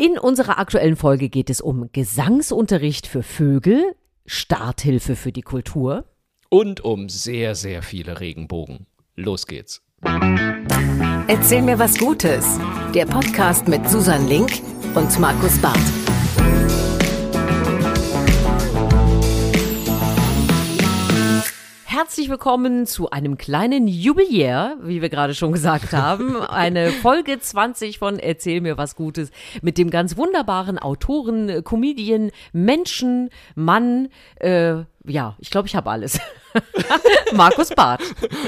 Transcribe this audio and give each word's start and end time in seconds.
In 0.00 0.16
unserer 0.16 0.60
aktuellen 0.60 0.94
Folge 0.94 1.28
geht 1.28 1.50
es 1.50 1.60
um 1.60 1.90
Gesangsunterricht 1.90 3.08
für 3.08 3.24
Vögel, 3.24 3.96
Starthilfe 4.26 5.16
für 5.16 5.32
die 5.32 5.42
Kultur 5.42 6.04
und 6.50 6.84
um 6.84 7.08
sehr, 7.08 7.56
sehr 7.56 7.82
viele 7.82 8.20
Regenbogen. 8.20 8.86
Los 9.16 9.48
geht's. 9.48 9.82
Erzähl 11.26 11.62
mir 11.62 11.80
was 11.80 11.98
Gutes. 11.98 12.60
Der 12.94 13.06
Podcast 13.06 13.66
mit 13.66 13.90
Susan 13.90 14.28
Link 14.28 14.62
und 14.94 15.18
Markus 15.18 15.58
Barth. 15.60 16.07
Herzlich 22.00 22.28
willkommen 22.28 22.86
zu 22.86 23.10
einem 23.10 23.36
kleinen 23.36 23.88
Jubiläer, 23.88 24.76
wie 24.80 25.02
wir 25.02 25.08
gerade 25.08 25.34
schon 25.34 25.50
gesagt 25.50 25.92
haben. 25.94 26.36
Eine 26.36 26.92
Folge 26.92 27.40
20 27.40 27.98
von 27.98 28.20
Erzähl 28.20 28.60
mir 28.60 28.78
was 28.78 28.94
Gutes 28.94 29.32
mit 29.62 29.78
dem 29.78 29.90
ganz 29.90 30.16
wunderbaren 30.16 30.78
Autoren, 30.78 31.64
Comedian, 31.64 32.30
Menschen, 32.52 33.30
Mann, 33.56 34.10
äh, 34.36 34.84
ja, 35.08 35.36
ich 35.38 35.50
glaube, 35.50 35.66
ich 35.68 35.74
habe 35.74 35.90
alles. 35.90 36.20
Markus 37.32 37.70
Barth. 37.70 38.02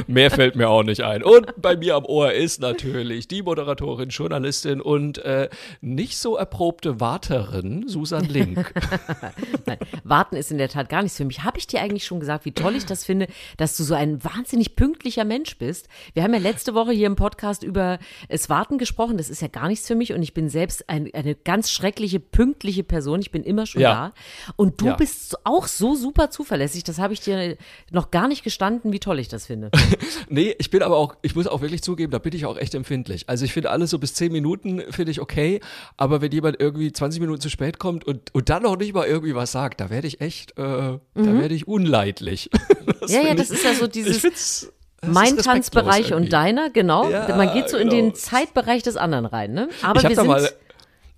Mehr 0.06 0.30
fällt 0.30 0.56
mir 0.56 0.68
auch 0.68 0.82
nicht 0.82 1.02
ein. 1.02 1.22
Und 1.22 1.60
bei 1.60 1.76
mir 1.76 1.96
am 1.96 2.04
Ohr 2.04 2.32
ist 2.32 2.60
natürlich 2.60 3.28
die 3.28 3.42
Moderatorin, 3.42 4.08
Journalistin 4.08 4.80
und 4.80 5.18
äh, 5.18 5.48
nicht 5.80 6.16
so 6.16 6.36
erprobte 6.36 7.00
Warterin 7.00 7.88
Susan 7.88 8.24
Link. 8.24 8.72
Nein, 9.66 9.78
warten 10.04 10.36
ist 10.36 10.50
in 10.50 10.58
der 10.58 10.68
Tat 10.68 10.88
gar 10.88 11.02
nichts 11.02 11.18
für 11.18 11.24
mich. 11.24 11.42
Habe 11.44 11.58
ich 11.58 11.66
dir 11.66 11.80
eigentlich 11.80 12.04
schon 12.04 12.20
gesagt, 12.20 12.44
wie 12.44 12.52
toll 12.52 12.74
ich 12.74 12.86
das 12.86 13.04
finde, 13.04 13.26
dass 13.58 13.76
du 13.76 13.84
so 13.84 13.94
ein 13.94 14.22
wahnsinnig 14.24 14.76
pünktlicher 14.76 15.24
Mensch 15.24 15.58
bist? 15.58 15.88
Wir 16.14 16.22
haben 16.22 16.32
ja 16.32 16.40
letzte 16.40 16.74
Woche 16.74 16.92
hier 16.92 17.06
im 17.06 17.16
Podcast 17.16 17.62
über 17.62 17.98
das 18.28 18.48
Warten 18.48 18.78
gesprochen. 18.78 19.18
Das 19.18 19.28
ist 19.30 19.42
ja 19.42 19.48
gar 19.48 19.68
nichts 19.68 19.86
für 19.86 19.94
mich 19.94 20.12
und 20.12 20.22
ich 20.22 20.34
bin 20.34 20.48
selbst 20.48 20.88
ein, 20.88 21.10
eine 21.12 21.34
ganz 21.34 21.70
schreckliche, 21.70 22.18
pünktliche 22.18 22.82
Person. 22.82 23.20
Ich 23.20 23.30
bin 23.30 23.42
immer 23.42 23.66
schon 23.66 23.82
ja. 23.82 23.94
da. 23.94 24.12
Und 24.56 24.80
du 24.80 24.86
ja. 24.86 24.96
bist 24.96 25.36
auch 25.44 25.66
so 25.66 25.94
super 25.94 26.30
zuverlässig 26.30 26.49
zuverlässig. 26.50 26.84
Das 26.84 26.98
habe 26.98 27.12
ich 27.12 27.20
dir 27.20 27.56
noch 27.90 28.10
gar 28.10 28.26
nicht 28.26 28.42
gestanden, 28.42 28.92
wie 28.92 28.98
toll 28.98 29.20
ich 29.20 29.28
das 29.28 29.46
finde. 29.46 29.70
nee, 30.28 30.54
ich 30.58 30.70
bin 30.70 30.82
aber 30.82 30.96
auch, 30.96 31.14
ich 31.22 31.36
muss 31.36 31.46
auch 31.46 31.60
wirklich 31.60 31.82
zugeben, 31.82 32.10
da 32.10 32.18
bin 32.18 32.34
ich 32.34 32.44
auch 32.44 32.56
echt 32.56 32.74
empfindlich. 32.74 33.28
Also 33.28 33.44
ich 33.44 33.52
finde 33.52 33.70
alles 33.70 33.90
so 33.90 33.98
bis 33.98 34.14
10 34.14 34.32
Minuten 34.32 34.82
finde 34.90 35.12
ich 35.12 35.20
okay, 35.20 35.60
aber 35.96 36.20
wenn 36.20 36.32
jemand 36.32 36.60
irgendwie 36.60 36.92
20 36.92 37.20
Minuten 37.20 37.40
zu 37.40 37.50
spät 37.50 37.78
kommt 37.78 38.04
und, 38.04 38.34
und 38.34 38.48
dann 38.48 38.64
noch 38.64 38.76
nicht 38.76 38.94
mal 38.94 39.06
irgendwie 39.06 39.34
was 39.34 39.52
sagt, 39.52 39.80
da 39.80 39.90
werde 39.90 40.08
ich 40.08 40.20
echt, 40.20 40.58
äh, 40.58 40.62
mhm. 40.62 41.00
da 41.14 41.38
werde 41.38 41.54
ich 41.54 41.68
unleidlich. 41.68 42.50
ja, 43.06 43.22
ja, 43.22 43.34
das 43.34 43.50
ist 43.50 43.64
ja 43.64 43.74
so 43.74 43.86
dieses. 43.86 44.72
mein 45.06 45.36
Tanzbereich 45.36 46.12
und 46.12 46.32
deiner, 46.32 46.70
genau. 46.70 47.08
Ja, 47.08 47.34
Man 47.36 47.54
geht 47.54 47.68
so 47.68 47.78
genau. 47.78 47.90
in 47.90 47.96
den 47.96 48.14
Zeitbereich 48.14 48.82
des 48.82 48.96
anderen 48.96 49.26
rein, 49.26 49.52
ne? 49.52 49.68
Aber 49.82 50.02
ich 50.02 50.08
wir 50.08 50.16
sind 50.16 50.26
mal 50.26 50.50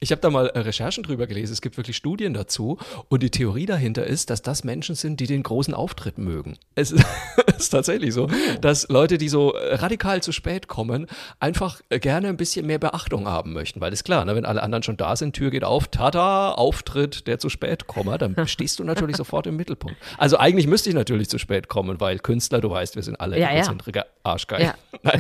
ich 0.03 0.11
habe 0.11 0.21
da 0.21 0.31
mal 0.31 0.49
äh, 0.49 0.59
Recherchen 0.59 1.05
drüber 1.05 1.29
gelesen. 1.29 1.53
Es 1.53 1.63
gibt 1.63 1.77
wirklich 1.77 1.97
Studien 1.97 2.35
dazu. 2.35 2.77
Und 3.09 3.23
die 3.23 3.31
Theorie 3.31 3.67
dahinter 3.67 4.05
ist, 4.05 4.31
dass 4.31 4.43
das 4.43 4.65
Menschen 4.65 4.97
sind, 4.97 5.21
die 5.21 5.29
den 5.29 5.45
großen 5.45 5.75
Auftritt 5.75 6.19
mögen. 6.19 6.59
Es 6.75 6.91
ist, 6.91 7.05
ist 7.57 7.69
tatsächlich 7.69 8.13
so, 8.13 8.25
oh. 8.25 8.31
dass 8.61 8.89
Leute, 8.89 9.17
die 9.17 9.29
so 9.29 9.55
äh, 9.55 9.77
radikal 9.77 10.21
zu 10.21 10.33
spät 10.33 10.67
kommen, 10.67 11.07
einfach 11.39 11.81
äh, 11.89 12.01
gerne 12.01 12.27
ein 12.29 12.37
bisschen 12.37 12.67
mehr 12.67 12.81
Beachtung 12.81 13.29
haben 13.29 13.53
möchten. 13.53 13.81
Weil 13.81 13.93
ist 13.93 14.03
klar, 14.03 14.25
ne, 14.25 14.35
wenn 14.35 14.45
alle 14.45 14.61
anderen 14.61 14.83
schon 14.83 14.97
da 14.97 15.15
sind, 15.15 15.37
Tür 15.37 15.51
geht 15.51 15.63
auf, 15.63 15.87
tada, 15.87 16.51
Auftritt, 16.51 17.29
der 17.29 17.39
zu 17.39 17.49
spät 17.49 17.87
komme, 17.87 18.19
dann 18.19 18.35
stehst 18.49 18.81
du 18.81 18.85
natürlich 18.85 19.17
sofort 19.17 19.47
im 19.47 19.55
Mittelpunkt. 19.55 19.97
Also 20.19 20.37
eigentlich 20.37 20.67
müsste 20.67 20.89
ich 20.89 20.97
natürlich 20.97 21.29
zu 21.29 21.39
spät 21.39 21.69
kommen, 21.69 22.01
weil 22.01 22.19
Künstler, 22.19 22.61
du 22.61 22.71
weißt, 22.71 22.97
wir 22.97 23.05
sind 23.05 23.21
alle 23.21 23.39
ja, 23.39 23.53
egozentrige 23.53 24.01
ja. 24.01 24.07
Arschgeil. 24.25 24.63
Ja. 24.63 24.75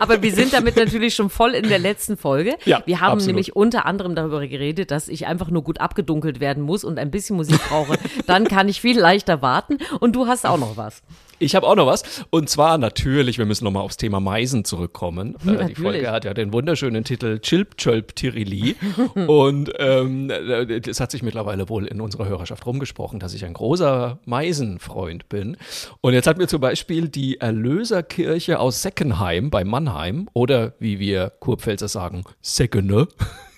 Aber 0.00 0.20
wir 0.20 0.32
sind 0.32 0.52
damit 0.52 0.74
natürlich 0.76 1.14
schon 1.14 1.30
voll 1.30 1.54
in 1.54 1.68
der 1.68 1.78
letzten 1.78 2.16
Folge. 2.16 2.55
Ja, 2.64 2.82
wir 2.86 3.00
haben 3.00 3.12
absolut. 3.12 3.26
nämlich 3.28 3.56
unter 3.56 3.86
anderem 3.86 4.14
darüber 4.14 4.46
geredet, 4.46 4.90
dass 4.90 5.08
ich 5.08 5.26
einfach 5.26 5.50
nur 5.50 5.62
gut 5.62 5.80
abgedunkelt 5.80 6.40
werden 6.40 6.62
muss 6.62 6.84
und 6.84 6.98
ein 6.98 7.10
bisschen 7.10 7.36
Musik 7.36 7.60
brauche. 7.68 7.98
Dann 8.26 8.44
kann 8.44 8.68
ich 8.68 8.80
viel 8.80 8.98
leichter 8.98 9.42
warten. 9.42 9.78
Und 10.00 10.16
du 10.16 10.26
hast 10.26 10.46
auch 10.46 10.58
noch 10.58 10.76
was. 10.76 11.02
Ich 11.38 11.54
habe 11.54 11.66
auch 11.66 11.76
noch 11.76 11.86
was. 11.86 12.24
Und 12.30 12.48
zwar 12.48 12.78
natürlich, 12.78 13.38
wir 13.38 13.44
müssen 13.44 13.64
nochmal 13.64 13.82
aufs 13.82 13.96
Thema 13.96 14.20
Meisen 14.20 14.64
zurückkommen. 14.64 15.36
Äh, 15.46 15.66
die 15.66 15.74
Folge 15.74 16.10
hat 16.10 16.24
ja 16.24 16.34
den 16.34 16.52
wunderschönen 16.52 17.04
Titel 17.04 17.38
Chilp 17.40 17.76
Chölp 17.76 18.14
Tirili. 18.16 18.76
und 19.26 19.72
ähm, 19.78 20.30
es 20.30 21.00
hat 21.00 21.10
sich 21.10 21.22
mittlerweile 21.22 21.68
wohl 21.68 21.86
in 21.86 22.00
unserer 22.00 22.26
Hörerschaft 22.26 22.64
rumgesprochen, 22.64 23.20
dass 23.20 23.34
ich 23.34 23.44
ein 23.44 23.52
großer 23.52 24.18
Meisenfreund 24.24 25.28
bin. 25.28 25.56
Und 26.00 26.14
jetzt 26.14 26.26
hat 26.26 26.38
mir 26.38 26.48
zum 26.48 26.60
Beispiel 26.60 27.08
die 27.08 27.40
Erlöserkirche 27.40 28.58
aus 28.58 28.82
Seckenheim 28.82 29.50
bei 29.50 29.64
Mannheim 29.64 30.28
oder 30.32 30.72
wie 30.78 30.98
wir 30.98 31.32
Kurpfälzer 31.40 31.88
sagen, 31.88 32.24
Seckene. 32.40 33.08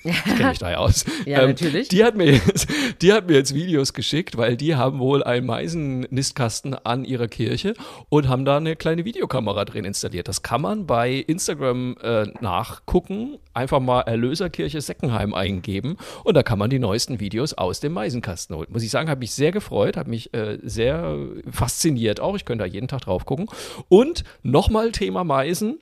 Ich 0.05 0.25
kenne 0.25 0.49
mich 0.51 0.59
da 0.59 0.71
ja 0.71 0.79
aus. 0.79 1.05
ja, 1.27 1.43
ähm, 1.43 1.51
natürlich. 1.51 1.89
Die 1.89 2.05
hat, 2.05 2.17
mir 2.17 2.33
jetzt, 2.33 2.69
die 3.03 3.13
hat 3.13 3.27
mir 3.27 3.35
jetzt 3.35 3.55
Videos 3.55 3.93
geschickt, 3.93 4.37
weil 4.37 4.57
die 4.57 4.77
haben 4.77 4.99
wohl 4.99 5.23
einen 5.23 5.47
Meisennistkasten 5.47 6.75
an 6.75 7.05
ihrer 7.05 7.29
Kirche 7.29 7.75
und 8.09 8.29
haben 8.29 8.45
da 8.45 8.57
eine 8.57 8.77
kleine 8.77 9.05
Videokamera 9.05 9.65
drin 9.65 9.85
installiert. 9.85 10.29
Das 10.29 10.43
kann 10.43 10.63
man 10.63 10.87
bei 10.87 11.13
Instagram 11.13 11.97
äh, 12.03 12.27
nachgucken. 12.41 13.39
Einfach 13.55 13.81
mal 13.81 14.03
Erlöserkirche 14.03 14.81
Seckenheim 14.81 15.35
eingeben 15.35 15.97
und 16.23 16.37
da 16.37 16.43
kann 16.43 16.59
man 16.59 16.71
die 16.71 16.79
neuesten 16.79 17.19
Videos 17.19 17.55
aus 17.55 17.81
dem 17.81 17.93
Meisenkasten 17.93 18.55
holen. 18.55 18.69
Muss 18.71 18.83
ich 18.83 18.91
sagen, 18.91 19.11
habe 19.11 19.21
mich 19.21 19.33
sehr 19.33 19.51
gefreut, 19.51 19.97
hat 19.97 20.07
mich 20.07 20.33
äh, 20.33 20.59
sehr 20.63 21.17
fasziniert 21.51 22.21
auch. 22.21 22.37
Ich 22.37 22.45
könnte 22.45 22.65
da 22.65 22.71
jeden 22.71 22.89
Tag 22.89 23.03
drauf 23.03 23.27
gucken. 23.27 23.49
Und 23.89 24.25
nochmal 24.43 24.93
Thema 24.93 25.25
Meisen. 25.25 25.79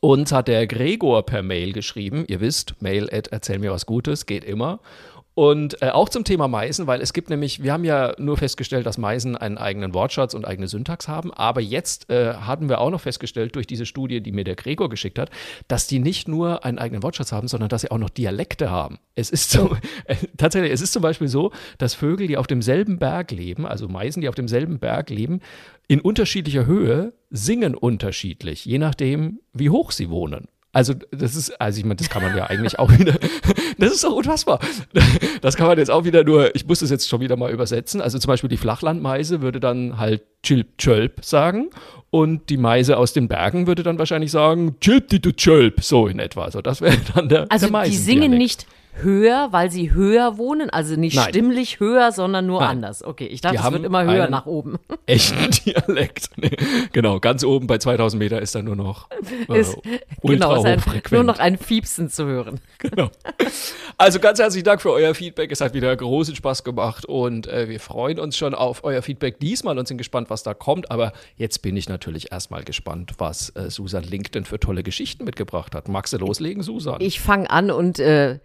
Uns 0.00 0.32
hat 0.32 0.48
der 0.48 0.66
Gregor 0.66 1.24
per 1.24 1.42
Mail 1.42 1.72
geschrieben. 1.72 2.24
Ihr 2.28 2.40
wisst, 2.40 2.80
Mail 2.80 3.08
at 3.10 3.28
erzähl 3.28 3.58
mir 3.58 3.72
was 3.72 3.86
Gutes, 3.86 4.26
geht 4.26 4.44
immer. 4.44 4.80
Und 5.38 5.82
äh, 5.82 5.90
auch 5.90 6.08
zum 6.08 6.24
Thema 6.24 6.48
Meisen, 6.48 6.86
weil 6.86 7.02
es 7.02 7.12
gibt 7.12 7.28
nämlich, 7.28 7.62
wir 7.62 7.74
haben 7.74 7.84
ja 7.84 8.14
nur 8.16 8.38
festgestellt, 8.38 8.86
dass 8.86 8.96
Meisen 8.96 9.36
einen 9.36 9.58
eigenen 9.58 9.92
Wortschatz 9.92 10.32
und 10.32 10.46
eigene 10.46 10.66
Syntax 10.66 11.08
haben, 11.08 11.30
aber 11.30 11.60
jetzt 11.60 12.08
äh, 12.08 12.32
hatten 12.32 12.70
wir 12.70 12.80
auch 12.80 12.88
noch 12.88 13.02
festgestellt 13.02 13.54
durch 13.54 13.66
diese 13.66 13.84
Studie, 13.84 14.22
die 14.22 14.32
mir 14.32 14.44
der 14.44 14.54
Gregor 14.54 14.88
geschickt 14.88 15.18
hat, 15.18 15.28
dass 15.68 15.88
die 15.88 15.98
nicht 15.98 16.26
nur 16.26 16.64
einen 16.64 16.78
eigenen 16.78 17.02
Wortschatz 17.02 17.32
haben, 17.32 17.48
sondern 17.48 17.68
dass 17.68 17.82
sie 17.82 17.90
auch 17.90 17.98
noch 17.98 18.08
Dialekte 18.08 18.70
haben. 18.70 18.98
Es 19.14 19.28
ist 19.28 19.50
so, 19.50 19.76
äh, 20.06 20.16
tatsächlich, 20.38 20.72
es 20.72 20.80
ist 20.80 20.94
zum 20.94 21.02
Beispiel 21.02 21.28
so, 21.28 21.52
dass 21.76 21.92
Vögel, 21.92 22.28
die 22.28 22.38
auf 22.38 22.46
demselben 22.46 22.98
Berg 22.98 23.30
leben, 23.30 23.66
also 23.66 23.88
Meisen, 23.88 24.22
die 24.22 24.30
auf 24.30 24.34
demselben 24.34 24.78
Berg 24.78 25.10
leben, 25.10 25.40
in 25.86 26.00
unterschiedlicher 26.00 26.64
Höhe 26.64 27.12
singen 27.28 27.74
unterschiedlich, 27.74 28.64
je 28.64 28.78
nachdem, 28.78 29.40
wie 29.52 29.68
hoch 29.68 29.90
sie 29.90 30.08
wohnen. 30.08 30.48
Also, 30.76 30.92
das 31.10 31.34
ist, 31.36 31.58
also 31.58 31.78
ich 31.78 31.86
meine, 31.86 31.96
das 31.96 32.10
kann 32.10 32.22
man 32.22 32.36
ja 32.36 32.44
eigentlich 32.50 32.78
auch 32.78 32.92
wieder, 32.98 33.14
das 33.78 33.94
ist 33.94 34.04
doch 34.04 34.12
unfassbar. 34.12 34.60
Das 35.40 35.56
kann 35.56 35.68
man 35.68 35.78
jetzt 35.78 35.90
auch 35.90 36.04
wieder 36.04 36.22
nur, 36.22 36.54
ich 36.54 36.66
muss 36.66 36.80
das 36.80 36.90
jetzt 36.90 37.08
schon 37.08 37.20
wieder 37.20 37.34
mal 37.36 37.50
übersetzen. 37.50 38.02
Also 38.02 38.18
zum 38.18 38.28
Beispiel 38.28 38.50
die 38.50 38.58
Flachlandmeise 38.58 39.40
würde 39.40 39.58
dann 39.58 39.96
halt 39.96 40.22
Chilp 40.42 40.76
Chölp 40.76 41.24
sagen 41.24 41.70
und 42.10 42.50
die 42.50 42.58
Meise 42.58 42.98
aus 42.98 43.14
den 43.14 43.26
Bergen 43.26 43.66
würde 43.66 43.84
dann 43.84 43.98
wahrscheinlich 43.98 44.30
sagen 44.30 44.76
Chilp 44.80 45.08
die 45.08 45.22
du 45.22 45.32
Chölp, 45.32 45.82
so 45.82 46.08
in 46.08 46.18
etwa. 46.18 46.44
Also 46.44 46.60
das 46.60 46.82
wäre 46.82 46.98
dann 47.14 47.30
der 47.30 47.46
Also 47.50 47.68
der 47.68 47.84
die 47.84 47.96
singen 47.96 48.36
nicht 48.36 48.66
höher, 49.02 49.48
weil 49.50 49.70
sie 49.70 49.92
höher 49.92 50.38
wohnen, 50.38 50.70
also 50.70 50.96
nicht 50.96 51.16
Nein. 51.16 51.28
stimmlich 51.28 51.80
höher, 51.80 52.12
sondern 52.12 52.46
nur 52.46 52.60
Nein. 52.60 52.70
anders. 52.70 53.04
Okay, 53.04 53.26
ich 53.26 53.40
dachte, 53.40 53.58
es 53.58 53.72
wird 53.72 53.84
immer 53.84 54.04
höher 54.04 54.28
nach 54.28 54.46
oben. 54.46 54.78
Echten 55.06 55.50
Dialekt. 55.50 56.30
Nee. 56.36 56.56
Genau, 56.92 57.20
ganz 57.20 57.44
oben 57.44 57.66
bei 57.66 57.78
2000 57.78 58.18
Meter 58.18 58.40
ist 58.40 58.54
dann 58.54 58.64
nur 58.64 58.76
noch 58.76 59.08
äh, 59.48 59.60
ist, 59.60 59.76
genau, 60.22 60.56
ist 60.56 60.66
ein, 60.66 60.82
nur 61.10 61.24
noch 61.24 61.38
ein 61.38 61.58
Fiepsen 61.58 62.10
zu 62.10 62.26
hören. 62.26 62.60
Genau. 62.78 63.10
Also 63.96 64.20
ganz 64.20 64.38
herzlichen 64.38 64.64
Dank 64.64 64.80
für 64.80 64.92
euer 64.92 65.14
Feedback. 65.14 65.50
Es 65.50 65.60
hat 65.60 65.74
wieder 65.74 65.94
großen 65.96 66.36
Spaß 66.36 66.62
gemacht 66.62 67.04
und 67.06 67.46
äh, 67.46 67.68
wir 67.68 67.80
freuen 67.80 68.20
uns 68.20 68.36
schon 68.36 68.54
auf 68.54 68.84
euer 68.84 69.02
Feedback 69.02 69.40
diesmal 69.40 69.78
und 69.78 69.88
sind 69.88 69.96
gespannt, 69.96 70.30
was 70.30 70.42
da 70.42 70.54
kommt. 70.54 70.90
Aber 70.90 71.12
jetzt 71.36 71.62
bin 71.62 71.76
ich 71.76 71.88
natürlich 71.88 72.30
erstmal 72.30 72.62
gespannt, 72.62 73.14
was 73.18 73.50
äh, 73.56 73.70
Susan 73.70 74.04
Link 74.04 74.30
denn 74.32 74.44
für 74.44 74.60
tolle 74.60 74.82
Geschichten 74.82 75.24
mitgebracht 75.24 75.74
hat. 75.74 75.88
Magst 75.88 76.12
du 76.12 76.18
loslegen, 76.18 76.62
Susan? 76.62 77.00
Ich 77.00 77.20
fange 77.20 77.50
an 77.50 77.70
und 77.70 77.98
äh, 77.98 78.38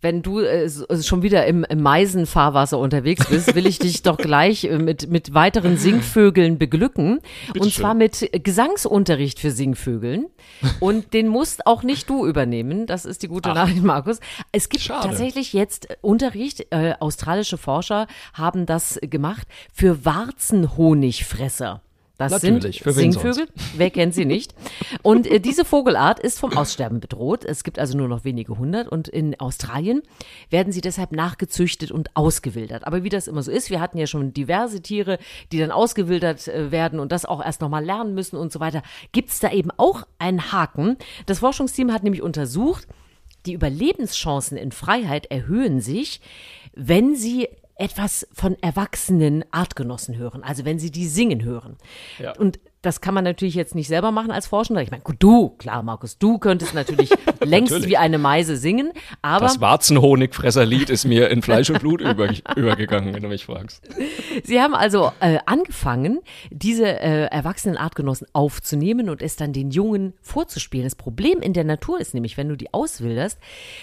wenn 0.00 0.22
du 0.22 0.40
äh, 0.40 0.64
äh, 0.64 1.02
schon 1.02 1.22
wieder 1.22 1.46
im, 1.46 1.64
im 1.64 1.82
Meisenfahrwasser 1.82 2.78
unterwegs 2.78 3.26
bist, 3.28 3.54
will 3.54 3.66
ich 3.66 3.78
dich 3.78 4.02
doch 4.02 4.16
gleich 4.16 4.64
äh, 4.64 4.78
mit, 4.78 5.10
mit 5.10 5.34
weiteren 5.34 5.76
Singvögeln 5.76 6.58
beglücken. 6.58 7.20
Bitte 7.52 7.66
und 7.66 7.74
zwar 7.74 7.94
mit 7.94 8.30
Gesangsunterricht 8.44 9.38
für 9.38 9.50
Singvögeln. 9.50 10.26
Und 10.80 11.12
den 11.12 11.28
musst 11.28 11.66
auch 11.66 11.82
nicht 11.82 12.08
du 12.08 12.26
übernehmen. 12.26 12.86
Das 12.86 13.04
ist 13.04 13.22
die 13.22 13.28
gute 13.28 13.50
Ach, 13.50 13.54
Nachricht, 13.54 13.82
Markus. 13.82 14.20
Es 14.52 14.68
gibt 14.68 14.84
schade. 14.84 15.08
tatsächlich 15.08 15.52
jetzt 15.52 15.88
Unterricht. 16.00 16.66
Äh, 16.70 16.94
australische 17.00 17.58
Forscher 17.58 18.06
haben 18.32 18.66
das 18.66 18.98
gemacht 19.02 19.46
für 19.72 20.04
Warzenhonigfresser. 20.04 21.82
Das 22.20 22.32
Natürlich, 22.32 22.82
sind 22.82 22.92
Singvögel. 22.92 23.48
Wer 23.78 23.88
kennt 23.88 24.14
sie 24.14 24.26
nicht? 24.26 24.54
Und 25.00 25.26
äh, 25.26 25.40
diese 25.40 25.64
Vogelart 25.64 26.20
ist 26.20 26.38
vom 26.38 26.54
Aussterben 26.54 27.00
bedroht. 27.00 27.46
Es 27.46 27.64
gibt 27.64 27.78
also 27.78 27.96
nur 27.96 28.08
noch 28.08 28.24
wenige 28.24 28.58
hundert. 28.58 28.88
Und 28.88 29.08
in 29.08 29.40
Australien 29.40 30.02
werden 30.50 30.70
sie 30.70 30.82
deshalb 30.82 31.12
nachgezüchtet 31.12 31.90
und 31.90 32.14
ausgewildert. 32.16 32.86
Aber 32.86 33.04
wie 33.04 33.08
das 33.08 33.26
immer 33.26 33.42
so 33.42 33.50
ist, 33.50 33.70
wir 33.70 33.80
hatten 33.80 33.96
ja 33.96 34.06
schon 34.06 34.34
diverse 34.34 34.82
Tiere, 34.82 35.18
die 35.50 35.58
dann 35.58 35.70
ausgewildert 35.70 36.46
äh, 36.46 36.70
werden 36.70 37.00
und 37.00 37.10
das 37.10 37.24
auch 37.24 37.42
erst 37.42 37.62
nochmal 37.62 37.82
lernen 37.82 38.12
müssen 38.14 38.36
und 38.36 38.52
so 38.52 38.60
weiter. 38.60 38.82
Gibt 39.12 39.30
es 39.30 39.40
da 39.40 39.50
eben 39.50 39.70
auch 39.78 40.06
einen 40.18 40.52
Haken? 40.52 40.98
Das 41.24 41.38
Forschungsteam 41.38 41.90
hat 41.90 42.02
nämlich 42.02 42.20
untersucht, 42.20 42.86
die 43.46 43.54
Überlebenschancen 43.54 44.58
in 44.58 44.72
Freiheit 44.72 45.24
erhöhen 45.30 45.80
sich, 45.80 46.20
wenn 46.74 47.16
sie 47.16 47.48
etwas 47.80 48.28
von 48.32 48.56
erwachsenen 48.60 49.44
Artgenossen 49.50 50.16
hören, 50.16 50.42
also 50.42 50.64
wenn 50.64 50.78
sie 50.78 50.90
die 50.90 51.06
singen 51.06 51.42
hören. 51.42 51.76
Ja. 52.18 52.36
Und 52.36 52.60
das 52.82 53.02
kann 53.02 53.12
man 53.12 53.24
natürlich 53.24 53.54
jetzt 53.54 53.74
nicht 53.74 53.88
selber 53.88 54.10
machen 54.10 54.30
als 54.30 54.46
Forschender. 54.46 54.82
Ich 54.82 54.90
meine, 54.90 55.02
gut, 55.02 55.16
du, 55.18 55.50
klar, 55.50 55.82
Markus, 55.82 56.18
du 56.18 56.38
könntest 56.38 56.74
natürlich 56.74 57.10
längst 57.44 57.72
Natürlich. 57.72 57.90
wie 57.90 57.96
eine 57.98 58.18
Meise 58.18 58.56
singen, 58.56 58.92
aber 59.20 59.46
Das 59.46 59.60
Warzenhonigfresserlied 59.60 60.88
ist 60.88 61.04
mir 61.04 61.28
in 61.28 61.42
Fleisch 61.42 61.68
und 61.68 61.80
Blut 61.80 62.00
über, 62.00 62.30
übergegangen, 62.56 63.12
wenn 63.14 63.22
du 63.22 63.28
mich 63.28 63.44
fragst. 63.44 63.82
Sie 64.44 64.60
haben 64.60 64.74
also 64.74 65.12
äh, 65.20 65.38
angefangen, 65.44 66.20
diese 66.50 66.86
äh, 66.86 67.26
erwachsenen 67.26 67.76
Artgenossen 67.76 68.26
aufzunehmen 68.32 69.10
und 69.10 69.20
es 69.20 69.36
dann 69.36 69.52
den 69.52 69.70
Jungen 69.70 70.14
vorzuspielen. 70.22 70.84
Das 70.84 70.94
Problem 70.94 71.40
in 71.40 71.52
der 71.52 71.64
Natur 71.64 72.00
ist 72.00 72.14
nämlich, 72.14 72.38
wenn 72.38 72.48
du 72.48 72.56
die 72.56 72.72
auswilderst, 72.72 73.38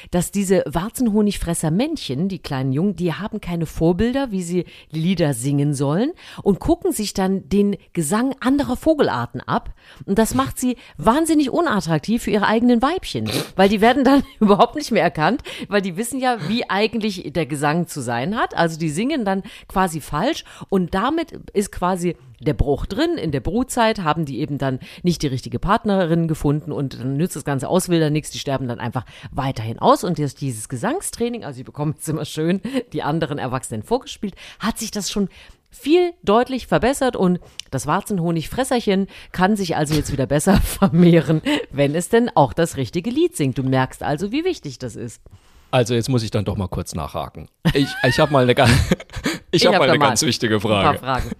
dass 0.09 0.31
diese 0.31 0.63
Warzenhonigfresser-Männchen, 0.65 2.29
die 2.29 2.39
kleinen 2.39 2.71
Jungen, 2.71 2.95
die 2.95 3.13
haben 3.13 3.41
keine 3.41 3.67
Vorbilder, 3.67 4.31
wie 4.31 4.41
sie 4.41 4.65
Lieder 4.89 5.35
singen 5.35 5.75
sollen 5.75 6.13
und 6.41 6.59
gucken 6.59 6.91
sich 6.91 7.13
dann 7.13 7.47
den 7.49 7.77
Gesang 7.93 8.33
anderer 8.39 8.75
Vogelarten 8.87 9.41
ab. 9.41 9.73
Und 10.05 10.17
das 10.17 10.33
macht 10.33 10.57
sie 10.57 10.77
wahnsinnig 10.97 11.49
unattraktiv 11.49 12.23
für 12.23 12.31
ihre 12.31 12.47
eigenen 12.47 12.81
Weibchen, 12.81 13.29
weil 13.57 13.67
die 13.67 13.81
werden 13.81 14.05
dann 14.05 14.23
überhaupt 14.39 14.75
nicht 14.75 14.91
mehr 14.91 15.03
erkannt, 15.03 15.43
weil 15.67 15.81
die 15.81 15.97
wissen 15.97 16.21
ja, 16.21 16.37
wie 16.47 16.69
eigentlich 16.69 17.33
der 17.33 17.45
Gesang 17.45 17.87
zu 17.87 17.99
sein 17.99 18.37
hat. 18.37 18.55
Also 18.55 18.79
die 18.79 18.89
singen 18.89 19.25
dann 19.25 19.43
quasi 19.67 19.99
falsch 19.99 20.45
und 20.69 20.93
damit 20.93 21.33
ist 21.51 21.73
quasi 21.73 22.15
der 22.39 22.53
Bruch 22.53 22.85
drin. 22.85 23.17
In 23.17 23.31
der 23.31 23.39
Brutzeit 23.39 24.03
haben 24.03 24.25
die 24.25 24.39
eben 24.39 24.57
dann 24.57 24.79
nicht 25.03 25.21
die 25.21 25.27
richtige 25.27 25.59
Partnerin 25.59 26.27
gefunden 26.27 26.71
und 26.71 26.99
dann 26.99 27.17
nützt 27.17 27.35
das 27.35 27.43
ganze 27.43 27.67
Auswildern 27.67 28.13
nichts. 28.13 28.31
Die 28.31 28.39
sterben 28.39 28.67
dann 28.67 28.79
einfach 28.79 29.05
weiterhin 29.31 29.79
aus. 29.79 30.03
Und 30.03 30.17
durch 30.17 30.35
dieses 30.35 30.69
Gesangstraining, 30.69 31.43
also 31.43 31.57
sie 31.57 31.63
bekommen 31.63 31.95
jetzt 31.97 32.07
immer 32.07 32.25
schön 32.25 32.61
die 32.93 33.03
anderen 33.03 33.37
Erwachsenen 33.37 33.83
vorgespielt, 33.83 34.35
hat 34.59 34.77
sich 34.77 34.91
das 34.91 35.11
schon 35.11 35.29
viel 35.69 36.13
deutlich 36.23 36.67
verbessert 36.67 37.15
und 37.15 37.39
das 37.71 37.87
Warzenhonigfresserchen 37.87 39.07
kann 39.31 39.55
sich 39.55 39.75
also 39.75 39.93
jetzt 39.93 40.11
wieder 40.11 40.25
besser 40.25 40.57
vermehren, 40.61 41.41
wenn 41.71 41.95
es 41.95 42.09
denn 42.09 42.29
auch 42.35 42.53
das 42.53 42.77
richtige 42.77 43.09
Lied 43.09 43.35
singt. 43.35 43.57
Du 43.57 43.63
merkst 43.63 44.03
also, 44.03 44.31
wie 44.31 44.43
wichtig 44.43 44.79
das 44.79 44.95
ist. 44.95 45.21
Also 45.69 45.93
jetzt 45.93 46.09
muss 46.09 46.23
ich 46.23 46.31
dann 46.31 46.45
doch 46.45 46.55
mal 46.55 46.67
kurz 46.69 46.95
nachhaken. 46.95 47.49
Ich, 47.73 47.89
ich 48.03 48.19
habe 48.19 48.31
mal 48.31 48.43
eine, 48.43 48.55
ganz, 48.55 48.71
ich 49.51 49.65
hab 49.65 49.73
hab 49.73 49.81
mal 49.81 49.89
eine 49.89 49.99
ganz 49.99 50.21
wichtige 50.21 50.55
Ein 50.55 50.61
paar 50.61 50.81
Frage. 50.81 50.99
Fragen. 50.99 51.31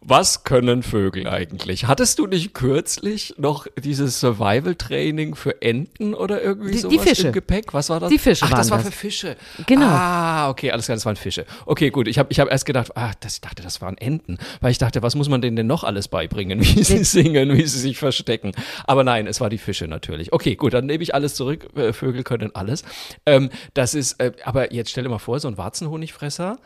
Was 0.00 0.44
können 0.44 0.82
Vögel 0.82 1.26
eigentlich? 1.28 1.86
Hattest 1.86 2.18
du 2.18 2.26
nicht 2.26 2.54
kürzlich 2.54 3.34
noch 3.38 3.66
dieses 3.82 4.20
Survival-Training 4.20 5.34
für 5.34 5.60
Enten 5.62 6.14
oder 6.14 6.42
irgendwie 6.42 6.70
Die- 6.72 6.76
die 6.76 6.82
sowas 6.82 7.02
Fische. 7.08 7.26
im 7.28 7.32
Gepäck? 7.32 7.74
Was 7.74 7.90
war 7.90 8.00
das? 8.00 8.10
Die 8.10 8.18
Fische 8.18 8.44
Ach, 8.46 8.50
das 8.50 8.70
war 8.70 8.78
das. 8.78 8.86
für 8.86 8.92
Fische. 8.92 9.36
Genau. 9.66 9.86
Ah, 9.86 10.48
okay, 10.50 10.70
alles 10.70 10.84
klar, 10.86 10.96
das 10.96 11.06
waren 11.06 11.16
Fische. 11.16 11.46
Okay, 11.66 11.90
gut. 11.90 12.08
Ich 12.08 12.18
habe 12.18 12.28
ich 12.30 12.38
hab 12.40 12.50
erst 12.50 12.66
gedacht, 12.66 12.96
ah, 12.96 13.12
das, 13.20 13.34
ich 13.34 13.40
dachte, 13.40 13.62
das 13.62 13.80
waren 13.80 13.96
Enten. 13.98 14.38
Weil 14.60 14.70
ich 14.70 14.78
dachte, 14.78 15.02
was 15.02 15.14
muss 15.14 15.28
man 15.28 15.40
denen 15.40 15.56
denn 15.56 15.66
noch 15.66 15.84
alles 15.84 16.08
beibringen? 16.08 16.60
Wie 16.76 16.82
sie 16.84 17.04
singen, 17.04 17.56
wie 17.56 17.66
sie 17.66 17.78
sich 17.80 17.98
verstecken. 17.98 18.52
Aber 18.86 19.04
nein, 19.04 19.26
es 19.26 19.40
war 19.40 19.48
die 19.50 19.58
Fische 19.58 19.88
natürlich. 19.88 20.32
Okay, 20.32 20.54
gut, 20.56 20.74
dann 20.74 20.86
nehme 20.86 21.02
ich 21.02 21.14
alles 21.14 21.34
zurück. 21.34 21.68
Äh, 21.76 21.92
Vögel 21.92 22.22
können 22.22 22.54
alles. 22.54 22.84
Ähm, 23.24 23.50
das 23.74 23.94
ist, 23.94 24.20
äh, 24.20 24.32
aber 24.44 24.72
jetzt 24.72 24.90
stell 24.90 25.04
dir 25.04 25.10
mal 25.10 25.18
vor, 25.18 25.40
so 25.40 25.48
ein 25.48 25.56
Warzenhonigfresser, 25.58 26.58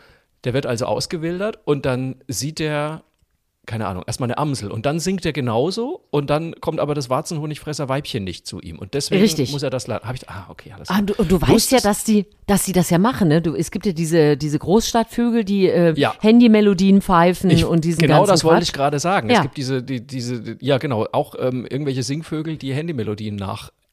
der 0.44 0.54
wird 0.54 0.66
also 0.66 0.86
ausgewildert 0.86 1.58
und 1.64 1.86
dann 1.86 2.16
sieht 2.28 2.58
der 2.58 3.02
keine 3.66 3.86
Ahnung, 3.86 4.02
erstmal 4.04 4.26
eine 4.28 4.38
Amsel 4.38 4.70
und 4.72 4.84
dann 4.84 4.98
singt 4.98 5.24
er 5.24 5.32
genauso 5.32 6.00
und 6.10 6.28
dann 6.28 6.54
kommt 6.60 6.80
aber 6.80 6.94
das 6.94 7.08
Warzenhonigfresser 7.08 7.88
Weibchen 7.88 8.24
nicht 8.24 8.44
zu 8.44 8.60
ihm 8.60 8.78
und 8.80 8.94
deswegen 8.94 9.20
Richtig. 9.22 9.52
muss 9.52 9.62
er 9.62 9.70
das. 9.70 9.86
Hab 9.86 10.14
ich, 10.14 10.28
ah, 10.28 10.46
okay, 10.48 10.72
alles 10.74 10.88
Ah, 10.88 10.94
klar. 10.94 11.02
du, 11.02 11.14
und 11.14 11.30
du 11.30 11.40
weißt 11.40 11.70
ja, 11.70 11.78
dass 11.78 12.02
die, 12.02 12.26
dass 12.46 12.64
sie 12.64 12.72
das 12.72 12.90
ja 12.90 12.98
machen, 12.98 13.28
ne? 13.28 13.40
Du, 13.40 13.54
es 13.54 13.70
gibt 13.70 13.86
ja 13.86 13.92
diese, 13.92 14.36
diese 14.36 14.58
Großstadtvögel, 14.58 15.44
die 15.44 15.68
äh, 15.68 15.94
Ja. 15.96 16.14
Handymelodien 16.20 17.00
pfeifen 17.00 17.48
Ich, 17.50 17.64
und 17.64 17.84
diesen 17.84 18.00
genau 18.00 18.26
das 18.26 18.42
wollte 18.42 18.64
ich 18.64 18.72
gerade 18.72 18.98
sagen. 18.98 19.28
Ja. 19.30 19.36
Es 19.36 19.42
gibt 19.42 19.56
diese, 19.56 19.82
die, 19.84 20.04
diese, 20.04 20.56
ja 20.60 20.78
genau, 20.78 21.06
auch 21.12 21.36
ähm, 21.38 21.64
irgendwelche 21.64 22.02
Singvögel, 22.02 22.56
die 22.56 22.74
Handymelodien 22.74 23.36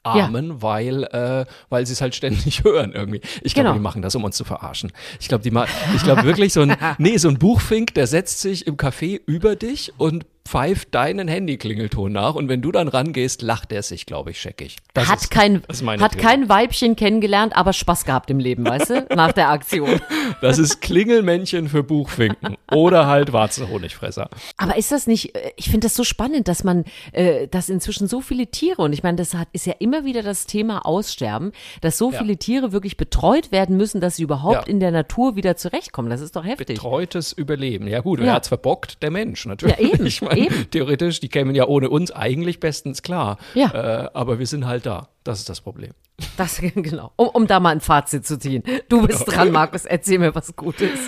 nachahmen, 0.04 0.62
weil, 0.62 1.04
äh, 1.04 1.44
weil 1.68 1.86
sie 1.86 1.92
es 1.92 2.00
halt 2.00 2.14
ständig 2.14 2.64
hören 2.64 2.92
irgendwie. 2.92 3.20
Ich 3.42 3.54
glaube, 3.54 3.68
Genau. 3.68 3.74
die 3.74 3.82
machen 3.82 4.02
das, 4.02 4.14
um 4.14 4.24
uns 4.24 4.36
zu 4.36 4.44
verarschen. 4.44 4.92
Ich 5.20 5.28
glaube, 5.28 5.42
die 5.44 5.50
ma 5.50 5.66
ich 5.94 6.02
glaube 6.02 6.24
wirklich 6.24 6.52
so 6.52 6.62
ein, 6.62 6.76
nee, 6.98 7.16
so 7.16 7.28
ein 7.28 7.38
Buchfink, 7.38 7.94
der 7.94 8.06
setzt 8.06 8.40
sich 8.40 8.66
im 8.66 8.76
Café 8.76 9.20
über 9.26 9.56
dich 9.56 9.92
und 9.98 10.24
pfeift 10.48 10.94
deinen 10.94 11.28
Handyklingelton 11.28 12.10
nach 12.12 12.34
und 12.34 12.48
wenn 12.48 12.62
du 12.62 12.72
dann 12.72 12.88
rangehst, 12.88 13.42
lacht 13.42 13.70
er 13.72 13.82
sich, 13.82 14.06
glaube 14.06 14.30
ich, 14.30 14.40
scheckig. 14.40 14.76
Das 14.94 15.08
hat 15.08 15.20
ist- 15.20 15.30
kein, 15.30 15.62
hat 15.68 16.12
Theorie. 16.12 16.16
kein 16.16 16.48
Weibchen 16.48 16.96
kennengelernt, 16.96 17.54
aber 17.54 17.72
Spaß 17.74 18.04
gehabt 18.06 18.30
im 18.30 18.38
Leben, 18.38 18.64
weißt 18.66 18.90
du? 18.90 19.06
Nach 19.14 19.32
der 19.32 19.50
Aktion. 19.50 20.00
Das 20.40 20.58
ist 20.58 20.80
Klingelmännchen 20.80 21.68
für 21.68 21.82
Buchfinken 21.82 22.56
oder 22.72 23.06
halt 23.06 23.32
Warzenhonigfresser. 23.32 24.30
Aber 24.56 24.76
ist 24.76 24.90
das 24.90 25.06
nicht, 25.06 25.34
äh, 25.34 25.50
ich 25.56 25.66
finde 25.66 25.86
das 25.86 25.94
so 25.94 26.04
spannend, 26.04 26.48
dass 26.48 26.64
man, 26.64 26.84
äh, 27.12 27.46
dass 27.48 27.68
inzwischen 27.68 28.08
so 28.08 28.20
viele 28.20 28.46
Tiere, 28.46 28.80
und 28.82 28.92
ich 28.92 29.02
meine, 29.02 29.16
das 29.16 29.34
hat, 29.34 29.48
ist 29.52 29.66
ja 29.66 29.74
immer 29.78 30.04
wieder 30.04 30.22
das 30.22 30.46
Thema 30.46 30.86
Aussterben, 30.86 31.52
dass 31.82 31.98
so 31.98 32.10
Ja. 32.10 32.18
viele 32.18 32.36
Tiere 32.38 32.72
wirklich 32.72 32.96
betreut 32.96 33.52
werden 33.52 33.76
müssen, 33.76 34.00
dass 34.00 34.16
sie 34.16 34.22
überhaupt 34.22 34.66
Ja. 34.66 34.72
in 34.72 34.80
der 34.80 34.90
Natur 34.92 35.36
wieder 35.36 35.56
zurechtkommen. 35.56 36.08
Das 36.10 36.20
ist 36.22 36.36
doch 36.36 36.44
heftig. 36.44 36.66
Betreutes 36.68 37.32
Überleben. 37.32 37.86
Ja 37.86 38.00
gut, 38.00 38.20
Ja. 38.20 38.26
wer 38.26 38.32
hat's 38.34 38.48
verbockt? 38.48 39.02
Der 39.02 39.10
Mensch 39.10 39.44
natürlich. 39.46 39.76
Ja, 39.78 39.84
eben, 39.86 40.06
eben. 40.46 40.66
theoretisch, 40.70 41.20
die 41.20 41.28
kämen 41.28 41.54
ja 41.54 41.66
ohne 41.66 41.90
uns 41.90 42.10
eigentlich 42.10 42.60
bestens 42.60 43.02
klar. 43.02 43.38
Ja. 43.54 44.04
Äh, 44.04 44.08
aber 44.14 44.38
wir 44.38 44.46
sind 44.46 44.66
halt 44.66 44.86
da. 44.86 45.08
Das 45.24 45.38
ist 45.40 45.48
das 45.48 45.60
Problem. 45.60 45.92
Das, 46.36 46.60
genau. 46.74 47.12
Um, 47.16 47.28
um 47.28 47.46
da 47.46 47.60
mal 47.60 47.70
ein 47.70 47.80
Fazit 47.80 48.26
zu 48.26 48.38
ziehen. 48.38 48.62
Du 48.88 49.06
bist 49.06 49.24
dran, 49.26 49.52
Markus, 49.52 49.84
erzähl 49.84 50.18
mir 50.18 50.34
was 50.34 50.54
Gutes. 50.56 50.98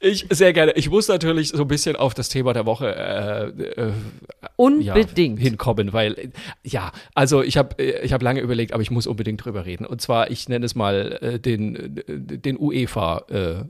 Ich 0.00 0.26
sehr 0.30 0.52
gerne. 0.52 0.72
Ich 0.72 0.90
muss 0.90 1.08
natürlich 1.08 1.48
so 1.48 1.62
ein 1.62 1.68
bisschen 1.68 1.96
auf 1.96 2.14
das 2.14 2.28
Thema 2.28 2.52
der 2.52 2.66
Woche 2.66 2.94
äh, 2.94 3.48
äh, 3.48 3.86
ja, 3.88 4.48
Unbedingt. 4.56 5.40
hinkommen, 5.40 5.92
weil 5.92 6.32
ja, 6.62 6.92
also 7.14 7.42
ich 7.42 7.56
habe 7.56 7.82
ich 7.82 8.12
habe 8.12 8.24
lange 8.24 8.40
überlegt, 8.40 8.72
aber 8.72 8.82
ich 8.82 8.92
muss 8.92 9.08
unbedingt 9.08 9.44
drüber 9.44 9.66
reden. 9.66 9.84
Und 9.84 10.00
zwar, 10.00 10.30
ich 10.30 10.48
nenne 10.48 10.66
es 10.66 10.76
mal 10.76 11.18
äh, 11.20 11.40
den 11.40 11.96
äh, 11.96 12.38
den 12.38 12.58
UEFA 12.60 13.24
äh, 13.28 13.64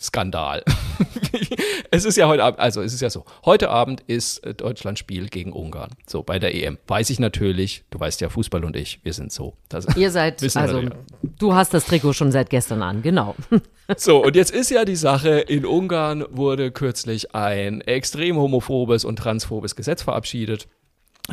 Skandal. 0.00 0.62
es 1.90 2.04
ist 2.04 2.16
ja 2.16 2.28
heute 2.28 2.44
Abend, 2.44 2.60
also 2.60 2.82
es 2.82 2.92
ist 2.92 3.00
ja 3.00 3.10
so, 3.10 3.24
heute 3.44 3.70
Abend 3.70 4.02
ist 4.06 4.38
äh, 4.44 4.54
Deutschland 4.54 4.98
Spiel 4.98 5.28
gegen 5.28 5.52
Ungarn. 5.52 5.90
So 6.06 6.22
bei 6.22 6.38
der 6.38 6.54
EM. 6.54 6.78
Weiß 6.86 7.10
ich 7.10 7.20
natürlich, 7.20 7.84
du 7.90 8.00
weißt 8.00 8.20
ja, 8.20 8.28
Fußball 8.28 8.64
und 8.64 8.76
ich, 8.76 9.00
wir 9.04 9.12
sind 9.12 9.32
so. 9.32 9.54
Das, 9.68 9.86
Ihr 9.96 10.10
seid, 10.10 10.42
also, 10.56 10.80
ja. 10.80 10.90
du 11.38 11.54
hast 11.54 11.74
das 11.74 11.86
Trikot 11.86 12.12
schon 12.12 12.32
seit 12.32 12.50
gestern 12.50 12.82
an, 12.82 13.02
genau. 13.02 13.34
So, 13.96 14.24
und 14.24 14.36
jetzt 14.36 14.52
ist 14.52 14.70
ja 14.70 14.84
die 14.84 14.96
Sache, 14.96 15.40
in 15.40 15.66
Ungarn 15.66 16.24
wurde 16.30 16.70
kürzlich 16.70 17.34
ein 17.34 17.80
extrem 17.82 18.36
homophobes 18.36 19.04
und 19.04 19.16
transphobes 19.16 19.74
Gesetz 19.76 20.02
verabschiedet 20.02 20.68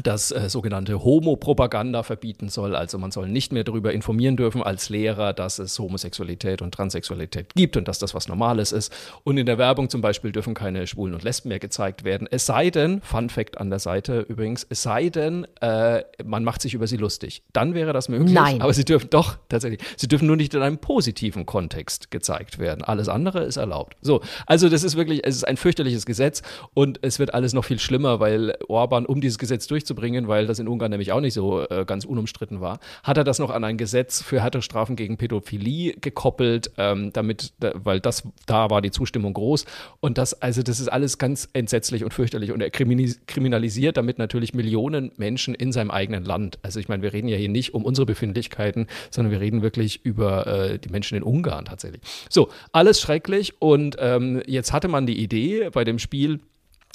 das 0.03 0.31
äh, 0.31 0.49
sogenannte 0.49 1.03
Homo-Propaganda 1.03 2.03
verbieten 2.03 2.49
soll. 2.49 2.75
Also 2.75 2.99
man 2.99 3.11
soll 3.11 3.27
nicht 3.27 3.51
mehr 3.51 3.63
darüber 3.63 3.91
informieren 3.91 4.37
dürfen 4.37 4.61
als 4.61 4.89
Lehrer, 4.89 5.33
dass 5.33 5.57
es 5.57 5.79
Homosexualität 5.79 6.61
und 6.61 6.73
Transsexualität 6.73 7.55
gibt 7.55 7.75
und 7.75 7.87
dass 7.87 7.97
das 7.97 8.13
was 8.13 8.27
Normales 8.27 8.71
ist. 8.71 8.93
Und 9.23 9.37
in 9.37 9.47
der 9.47 9.57
Werbung 9.57 9.89
zum 9.89 10.01
Beispiel 10.01 10.31
dürfen 10.31 10.53
keine 10.53 10.85
Schwulen 10.85 11.15
und 11.15 11.23
Lesben 11.23 11.49
mehr 11.49 11.59
gezeigt 11.59 12.03
werden. 12.03 12.27
Es 12.29 12.45
sei 12.45 12.69
denn, 12.69 13.01
Fun 13.01 13.29
Fact 13.29 13.57
an 13.57 13.71
der 13.71 13.79
Seite 13.79 14.19
übrigens, 14.21 14.65
es 14.69 14.83
sei 14.83 15.09
denn, 15.09 15.47
äh, 15.59 16.03
man 16.23 16.43
macht 16.43 16.61
sich 16.61 16.75
über 16.75 16.85
sie 16.85 16.97
lustig. 16.97 17.41
Dann 17.51 17.73
wäre 17.73 17.91
das 17.91 18.09
möglich. 18.09 18.31
Nein. 18.31 18.61
Aber 18.61 18.73
sie 18.73 18.85
dürfen 18.85 19.09
doch, 19.09 19.37
tatsächlich, 19.49 19.81
sie 19.97 20.07
dürfen 20.07 20.27
nur 20.27 20.35
nicht 20.35 20.53
in 20.53 20.61
einem 20.61 20.77
positiven 20.77 21.47
Kontext 21.47 22.11
gezeigt 22.11 22.59
werden. 22.59 22.83
Alles 22.83 23.09
andere 23.09 23.43
ist 23.43 23.57
erlaubt. 23.57 23.97
So, 24.01 24.21
also 24.45 24.69
das 24.69 24.83
ist 24.83 24.95
wirklich, 24.95 25.21
es 25.25 25.35
ist 25.35 25.47
ein 25.47 25.57
fürchterliches 25.57 26.05
Gesetz 26.05 26.43
und 26.75 26.99
es 27.01 27.17
wird 27.17 27.33
alles 27.33 27.53
noch 27.53 27.65
viel 27.65 27.79
schlimmer, 27.79 28.19
weil 28.19 28.55
Orban, 28.67 29.07
um 29.07 29.19
dieses 29.19 29.39
Gesetz 29.39 29.67
durchzubringen, 29.79 30.27
weil 30.27 30.45
das 30.45 30.59
in 30.59 30.67
Ungarn 30.67 30.91
nämlich 30.91 31.11
auch 31.11 31.21
nicht 31.21 31.33
so 31.33 31.61
äh, 31.61 31.85
ganz 31.85 32.05
unumstritten 32.05 32.59
war, 32.59 32.79
hat 33.03 33.17
er 33.17 33.23
das 33.23 33.39
noch 33.39 33.49
an 33.49 33.63
ein 33.63 33.77
Gesetz 33.77 34.21
für 34.21 34.41
härtere 34.41 34.61
Strafen 34.61 34.95
gegen 34.95 35.17
Pädophilie 35.17 35.93
gekoppelt, 35.93 36.71
ähm, 36.77 37.11
damit, 37.13 37.53
da, 37.59 37.71
weil 37.75 37.99
das, 37.99 38.23
da 38.45 38.69
war 38.69 38.81
die 38.81 38.91
Zustimmung 38.91 39.33
groß 39.33 39.65
und 40.01 40.17
das, 40.17 40.41
also 40.41 40.61
das 40.61 40.79
ist 40.79 40.89
alles 40.89 41.17
ganz 41.17 41.47
entsetzlich 41.53 42.03
und 42.03 42.13
fürchterlich 42.13 42.51
und 42.51 42.61
er 42.61 42.69
kriminalisiert 42.69 43.97
damit 43.97 44.17
natürlich 44.17 44.53
Millionen 44.53 45.11
Menschen 45.17 45.55
in 45.55 45.71
seinem 45.71 45.91
eigenen 45.91 46.25
Land. 46.25 46.59
Also 46.61 46.79
ich 46.79 46.89
meine, 46.89 47.01
wir 47.01 47.13
reden 47.13 47.29
ja 47.29 47.37
hier 47.37 47.49
nicht 47.49 47.73
um 47.73 47.85
unsere 47.85 48.05
Befindlichkeiten, 48.05 48.87
sondern 49.09 49.31
wir 49.31 49.39
reden 49.39 49.61
wirklich 49.61 50.05
über 50.05 50.47
äh, 50.47 50.79
die 50.79 50.89
Menschen 50.89 51.17
in 51.17 51.23
Ungarn 51.23 51.65
tatsächlich. 51.65 52.01
So, 52.29 52.49
alles 52.73 52.99
schrecklich 52.99 53.61
und 53.61 53.95
ähm, 53.99 54.41
jetzt 54.45 54.73
hatte 54.73 54.89
man 54.89 55.05
die 55.05 55.21
Idee 55.21 55.69
bei 55.71 55.83
dem 55.83 55.99
Spiel, 55.99 56.39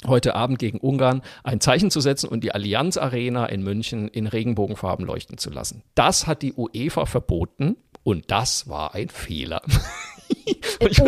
heute 0.05 0.35
Abend 0.35 0.59
gegen 0.59 0.79
Ungarn 0.79 1.21
ein 1.43 1.61
Zeichen 1.61 1.91
zu 1.91 2.01
setzen 2.01 2.27
und 2.27 2.43
die 2.43 2.53
Allianz 2.53 2.97
Arena 2.97 3.45
in 3.45 3.63
München 3.63 4.07
in 4.07 4.27
Regenbogenfarben 4.27 5.05
leuchten 5.05 5.37
zu 5.37 5.49
lassen. 5.49 5.83
Das 5.95 6.27
hat 6.27 6.41
die 6.41 6.53
UEFA 6.53 7.05
verboten 7.05 7.77
und 8.03 8.29
das 8.29 8.67
war 8.67 8.93
ein 8.93 9.09
Fehler. 9.09 9.61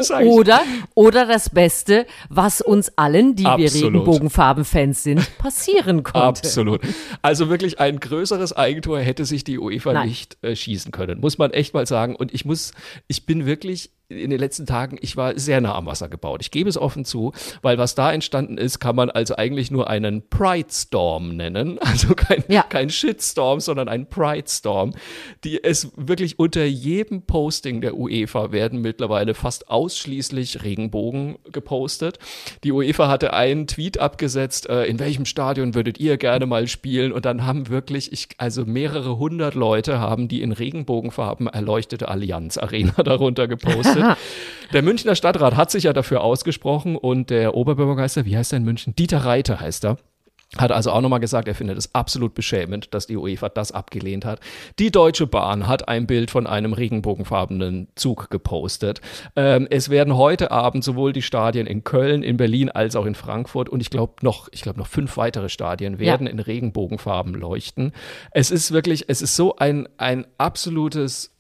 sagen, 0.02 0.28
oder, 0.28 0.62
oder 0.96 1.26
das 1.26 1.50
Beste, 1.50 2.06
was 2.30 2.62
uns 2.62 2.92
allen, 2.98 3.36
die 3.36 3.46
Absolut. 3.46 3.74
wir 3.74 3.82
Regenbogenfarben-Fans 3.82 5.04
sind, 5.04 5.38
passieren 5.38 6.04
konnte. 6.04 6.20
Absolut. 6.20 6.82
Also 7.22 7.50
wirklich 7.50 7.80
ein 7.80 8.00
größeres 8.00 8.54
Eigentor 8.54 9.00
hätte 9.00 9.26
sich 9.26 9.44
die 9.44 9.60
UEFA 9.60 9.94
Nein. 9.94 10.10
nicht 10.10 10.38
äh, 10.44 10.56
schießen 10.56 10.92
können, 10.92 11.20
muss 11.20 11.38
man 11.38 11.52
echt 11.52 11.74
mal 11.74 11.86
sagen. 11.86 12.16
Und 12.16 12.34
ich 12.34 12.46
muss, 12.46 12.74
ich 13.08 13.26
bin 13.26 13.46
wirklich 13.46 13.92
in 14.10 14.30
den 14.30 14.40
letzten 14.40 14.66
Tagen, 14.66 14.98
ich 15.02 15.18
war 15.18 15.38
sehr 15.38 15.60
nah 15.60 15.76
am 15.76 15.86
Wasser 15.86 16.08
gebaut. 16.08 16.40
Ich 16.42 16.52
gebe 16.52 16.70
es 16.70 16.78
offen 16.78 17.04
zu, 17.04 17.34
weil 17.62 17.78
was 17.78 17.94
da 17.94 18.12
entstanden 18.14 18.58
ist, 18.58 18.80
kann 18.80 18.96
man 18.96 19.10
also 19.10 19.36
eigentlich 19.36 19.70
nur 19.70 19.90
einen 19.90 20.28
Pride 20.30 20.70
Storm 20.72 21.36
nennen. 21.36 21.80
Also 21.88 22.16
kein, 22.16 22.44
ja. 22.50 22.64
kein 22.64 22.90
Shitstorm, 22.90 23.60
sondern 23.60 23.88
ein 23.88 24.08
Pride 24.10 24.48
Storm. 24.48 24.94
Die 25.46 25.64
es 25.64 25.90
wirklich 25.96 26.38
unter 26.38 26.66
jedem 26.66 27.24
Posting 27.24 27.80
der 27.82 27.96
UEFA 27.98 28.52
werden 28.52 28.82
mittlerweile 28.82 29.34
fast 29.34 29.70
ausschließlich 29.70 30.64
Regenbogen 30.64 31.38
gepostet. 31.52 32.20
Die 32.64 32.74
UEFA 32.74 33.08
hatte 33.08 33.34
einen 33.34 33.68
Tweet 33.68 34.00
abgesetzt, 34.00 34.70
äh, 34.70 34.84
in 34.84 35.00
welchem 35.00 35.26
Stadion 35.26 35.76
würdet 35.76 36.00
ihr 36.00 36.18
gerne 36.18 36.46
mal 36.46 36.68
spielen? 36.68 37.14
Und 37.14 37.26
dann 37.26 37.46
haben 37.46 37.70
wirklich, 37.70 38.12
ich, 38.12 38.28
also 38.38 38.66
mehrere 38.66 39.18
hundert 39.18 39.56
Leute 39.56 40.00
haben 40.00 40.28
die 40.28 40.42
in 40.42 40.52
Regenbogenfarben 40.52 41.48
erleuchtete 41.48 42.10
Allianz 42.10 42.58
Arena 42.58 42.94
darunter 43.04 43.48
gepostet 43.48 43.97
gepostet. 44.02 44.18
Der 44.74 44.82
Münchner 44.82 45.16
Stadtrat 45.16 45.56
hat 45.56 45.72
sich 45.72 45.84
ja 45.84 45.94
dafür 45.94 46.22
ausgesprochen 46.22 46.98
und 46.98 47.30
der 47.30 47.56
Oberbürgermeister, 47.56 48.26
wie 48.26 48.36
heißt 48.36 48.54
er 48.54 48.58
in 48.58 48.64
München? 48.64 48.96
Dieter 48.96 49.20
Reiter 49.20 49.60
heißt 49.60 49.86
er. 49.86 49.98
Hat 50.56 50.72
also 50.72 50.92
auch 50.92 51.02
nochmal 51.02 51.20
gesagt, 51.20 51.50
er 51.50 51.56
findet 51.56 51.78
es 51.78 51.94
absolut 51.94 52.34
beschämend, 52.34 52.94
dass 52.94 53.06
die 53.06 53.18
UEFA 53.18 53.50
das 53.50 53.74
abgelehnt 53.74 54.24
hat. 54.24 54.40
Die 54.80 54.92
Deutsche 54.92 55.28
Bahn 55.28 55.68
hat 55.68 55.90
ein 55.90 56.08
Bild 56.08 56.32
von 56.32 56.48
einem 56.48 56.72
regenbogenfarbenen 56.72 57.90
Zug 57.96 58.30
gepostet. 58.30 59.02
Ähm, 59.36 59.68
es 59.70 59.90
werden 59.90 60.16
heute 60.16 60.52
Abend 60.52 60.86
sowohl 60.86 61.12
die 61.12 61.22
Stadien 61.22 61.68
in 61.68 61.84
Köln, 61.84 62.24
in 62.24 62.38
Berlin 62.38 62.70
als 62.70 62.96
auch 62.96 63.06
in 63.06 63.16
Frankfurt 63.16 63.68
und 63.68 63.82
ich 63.82 63.90
glaube 63.90 64.14
noch, 64.22 64.48
ich 64.54 64.62
glaube 64.62 64.80
noch 64.80 64.88
fünf 64.88 65.18
weitere 65.18 65.50
Stadien 65.50 66.00
werden 66.00 66.28
ja. 66.28 66.32
in 66.32 66.40
Regenbogenfarben 66.40 67.34
leuchten. 67.34 67.92
Es 68.32 68.50
ist 68.50 68.72
wirklich, 68.72 69.10
es 69.10 69.22
ist 69.22 69.36
so 69.36 69.58
ein, 69.58 69.90
ein 69.98 70.26
absolutes 70.38 71.37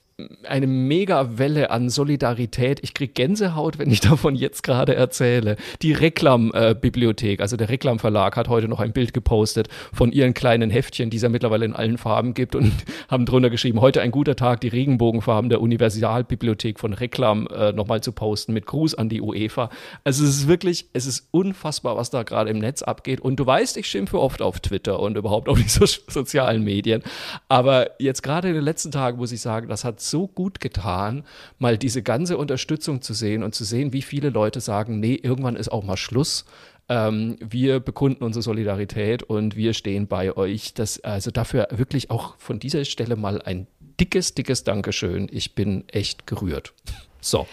eine 0.48 0.66
Mega-Welle 0.66 1.70
an 1.70 1.90
Solidarität. 1.90 2.80
Ich 2.82 2.96
kriege 2.96 3.14
Gänsehaut, 3.14 3.78
wenn 3.78 3.92
ich 3.92 4.00
davon 4.02 4.34
jetzt 4.34 4.64
gerade 4.64 4.96
erzähle. 4.96 5.58
Die 5.84 5.94
Reklam-Bibliothek, 5.94 7.40
also 7.40 7.56
der 7.56 7.70
Reklam-Verlag, 7.70 8.36
hat 8.36 8.48
heute 8.48 8.68
noch 8.68 8.80
ein 8.80 8.94
Bild 8.94 9.14
gepostet 9.14 9.68
von 9.94 10.12
ihren 10.12 10.34
kleinen 10.34 10.72
Heftchen, 10.72 11.12
die 11.12 11.18
es 11.18 11.24
ja 11.24 11.30
mittlerweile 11.30 11.66
in 11.66 11.74
allen 11.74 12.00
Farben 12.00 12.34
gibt 12.34 12.56
und 12.56 12.72
haben 13.10 13.28
drunter 13.28 13.52
geschrieben, 13.52 13.80
heute 13.80 14.02
ein 14.02 14.10
guter 14.10 14.36
Tag, 14.36 14.62
die 14.62 14.70
Regenbogenfarben 14.70 15.50
der 15.50 15.62
Universalbibliothek 15.62 16.80
von 16.80 16.94
Reklam 16.94 17.48
äh, 17.48 17.72
nochmal 17.72 18.02
zu 18.02 18.12
posten 18.12 18.54
mit 18.54 18.66
Gruß 18.66 18.96
an 18.96 19.10
die 19.10 19.22
UEFA. 19.22 19.70
Also 20.04 20.24
es 20.24 20.32
ist 20.32 20.48
wirklich, 20.48 20.90
es 20.94 21.06
ist 21.06 21.28
unfassbar, 21.30 21.96
was 21.96 22.10
da 22.10 22.24
gerade 22.24 22.50
im 22.50 22.58
Netz 22.58 22.82
abgeht. 22.82 23.22
Und 23.22 23.36
du 23.36 23.46
weißt, 23.46 23.78
ich 23.78 23.86
schimpfe 23.86 24.20
oft 24.20 24.42
auf 24.42 24.62
Twitter 24.62 25.00
und 25.00 25.16
überhaupt 25.16 25.48
auf 25.48 25.58
die 25.62 25.70
so 25.70 25.86
sozialen 25.86 26.64
Medien. 26.64 27.04
Aber 27.50 27.92
jetzt 28.00 28.24
gerade 28.24 28.48
in 28.48 28.56
den 28.56 28.64
letzten 28.64 28.90
Tagen 28.90 29.18
muss 29.20 29.32
ich 29.32 29.42
sagen, 29.42 29.68
das 29.68 29.84
hat 29.84 30.07
so 30.10 30.28
gut 30.28 30.60
getan, 30.60 31.24
mal 31.60 31.78
diese 31.78 32.04
ganze 32.04 32.38
Unterstützung 32.38 33.02
zu 33.02 33.14
sehen 33.14 33.44
und 33.44 33.56
zu 33.56 33.64
sehen, 33.64 33.94
wie 33.94 34.02
viele 34.02 34.30
Leute 34.30 34.62
sagen, 34.62 35.00
nee, 35.00 35.16
irgendwann 35.16 35.56
ist 35.56 35.72
auch 35.72 35.84
mal 35.84 35.98
Schluss. 35.98 36.46
Ähm, 36.90 37.38
wir 37.40 37.80
bekunden 37.80 38.24
unsere 38.24 38.44
Solidarität 38.44 39.24
und 39.24 39.56
wir 39.56 39.74
stehen 39.74 40.08
bei 40.08 40.36
euch. 40.36 40.74
Das, 40.74 41.00
also 41.02 41.32
dafür 41.32 41.68
wirklich 41.72 42.10
auch 42.10 42.36
von 42.38 42.60
dieser 42.60 42.86
Stelle 42.86 43.16
mal 43.16 43.42
ein 43.42 43.68
dickes, 44.00 44.34
dickes 44.36 44.64
Dankeschön. 44.64 45.28
Ich 45.32 45.56
bin 45.56 45.84
echt 45.90 46.28
gerührt. 46.28 46.74
So. 47.20 47.48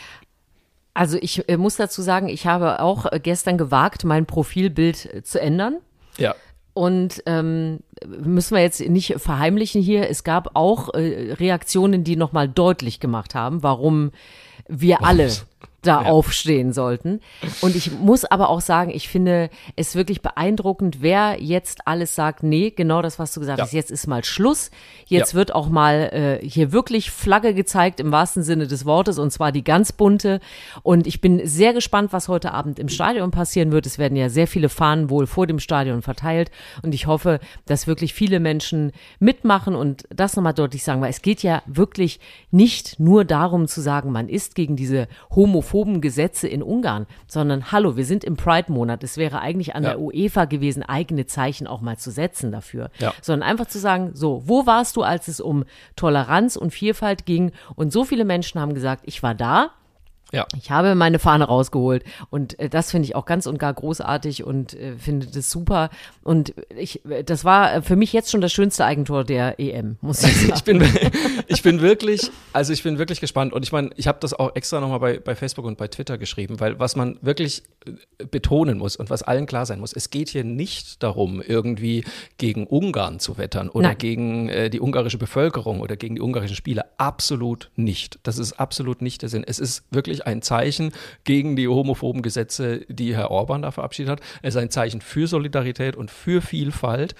Also 0.95 1.19
ich 1.21 1.49
äh, 1.49 1.57
muss 1.57 1.77
dazu 1.77 2.03
sagen, 2.03 2.29
ich 2.29 2.47
habe 2.47 2.81
auch 2.81 3.11
äh, 3.11 3.19
gestern 3.21 3.59
gewagt, 3.59 4.05
mein 4.05 4.27
Profilbild 4.27 5.13
äh, 5.13 5.23
zu 5.25 5.41
ändern. 5.41 5.79
Ja. 6.17 6.37
Und 6.75 7.23
ähm, 7.27 7.81
müssen 8.05 8.57
wir 8.57 8.63
jetzt 8.63 8.81
nicht 8.81 9.15
verheimlichen 9.19 9.81
hier, 9.81 10.11
es 10.11 10.25
gab 10.25 10.51
auch 10.55 10.93
äh, 10.93 11.33
Reaktionen, 11.35 12.03
die 12.03 12.17
nochmal 12.17 12.49
deutlich 12.49 12.99
gemacht 12.99 13.37
haben, 13.37 13.63
warum 13.63 14.11
wir 14.69 15.05
alle 15.05 15.31
da 15.87 16.03
ja. 16.03 16.09
aufstehen 16.09 16.73
sollten. 16.73 17.21
Und 17.61 17.77
ich 17.77 17.93
muss 17.93 18.25
aber 18.25 18.49
auch 18.49 18.61
sagen, 18.61 18.91
ich 18.91 19.09
finde 19.09 19.51
es 19.77 19.95
wirklich 19.95 20.23
beeindruckend, 20.23 21.03
wer 21.03 21.41
jetzt 21.41 21.87
alles 21.87 22.15
sagt, 22.15 22.43
nee, 22.43 22.71
genau 22.71 23.03
das, 23.03 23.19
was 23.19 23.33
du 23.33 23.41
gesagt 23.41 23.59
ja. 23.59 23.65
hast, 23.65 23.73
jetzt 23.73 23.91
ist 23.91 24.07
mal 24.07 24.25
Schluss. 24.25 24.71
Jetzt 25.07 25.33
ja. 25.33 25.39
wird 25.39 25.55
auch 25.55 25.69
mal 25.69 26.41
äh, 26.43 26.49
hier 26.49 26.73
wirklich 26.73 27.11
Flagge 27.11 27.55
gezeigt 27.55 28.01
im 28.01 28.11
wahrsten 28.11 28.43
Sinne 28.43 28.67
des 28.67 28.87
Wortes 28.87 29.19
und 29.19 29.31
zwar 29.31 29.53
die 29.53 29.65
ganz 29.65 29.93
bunte. 29.93 30.41
Und 30.83 31.07
ich 31.07 31.21
bin 31.21 31.47
sehr 31.47 31.75
gespannt, 31.75 32.13
was 32.13 32.29
heute 32.29 32.53
Abend 32.53 32.79
im 32.79 32.89
Stadion 32.89 33.31
passieren 33.31 33.71
wird. 33.71 33.87
Es 33.87 33.99
werden 33.99 34.17
ja 34.17 34.29
sehr 34.29 34.47
viele 34.47 34.69
Fahnen 34.69 35.11
wohl 35.11 35.27
vor 35.27 35.47
dem 35.47 35.59
Stadion 35.59 36.03
verteilt 36.03 36.51
und 36.83 36.95
ich 36.95 37.07
hoffe, 37.07 37.41
dass 37.67 37.87
wirklich 37.87 38.15
viele 38.15 38.41
Menschen 38.41 38.93
mitmachen 39.19 39.75
und 39.75 40.05
das 40.11 40.37
nochmal 40.37 40.55
deutlich 40.55 40.83
sagen, 40.83 41.01
weil 41.01 41.11
es 41.11 41.23
geht 41.23 41.43
ja 41.43 41.63
wirklich 41.67 42.21
nicht 42.51 42.99
nur 42.99 43.25
darum 43.25 43.69
zu 43.69 43.81
sagen, 43.81 44.11
man 44.11 44.29
ist 44.29 44.55
gegen 44.55 44.77
diese 44.77 45.09
Homophobie 45.35 45.74
homophoben 45.75 46.01
Gesetze 46.01 46.49
in 46.49 46.63
Ungarn, 46.63 47.07
sondern 47.27 47.73
hallo, 47.73 47.97
wir 47.97 48.05
sind 48.05 48.25
im 48.25 48.37
Pride-Monat. 48.37 49.03
Es 49.03 49.17
wäre 49.17 49.41
eigentlich 49.41 49.75
an 49.75 49.83
ja. 49.83 49.91
der 49.91 50.01
UEFA 50.01 50.45
gewesen, 50.47 50.83
eigene 50.83 51.27
Zeichen 51.27 51.67
auch 51.67 51.81
mal 51.81 51.99
zu 51.99 52.11
setzen 52.11 52.53
dafür. 52.53 52.91
Ja. 52.99 53.13
Sondern 53.21 53.49
einfach 53.49 53.67
zu 53.67 53.79
sagen, 53.79 54.13
so, 54.15 54.43
wo 54.47 54.67
warst 54.67 54.97
du, 54.97 55.03
als 55.03 55.29
es 55.29 55.41
um 55.41 55.65
Toleranz 55.97 56.57
und 56.57 56.71
Vielfalt 56.71 57.27
ging? 57.27 57.53
Und 57.75 57.93
so 57.93 58.05
viele 58.05 58.25
Menschen 58.25 58.61
haben 58.61 58.75
gesagt, 58.75 59.03
ich 59.07 59.23
war 59.23 59.35
da 59.35 59.73
ja. 60.33 60.47
Ich 60.57 60.71
habe 60.71 60.95
meine 60.95 61.19
Fahne 61.19 61.45
rausgeholt 61.45 62.03
und 62.31 62.59
äh, 62.59 62.69
das 62.69 62.91
finde 62.91 63.07
ich 63.07 63.15
auch 63.15 63.25
ganz 63.25 63.47
und 63.47 63.59
gar 63.59 63.73
großartig 63.73 64.45
und 64.45 64.75
äh, 64.75 64.97
finde 64.97 65.29
das 65.29 65.51
super. 65.51 65.91
Und 66.23 66.55
ich, 66.77 67.03
das 67.25 67.45
war 67.45 67.83
für 67.83 67.95
mich 67.95 68.13
jetzt 68.13 68.31
schon 68.31 68.41
das 68.41 68.53
schönste 68.53 68.85
Eigentor 68.85 69.23
der 69.23 69.61
EM, 69.61 69.97
muss 70.01 70.25
ich 70.25 70.35
sagen. 70.41 70.53
ich, 70.57 70.65
bin, 70.65 70.83
ich 71.47 71.63
bin 71.63 71.81
wirklich, 71.81 72.31
also 72.53 72.73
ich 72.73 72.83
bin 72.83 72.99
wirklich 72.99 73.21
gespannt 73.21 73.53
und 73.53 73.65
ich 73.65 73.71
meine, 73.71 73.91
ich 73.97 74.09
habe 74.09 74.19
das 74.21 74.35
auch 74.35 74.57
extra 74.57 74.81
nochmal 74.81 74.99
bei, 74.99 75.19
bei 75.21 75.37
Facebook 75.37 75.67
und 75.67 75.79
bei 75.79 75.87
Twitter 75.87 76.19
geschrieben, 76.19 76.59
weil 76.59 76.81
was 76.81 76.97
man 76.97 77.17
wirklich 77.21 77.63
äh, 77.87 78.25
betonen 78.27 78.79
muss 78.79 78.97
und 78.97 79.11
was 79.11 79.23
allen 79.23 79.47
klar 79.47 79.67
sein 79.67 79.79
muss, 79.79 79.93
es 79.93 80.11
geht 80.11 80.31
hier 80.31 80.43
nicht 80.45 81.03
darum, 81.03 81.41
irgendwie 81.41 82.05
gegen 82.39 82.67
Ungarn 82.67 83.21
zu 83.21 83.39
wettern 83.39 83.69
oder 83.69 83.89
Nein. 83.89 83.99
gegen 83.99 84.49
äh, 84.49 84.69
die 84.69 84.81
ungarische 84.81 85.19
Bevölkerung 85.19 85.81
oder 85.81 85.97
gegen 85.97 86.17
die 86.17 86.23
ungarischen 86.23 86.57
Spieler. 86.57 86.87
Absolut 86.97 87.71
nicht. 87.77 88.19
Das 88.25 88.39
ist 88.39 88.55
absolut 88.55 89.01
nicht 89.01 89.23
der 89.23 89.29
Sinn. 89.29 89.45
Es 89.47 89.59
ist 89.61 89.85
wirklich 89.91 90.24
ein 90.27 90.43
Zeichen 90.43 90.93
gegen 91.25 91.57
die 91.57 91.69
homophoben 91.69 92.23
Gesetze, 92.23 92.85
die 92.89 93.15
Herr 93.15 93.31
Orban 93.31 93.63
da 93.63 93.71
verabschiedet 93.71 94.11
hat. 94.11 94.21
Es 94.43 94.55
ist 94.55 94.61
ein 94.61 94.71
Zeichen 94.71 95.01
für 95.01 95.27
Solidarität 95.27 95.97
und 95.97 96.11
für 96.11 96.43
Vielfalt. 96.43 97.15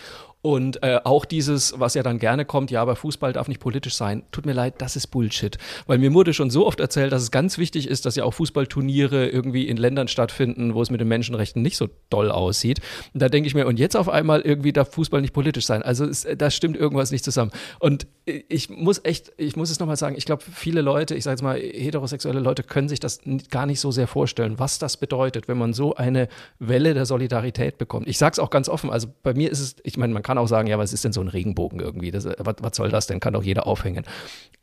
Und 0.45 0.83
äh, 0.83 1.01
auch 1.05 1.25
dieses, 1.25 1.73
was 1.81 1.95
ja 1.95 2.03
dann 2.03 2.19
gerne 2.19 2.45
kommt, 2.45 2.71
ja, 2.71 2.83
aber 2.83 2.97
Fußball 2.97 3.33
darf 3.33 3.49
nicht 3.49 3.61
politisch 3.61 3.95
sein. 3.95 4.25
Tut 4.31 4.45
mir 4.45 4.53
leid, 4.53 4.75
das 4.77 4.95
ist 4.95 5.07
Bullshit. 5.07 5.57
Weil 5.87 5.97
mir 5.97 6.13
wurde 6.13 6.35
schon 6.35 6.51
so 6.51 6.67
oft 6.67 6.81
erzählt, 6.81 7.13
dass 7.13 7.23
es 7.23 7.31
ganz 7.31 7.57
wichtig 7.57 7.89
ist, 7.89 8.05
dass 8.05 8.15
ja 8.15 8.25
auch 8.25 8.35
Fußballturniere 8.35 9.27
irgendwie 9.27 9.67
in 9.67 9.79
Ländern 9.79 10.07
stattfinden, 10.07 10.75
wo 10.75 10.83
es 10.83 10.91
mit 10.91 11.01
den 11.01 11.09
Menschenrechten 11.09 11.63
nicht 11.63 11.79
so 11.79 11.89
doll 12.11 12.31
aussieht. 12.31 12.83
Und 13.15 13.23
da 13.23 13.31
denke 13.31 13.47
ich 13.47 13.55
mir, 13.55 13.67
und 13.67 13.79
jetzt 13.79 13.97
auf 13.97 14.11
einmal 14.11 14.43
irgendwie 14.43 14.75
darf 14.75 14.93
Fußball 14.93 15.23
nicht 15.23 15.33
politisch 15.33 15.65
sein. 15.65 15.83
Also 15.83 16.05
es, 16.05 16.27
da 16.37 16.51
stimmt 16.51 16.77
irgendwas 16.77 17.11
nicht 17.11 17.25
zusammen. 17.25 17.51
Und 17.79 18.07
ich 18.27 18.69
muss 18.69 19.01
echt, 19.03 19.33
ich 19.39 19.57
muss 19.57 19.71
es 19.71 19.81
nochmal 19.81 19.97
sagen, 19.97 20.15
ich 20.17 20.27
glaube, 20.27 20.43
viele 20.43 20.83
Leute, 20.83 21.15
ich 21.15 21.25
sage 21.25 21.37
jetzt 21.37 21.43
mal, 21.43 21.59
heterosexuelle 21.59 22.41
Leute 22.41 22.63
können 22.63 22.91
sich 22.91 23.01
das 23.01 23.21
gar 23.51 23.65
nicht 23.65 23.81
so 23.81 23.91
sehr 23.91 24.07
vorstellen, 24.07 24.59
was 24.59 24.79
das 24.79 24.99
bedeutet, 24.99 25.49
wenn 25.49 25.57
man 25.57 25.73
so 25.73 25.95
eine 25.95 26.29
Welle 26.59 26.93
der 26.93 27.07
Solidarität 27.07 27.79
bekommt. 27.79 28.09
Ich 28.09 28.19
sage 28.19 28.35
es 28.35 28.39
auch 28.39 28.51
ganz 28.51 28.69
offen, 28.69 28.91
also 28.91 29.09
bei 29.23 29.35
mir 29.35 29.51
ist 29.51 29.61
es, 29.61 29.77
ich 29.85 29.97
meine, 29.97 30.13
man 30.13 30.23
kann 30.23 30.34
kann 30.35 30.43
auch 30.43 30.49
sagen, 30.49 30.67
ja, 30.69 30.79
was 30.79 30.93
ist 30.93 31.05
denn 31.05 31.13
so 31.13 31.21
ein 31.21 31.29
Regenbogen 31.29 31.79
irgendwie? 31.79 32.11
Das, 32.11 32.25
was, 32.25 32.57
was 32.61 32.77
soll 32.77 32.91
das 32.91 33.07
denn? 33.07 33.21
Kann 33.21 33.35
doch 33.35 33.43
jeder 33.45 33.67
aufhängen. 33.67 34.05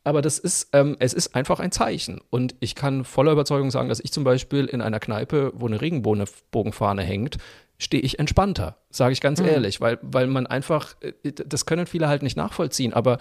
Aber 0.04 0.22
das 0.22 0.38
ist, 0.38 0.70
ähm, 0.74 0.98
es 1.00 1.14
ist 1.14 1.34
einfach 1.34 1.60
ein 1.60 1.72
Zeichen. 1.72 2.20
Und 2.30 2.56
ich 2.60 2.76
kann 2.76 3.06
voller 3.06 3.32
Überzeugung 3.32 3.72
sagen, 3.72 3.88
dass 3.88 4.02
ich 4.02 4.12
zum 4.12 4.24
Beispiel 4.24 4.66
in 4.66 4.82
einer 4.82 5.00
Kneipe, 5.00 5.54
wo 5.56 5.68
eine 5.68 5.80
Regenbogenfahne 5.80 7.04
hängt, 7.04 7.38
stehe 7.78 8.04
ich 8.04 8.20
entspannter, 8.20 8.78
sage 8.90 9.14
ich 9.14 9.22
ganz 9.22 9.40
mhm. 9.40 9.48
ehrlich, 9.48 9.80
weil, 9.82 9.98
weil 10.02 10.28
man 10.28 10.46
einfach, 10.46 10.96
äh, 11.02 11.32
das 11.32 11.66
können 11.66 11.86
viele 11.86 12.10
halt 12.10 12.22
nicht 12.22 12.36
nachvollziehen, 12.36 12.94
aber 12.94 13.18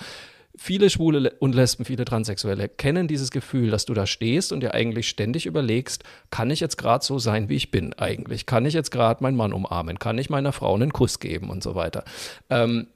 viele 0.62 0.90
Schwule 0.90 1.32
und 1.38 1.54
Lesben, 1.54 1.86
viele 1.86 2.04
Transsexuelle 2.04 2.68
kennen 2.68 3.08
dieses 3.08 3.30
Gefühl, 3.30 3.70
dass 3.70 3.86
du 3.86 3.94
da 3.94 4.06
stehst 4.06 4.52
und 4.52 4.60
dir 4.60 4.74
eigentlich 4.74 5.08
ständig 5.08 5.46
überlegst, 5.46 6.04
kann 6.30 6.50
ich 6.50 6.60
jetzt 6.60 6.76
gerade 6.76 7.02
so 7.02 7.18
sein, 7.18 7.48
wie 7.48 7.56
ich 7.56 7.70
bin 7.70 7.94
eigentlich? 7.94 8.44
Kann 8.44 8.66
ich 8.66 8.74
jetzt 8.74 8.90
gerade 8.90 9.22
meinen 9.22 9.38
Mann 9.38 9.54
umarmen? 9.54 9.98
Kann 9.98 10.18
ich 10.18 10.28
meiner 10.28 10.52
Frau 10.52 10.74
einen 10.74 10.92
Kuss 10.92 11.18
geben 11.18 11.48
und 11.48 11.62
so 11.62 11.74
weiter? 11.74 12.04
Ähm, 12.50 12.88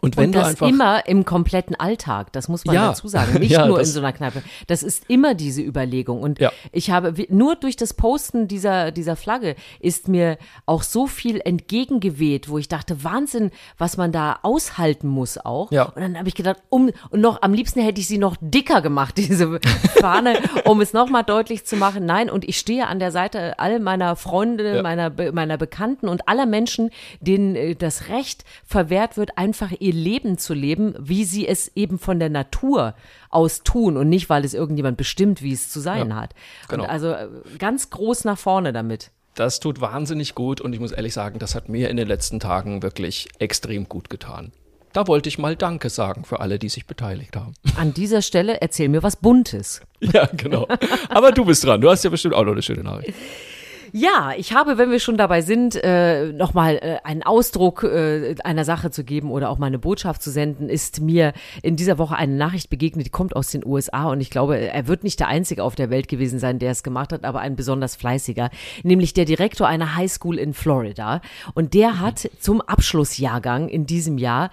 Und 0.00 0.16
wenn 0.16 0.26
und 0.26 0.32
du 0.34 0.38
das 0.38 0.48
einfach 0.48 0.68
immer 0.68 1.06
im 1.06 1.24
kompletten 1.24 1.74
Alltag, 1.78 2.32
das 2.32 2.48
muss 2.48 2.64
man 2.64 2.74
Ja. 2.74 2.88
dazu 2.88 3.08
sagen, 3.08 3.38
nicht 3.40 3.50
Ja, 3.58 3.66
nur 3.66 3.78
in 3.80 3.84
so 3.86 3.98
einer 4.00 4.12
Kneipe. 4.12 4.42
Das 4.66 4.82
ist 4.82 5.04
immer 5.08 5.34
diese 5.34 5.62
Überlegung. 5.62 6.20
Und 6.22 6.38
Ja. 6.38 6.52
ich 6.72 6.90
habe 6.90 7.14
nur 7.28 7.56
durch 7.56 7.76
das 7.76 7.94
Posten 7.94 8.48
dieser, 8.48 8.90
dieser 8.92 9.16
Flagge 9.16 9.56
ist 9.80 10.08
mir 10.08 10.38
auch 10.66 10.82
so 10.82 11.06
viel 11.06 11.40
entgegengeweht, 11.44 12.48
wo 12.48 12.58
ich 12.58 12.68
dachte, 12.68 13.04
Wahnsinn, 13.04 13.50
was 13.76 13.96
man 13.96 14.12
da 14.12 14.38
aushalten 14.42 15.08
muss 15.08 15.38
auch. 15.38 15.70
Ja. 15.72 15.84
Und 15.84 16.00
dann 16.02 16.18
habe 16.18 16.28
ich 16.28 16.34
gedacht, 16.34 16.58
um, 16.68 16.90
und 17.10 17.20
noch, 17.20 17.42
am 17.42 17.52
liebsten 17.52 17.80
hätte 17.80 18.00
ich 18.00 18.08
sie 18.08 18.18
noch 18.18 18.36
dicker 18.40 18.80
gemacht, 18.82 19.16
diese 19.18 19.58
Fahne, 20.00 20.38
um 20.64 20.80
es 20.80 20.92
nochmal 20.92 21.24
deutlich 21.24 21.64
zu 21.66 21.76
machen. 21.76 22.06
Nein, 22.06 22.30
und 22.30 22.48
ich 22.48 22.58
stehe 22.58 22.86
an 22.86 22.98
der 22.98 23.10
Seite 23.12 23.58
all 23.58 23.80
meiner 23.80 24.16
Freunde, 24.16 24.82
meiner, 24.82 25.10
meiner 25.32 25.56
Bekannten 25.56 26.08
und 26.08 26.28
aller 26.28 26.46
Menschen, 26.46 26.90
denen 27.20 27.56
äh, 27.56 27.74
das 27.74 28.08
Recht 28.08 28.44
verwehrt 28.66 29.16
wird, 29.16 29.36
einfach 29.38 29.70
ihr 29.78 29.87
Leben 29.90 30.38
zu 30.38 30.54
leben, 30.54 30.94
wie 30.98 31.24
sie 31.24 31.46
es 31.48 31.70
eben 31.76 31.98
von 31.98 32.18
der 32.18 32.30
Natur 32.30 32.94
aus 33.30 33.62
tun 33.62 33.96
und 33.96 34.08
nicht, 34.08 34.28
weil 34.30 34.44
es 34.44 34.54
irgendjemand 34.54 34.96
bestimmt, 34.96 35.42
wie 35.42 35.52
es 35.52 35.68
zu 35.70 35.80
sein 35.80 36.10
Ja, 36.10 36.16
hat. 36.16 36.34
genau. 36.68 36.84
Und 36.84 36.90
also 36.90 37.12
äh, 37.12 37.28
ganz 37.58 37.90
groß 37.90 38.24
nach 38.24 38.38
vorne 38.38 38.72
damit. 38.72 39.10
Das 39.34 39.60
tut 39.60 39.80
wahnsinnig 39.80 40.34
gut 40.34 40.60
und 40.60 40.72
ich 40.72 40.80
muss 40.80 40.90
ehrlich 40.92 41.14
sagen, 41.14 41.38
das 41.38 41.54
hat 41.54 41.68
mir 41.68 41.90
in 41.90 41.96
den 41.96 42.08
letzten 42.08 42.40
Tagen 42.40 42.82
wirklich 42.82 43.28
extrem 43.38 43.88
gut 43.88 44.10
getan. 44.10 44.52
Da 44.92 45.06
wollte 45.06 45.28
ich 45.28 45.38
mal 45.38 45.54
Danke 45.54 45.90
sagen 45.90 46.24
für 46.24 46.40
alle, 46.40 46.58
die 46.58 46.68
sich 46.70 46.86
beteiligt 46.86 47.36
haben. 47.36 47.54
An 47.76 47.94
dieser 47.94 48.22
Stelle 48.22 48.60
erzähl 48.60 48.88
mir 48.88 49.02
was 49.02 49.16
Buntes. 49.16 49.82
Ja, 50.00 50.26
genau. 50.36 50.66
Aber 51.08 51.30
du 51.30 51.44
bist 51.44 51.62
dran. 51.64 51.80
Du 51.80 51.90
hast 51.90 52.02
ja 52.04 52.10
bestimmt 52.10 52.34
auch 52.34 52.44
noch 52.44 52.52
eine 52.52 52.62
schöne 52.62 52.82
Nachricht. 52.82 53.14
Ja, 53.92 54.32
ich 54.36 54.52
habe, 54.52 54.76
wenn 54.76 54.90
wir 54.90 55.00
schon 55.00 55.16
dabei 55.16 55.40
sind, 55.40 55.74
äh, 55.82 56.32
nochmal 56.32 56.76
äh, 56.76 56.98
einen 57.04 57.22
Ausdruck 57.22 57.84
äh, 57.84 58.34
einer 58.44 58.64
Sache 58.64 58.90
zu 58.90 59.04
geben 59.04 59.30
oder 59.30 59.48
auch 59.48 59.58
mal 59.58 59.66
eine 59.66 59.78
Botschaft 59.78 60.22
zu 60.22 60.30
senden, 60.30 60.68
ist 60.68 61.00
mir 61.00 61.32
in 61.62 61.76
dieser 61.76 61.98
Woche 61.98 62.16
eine 62.16 62.34
Nachricht 62.34 62.70
begegnet, 62.70 63.06
die 63.06 63.10
kommt 63.10 63.34
aus 63.34 63.50
den 63.50 63.64
USA 63.64 64.10
und 64.10 64.20
ich 64.20 64.30
glaube, 64.30 64.58
er 64.58 64.86
wird 64.88 65.04
nicht 65.04 65.20
der 65.20 65.28
Einzige 65.28 65.62
auf 65.64 65.74
der 65.74 65.90
Welt 65.90 66.08
gewesen 66.08 66.38
sein, 66.38 66.58
der 66.58 66.72
es 66.72 66.82
gemacht 66.82 67.12
hat, 67.12 67.24
aber 67.24 67.40
ein 67.40 67.56
besonders 67.56 67.96
fleißiger, 67.96 68.50
nämlich 68.82 69.14
der 69.14 69.24
Direktor 69.24 69.66
einer 69.66 69.96
Highschool 69.96 70.38
in 70.38 70.52
Florida. 70.52 71.20
Und 71.54 71.74
der 71.74 72.00
hat 72.00 72.28
zum 72.38 72.60
Abschlussjahrgang 72.60 73.68
in 73.68 73.86
diesem 73.86 74.18
Jahr 74.18 74.50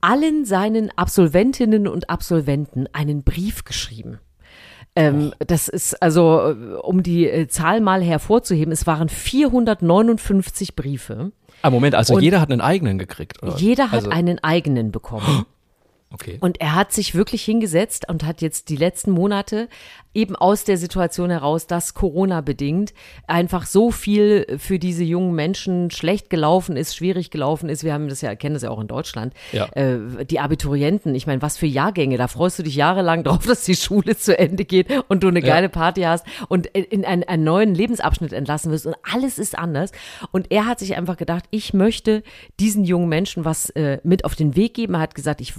allen 0.00 0.44
seinen 0.44 0.90
Absolventinnen 0.96 1.88
und 1.88 2.10
Absolventen 2.10 2.86
einen 2.92 3.22
Brief 3.22 3.64
geschrieben. 3.64 4.18
Ähm, 4.96 5.34
das 5.38 5.68
ist 5.68 6.02
also, 6.02 6.40
äh, 6.50 6.54
um 6.82 7.02
die 7.02 7.28
äh, 7.28 7.48
Zahl 7.48 7.80
mal 7.80 8.02
hervorzuheben, 8.02 8.72
es 8.72 8.86
waren 8.86 9.08
459 9.08 10.74
Briefe. 10.74 11.32
Ah, 11.62 11.70
Moment, 11.70 11.94
also 11.94 12.14
Und- 12.14 12.22
jeder 12.22 12.40
hat 12.40 12.50
einen 12.50 12.60
eigenen 12.60 12.98
gekriegt, 12.98 13.42
oder? 13.42 13.56
Jeder 13.56 13.86
hat 13.90 13.94
also, 13.94 14.10
einen 14.10 14.38
eigenen 14.42 14.90
bekommen. 14.92 15.44
Okay. 16.12 16.38
Und 16.40 16.60
er 16.60 16.74
hat 16.76 16.92
sich 16.92 17.14
wirklich 17.14 17.42
hingesetzt 17.44 18.08
und 18.08 18.24
hat 18.24 18.40
jetzt 18.40 18.68
die 18.68 18.76
letzten 18.76 19.10
Monate 19.10 19.68
eben 20.14 20.34
aus 20.34 20.64
der 20.64 20.78
Situation 20.78 21.28
heraus, 21.30 21.66
dass 21.66 21.92
Corona 21.92 22.40
bedingt 22.40 22.94
einfach 23.26 23.66
so 23.66 23.90
viel 23.90 24.46
für 24.58 24.78
diese 24.78 25.04
jungen 25.04 25.34
Menschen 25.34 25.90
schlecht 25.90 26.30
gelaufen 26.30 26.76
ist, 26.76 26.96
schwierig 26.96 27.30
gelaufen 27.30 27.68
ist. 27.68 27.84
Wir 27.84 27.92
haben 27.92 28.08
das 28.08 28.22
ja, 28.22 28.34
kennen 28.34 28.54
das 28.54 28.62
ja 28.62 28.70
auch 28.70 28.80
in 28.80 28.86
Deutschland. 28.86 29.34
Ja. 29.52 29.66
Äh, 29.74 30.24
die 30.24 30.40
Abiturienten, 30.40 31.14
ich 31.14 31.26
meine, 31.26 31.42
was 31.42 31.58
für 31.58 31.66
Jahrgänge, 31.66 32.16
da 32.16 32.28
freust 32.28 32.58
du 32.58 32.62
dich 32.62 32.76
jahrelang 32.76 33.24
drauf, 33.24 33.44
dass 33.44 33.64
die 33.64 33.76
Schule 33.76 34.16
zu 34.16 34.38
Ende 34.38 34.64
geht 34.64 34.86
und 35.08 35.22
du 35.22 35.28
eine 35.28 35.40
Ja. 35.40 35.46
geile 35.46 35.68
Party 35.68 36.02
hast 36.02 36.24
und 36.48 36.66
in 36.66 37.04
einen, 37.04 37.24
einen 37.24 37.44
neuen 37.44 37.74
Lebensabschnitt 37.74 38.32
entlassen 38.32 38.72
wirst 38.72 38.86
und 38.86 38.94
alles 39.02 39.38
ist 39.38 39.58
anders. 39.58 39.90
Und 40.30 40.50
er 40.50 40.66
hat 40.66 40.78
sich 40.78 40.96
einfach 40.96 41.18
gedacht, 41.18 41.44
ich 41.50 41.74
möchte 41.74 42.22
diesen 42.58 42.84
jungen 42.84 43.08
Menschen 43.08 43.44
was 43.44 43.68
äh, 43.70 43.98
mit 44.02 44.24
auf 44.24 44.34
den 44.34 44.56
Weg 44.56 44.72
geben. 44.74 44.94
Er 44.94 45.00
hat 45.00 45.14
gesagt, 45.14 45.42
ich 45.42 45.52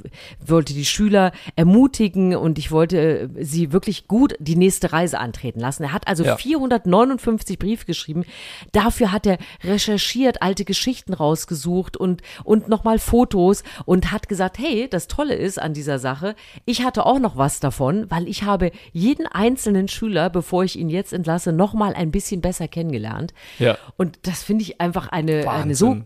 wollte 0.50 0.74
die 0.74 0.86
Schüler 0.86 1.32
ermutigen 1.56 2.36
und 2.36 2.58
ich 2.58 2.72
wollte 2.72 3.30
äh, 3.38 3.44
sie 3.44 3.72
wirklich 3.72 4.08
gut 4.08 4.36
die 4.39 4.56
nächste 4.56 4.92
Reise 4.94 5.20
antreten 5.20 5.60
lassen. 5.60 5.84
Er 5.84 5.94
hat 5.94 6.08
also 6.08 6.24
Ja. 6.24 6.38
459 6.38 7.60
Briefe 7.60 7.86
geschrieben. 7.86 8.24
Dafür 8.72 9.12
hat 9.12 9.25
er 9.25 9.38
recherchiert, 9.63 10.42
alte 10.42 10.66
Geschichten 10.66 11.13
rausgesucht 11.13 11.98
und, 11.98 12.22
und 12.44 12.68
nochmal 12.68 13.00
Fotos 13.00 13.63
und 13.86 14.12
hat 14.12 14.30
gesagt, 14.30 14.58
hey, 14.58 14.88
das 14.89 15.08
Tolle 15.08 15.36
ist 15.36 15.60
an 15.62 15.74
dieser 15.74 16.00
Sache, 16.00 16.36
ich 16.66 16.84
hatte 16.84 17.06
auch 17.06 17.20
noch 17.20 17.38
was 17.38 17.60
davon, 17.60 18.10
weil 18.10 18.27
ich 18.27 18.44
habe 18.44 18.72
jeden 18.94 19.27
einzelnen 19.27 19.88
Schüler, 19.88 20.30
bevor 20.30 20.63
ich 20.63 20.77
ihn 20.77 20.89
jetzt 20.89 21.13
entlasse, 21.13 21.51
nochmal 21.51 21.94
ein 21.94 22.12
bisschen 22.12 22.42
besser 22.42 22.68
kennengelernt. 22.68 23.34
Ja. 23.60 23.77
Und 23.98 24.20
das 24.24 24.44
finde 24.44 24.63
ich 24.63 24.82
einfach 24.82 25.10
eine, 25.10 25.50
eine 25.50 25.75
so 25.75 25.98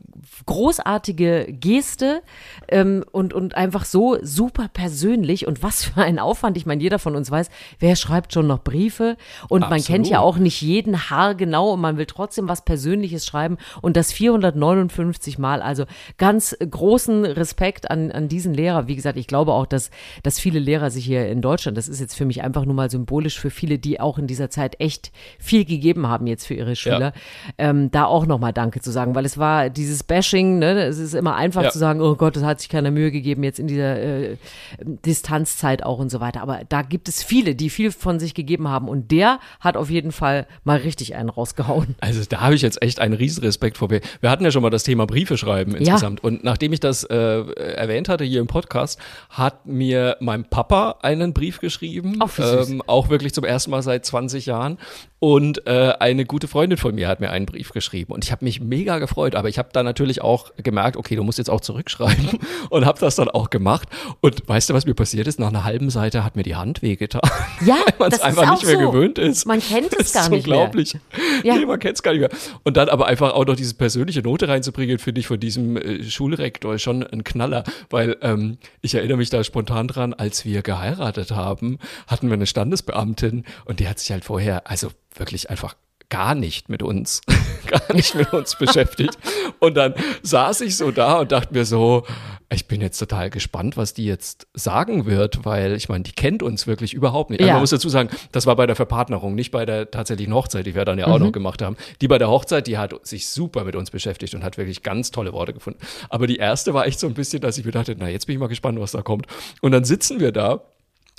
großartige 0.45 1.47
Geste 1.49 2.21
ähm, 2.67 3.03
und, 3.11 3.33
und 3.33 3.55
einfach 3.55 3.85
so 3.85 4.17
super 4.21 4.69
persönlich 4.71 5.47
und 5.47 5.63
was 5.63 5.83
für 5.85 6.01
ein 6.01 6.19
Aufwand. 6.19 6.57
Ich 6.57 6.65
meine, 6.65 6.81
jeder 6.81 6.99
von 6.99 7.15
uns 7.15 7.31
weiß, 7.31 7.49
wer 7.79 7.95
schreibt 7.95 8.33
schon 8.33 8.47
noch 8.47 8.63
Briefe 8.63 9.17
und 9.49 9.61
man 9.69 9.83
kennt 9.83 10.07
ja 10.07 10.19
Absolut. 10.19 10.35
auch 10.35 10.37
nicht 10.39 10.61
jeden 10.61 11.09
Haar 11.09 11.35
genau 11.35 11.71
und 11.73 11.81
man 11.81 11.97
will 11.97 12.05
trotzdem 12.05 12.47
was 12.47 12.63
Persönliches 12.63 13.25
schreiben 13.25 13.57
und 13.81 13.97
das 13.97 14.11
459 14.11 15.37
Mal. 15.39 15.61
Also 15.61 15.85
ganz 16.17 16.55
großen 16.59 17.25
Respekt 17.25 17.89
an, 17.89 18.11
an 18.11 18.27
diesen 18.27 18.53
Lehrer. 18.53 18.87
Wie 18.87 18.95
gesagt, 18.95 19.17
ich 19.17 19.27
glaube 19.27 19.53
auch, 19.53 19.65
dass, 19.65 19.89
dass 20.23 20.39
viele 20.39 20.59
Lehrer 20.59 20.89
sich 20.91 21.05
hier 21.05 21.27
in 21.27 21.41
Deutschland, 21.41 21.77
das 21.77 21.87
ist 21.87 21.99
jetzt 21.99 22.15
für 22.15 22.25
mich 22.25 22.43
einfach 22.43 22.65
nur 22.65 22.75
mal 22.75 22.89
symbolisch 22.89 23.39
für 23.39 23.49
viele, 23.49 23.79
die 23.79 23.99
auch 23.99 24.17
in 24.17 24.27
dieser 24.27 24.49
Zeit 24.49 24.79
echt 24.79 25.11
viel 25.39 25.65
gegeben 25.65 26.07
haben 26.07 26.27
jetzt 26.27 26.45
für 26.45 26.53
ihre 26.53 26.75
Schüler, 26.75 27.13
ähm, 27.57 27.91
da 27.91 28.05
auch 28.05 28.25
nochmal 28.25 28.53
Danke 28.53 28.81
zu 28.81 28.91
sagen, 28.91 29.15
weil 29.15 29.25
es 29.25 29.37
war 29.37 29.69
dieses 29.69 30.03
Bashing, 30.03 30.59
ne, 30.59 30.83
es 30.83 30.97
ist 30.99 31.13
immer 31.13 31.35
einfach 31.35 31.63
Ja. 31.63 31.69
zu 31.69 31.79
sagen, 31.79 32.01
oh 32.01 32.15
Gott, 32.15 32.35
das 32.35 32.43
hat 32.43 32.59
sich 32.59 32.69
keiner 32.69 32.91
Mühe 32.91 33.11
gegeben 33.11 33.43
jetzt 33.43 33.59
in 33.59 33.67
dieser 33.67 33.97
äh, 34.11 34.37
Distanzzeit 34.83 35.83
auch 35.83 35.99
und 35.99 36.09
so 36.09 36.19
weiter. 36.19 36.41
Aber 36.41 36.61
da 36.67 36.81
gibt 36.81 37.07
es 37.07 37.23
viele, 37.23 37.55
die 37.55 37.69
viel 37.69 37.91
von 37.91 38.19
sich 38.19 38.33
gegeben 38.33 38.67
haben 38.67 38.87
und 38.87 39.11
der 39.11 39.39
hat 39.59 39.77
auf 39.77 39.89
jeden 39.89 40.11
Fall 40.11 40.47
mal 40.63 40.77
richtig 40.77 41.15
einen 41.15 41.29
rausgehauen. 41.29 41.95
Also 42.01 42.21
da 42.27 42.41
habe 42.41 42.55
ich 42.55 42.61
jetzt 42.61 42.81
echt 42.81 42.99
einen 42.99 43.13
riesen 43.13 43.43
Respekt 43.43 43.77
vor. 43.77 43.89
Wir, 43.89 44.01
wir 44.19 44.29
hatten 44.29 44.43
ja 44.43 44.51
schon 44.51 44.61
mal 44.61 44.69
das 44.69 44.83
Thema 44.83 45.05
Briefe 45.05 45.37
schreiben 45.37 45.75
insgesamt. 45.75 46.23
Und 46.23 46.43
nachdem 46.43 46.73
ich 46.73 46.79
das 46.79 47.03
äh, 47.03 47.15
erwähnt 47.15 48.09
hatte 48.09 48.23
hier 48.23 48.41
im 48.41 48.47
Podcast, 48.47 48.99
hat 49.29 49.65
mir 49.65 50.17
mein 50.19 50.45
Papa 50.45 50.97
einen 51.01 51.33
Brief 51.33 51.59
geschrieben. 51.59 52.17
Ach, 52.19 52.31
ähm, 52.39 52.81
auch 52.87 53.09
wirklich 53.09 53.33
zum 53.33 53.43
ersten 53.43 53.71
Mal 53.71 53.81
seit 53.81 54.05
20 54.05 54.45
Jahren. 54.45 54.77
Und 55.23 55.67
äh, 55.67 55.93
eine 55.99 56.25
gute 56.25 56.47
Freundin 56.47 56.79
von 56.79 56.95
mir 56.95 57.07
hat 57.07 57.19
mir 57.19 57.29
einen 57.29 57.45
Brief 57.45 57.73
geschrieben. 57.73 58.11
Und 58.11 58.23
ich 58.23 58.31
habe 58.31 58.43
mich 58.43 58.59
mega 58.59 58.97
gefreut. 58.97 59.35
Aber 59.35 59.49
ich 59.49 59.59
habe 59.59 59.69
da 59.71 59.83
natürlich 59.83 60.23
auch 60.23 60.49
gemerkt, 60.57 60.97
okay, 60.97 61.15
du 61.15 61.23
musst 61.23 61.37
jetzt 61.37 61.51
auch 61.51 61.61
zurückschreiben. 61.61 62.39
Und 62.71 62.87
habe 62.87 62.99
das 62.99 63.17
dann 63.17 63.29
auch 63.29 63.51
gemacht. 63.51 63.87
Und 64.21 64.41
weißt 64.49 64.71
du, 64.71 64.73
was 64.73 64.87
mir 64.87 64.95
passiert 64.95 65.27
ist? 65.27 65.39
Nach 65.39 65.49
einer 65.49 65.63
halben 65.63 65.91
Seite 65.91 66.23
hat 66.23 66.35
mir 66.35 66.41
die 66.41 66.55
Hand 66.55 66.81
wehgetan. 66.81 67.21
Ja, 67.63 67.75
Weil 67.75 67.93
man 67.99 68.11
es 68.11 68.21
einfach 68.21 68.49
nicht 68.49 68.65
mehr 68.65 68.79
so. 68.79 68.91
gewöhnt 68.91 69.19
ist. 69.19 69.45
Man 69.45 69.59
kennt 69.59 69.93
es 69.95 70.13
gar 70.13 70.29
nicht 70.29 70.47
mehr. 70.47 70.57
unglaublich. 70.57 70.97
Ja. 71.43 71.55
Nee, 71.55 71.67
man 71.67 71.77
kennt 71.79 71.93
es 71.93 72.01
gar 72.01 72.13
nicht 72.13 72.21
mehr. 72.21 72.31
Und 72.63 72.75
dann 72.75 72.89
aber 72.89 73.05
einfach 73.05 73.33
auch 73.33 73.45
noch 73.45 73.55
diese 73.55 73.75
persönliche 73.75 74.23
Note 74.23 74.47
reinzubringen, 74.47 74.97
finde 74.97 75.21
ich 75.21 75.27
von 75.27 75.39
diesem 75.39 75.77
äh, 75.77 76.03
Schulrektor 76.03 76.79
schon 76.79 77.03
ein 77.03 77.23
Knaller. 77.23 77.63
Weil 77.91 78.17
ähm, 78.23 78.57
ich 78.81 78.95
erinnere 78.95 79.17
mich 79.17 79.29
da 79.29 79.43
spontan 79.43 79.87
dran, 79.87 80.15
als 80.15 80.43
wir 80.43 80.63
geheiratet 80.63 81.29
haben, 81.29 81.77
hatten 82.07 82.29
wir 82.29 82.33
eine 82.33 82.47
Standesbeamtin 82.47 83.45
und 83.65 83.79
die 83.79 83.87
hat 83.87 83.99
sich 83.99 84.11
halt 84.11 84.25
vorher, 84.25 84.67
also 84.67 84.89
wirklich 85.15 85.49
einfach 85.49 85.75
gar 86.09 86.35
nicht 86.35 86.67
mit 86.67 86.83
uns, 86.83 87.21
gar 87.67 87.93
nicht 87.95 88.15
mit 88.15 88.33
uns 88.33 88.55
beschäftigt. 88.57 89.17
Und 89.59 89.75
dann 89.77 89.93
saß 90.23 90.59
ich 90.61 90.75
so 90.75 90.91
da 90.91 91.19
und 91.19 91.31
dachte 91.31 91.53
mir 91.53 91.63
so, 91.65 92.05
ich 92.53 92.67
bin 92.67 92.81
jetzt 92.81 92.97
total 92.97 93.29
gespannt, 93.29 93.77
was 93.77 93.93
die 93.93 94.03
jetzt 94.03 94.45
sagen 94.53 95.05
wird, 95.05 95.45
weil 95.45 95.71
ich 95.73 95.87
meine, 95.87 96.03
die 96.03 96.11
kennt 96.11 96.43
uns 96.43 96.67
wirklich 96.67 96.93
überhaupt 96.93 97.29
nicht. 97.29 97.39
Also 97.39 97.47
Ja. 97.47 97.53
man 97.53 97.61
muss 97.61 97.69
dazu 97.69 97.87
sagen, 97.87 98.09
das 98.33 98.45
war 98.45 98.57
bei 98.57 98.67
der 98.67 98.75
Verpartnerung, 98.75 99.35
nicht 99.35 99.51
bei 99.51 99.65
der 99.65 99.89
tatsächlichen 99.89 100.33
Hochzeit, 100.33 100.65
die 100.65 100.75
wir 100.75 100.83
dann 100.83 100.99
ja 100.99 101.07
auch 101.07 101.17
Mhm. 101.17 101.27
noch 101.27 101.31
gemacht 101.31 101.61
haben. 101.61 101.77
Die 102.01 102.09
bei 102.09 102.17
der 102.17 102.29
Hochzeit, 102.29 102.67
die 102.67 102.77
hat 102.77 102.93
sich 103.07 103.27
super 103.29 103.63
mit 103.63 103.77
uns 103.77 103.89
beschäftigt 103.89 104.35
und 104.35 104.43
hat 104.43 104.57
wirklich 104.57 104.83
ganz 104.83 105.11
tolle 105.11 105.31
Worte 105.31 105.53
gefunden. 105.53 105.79
Aber 106.09 106.27
die 106.27 106.35
erste 106.37 106.73
war 106.73 106.85
echt 106.87 106.99
so 106.99 107.07
ein 107.07 107.13
bisschen, 107.13 107.39
dass 107.39 107.57
ich 107.57 107.63
mir 107.63 107.71
dachte, 107.71 107.95
na, 107.97 108.09
jetzt 108.09 108.25
bin 108.27 108.33
ich 108.35 108.39
mal 108.41 108.47
gespannt, 108.49 108.77
was 108.81 108.91
da 108.91 109.01
kommt. 109.01 109.27
Und 109.61 109.71
dann 109.71 109.85
sitzen 109.85 110.19
wir 110.19 110.33
da 110.33 110.59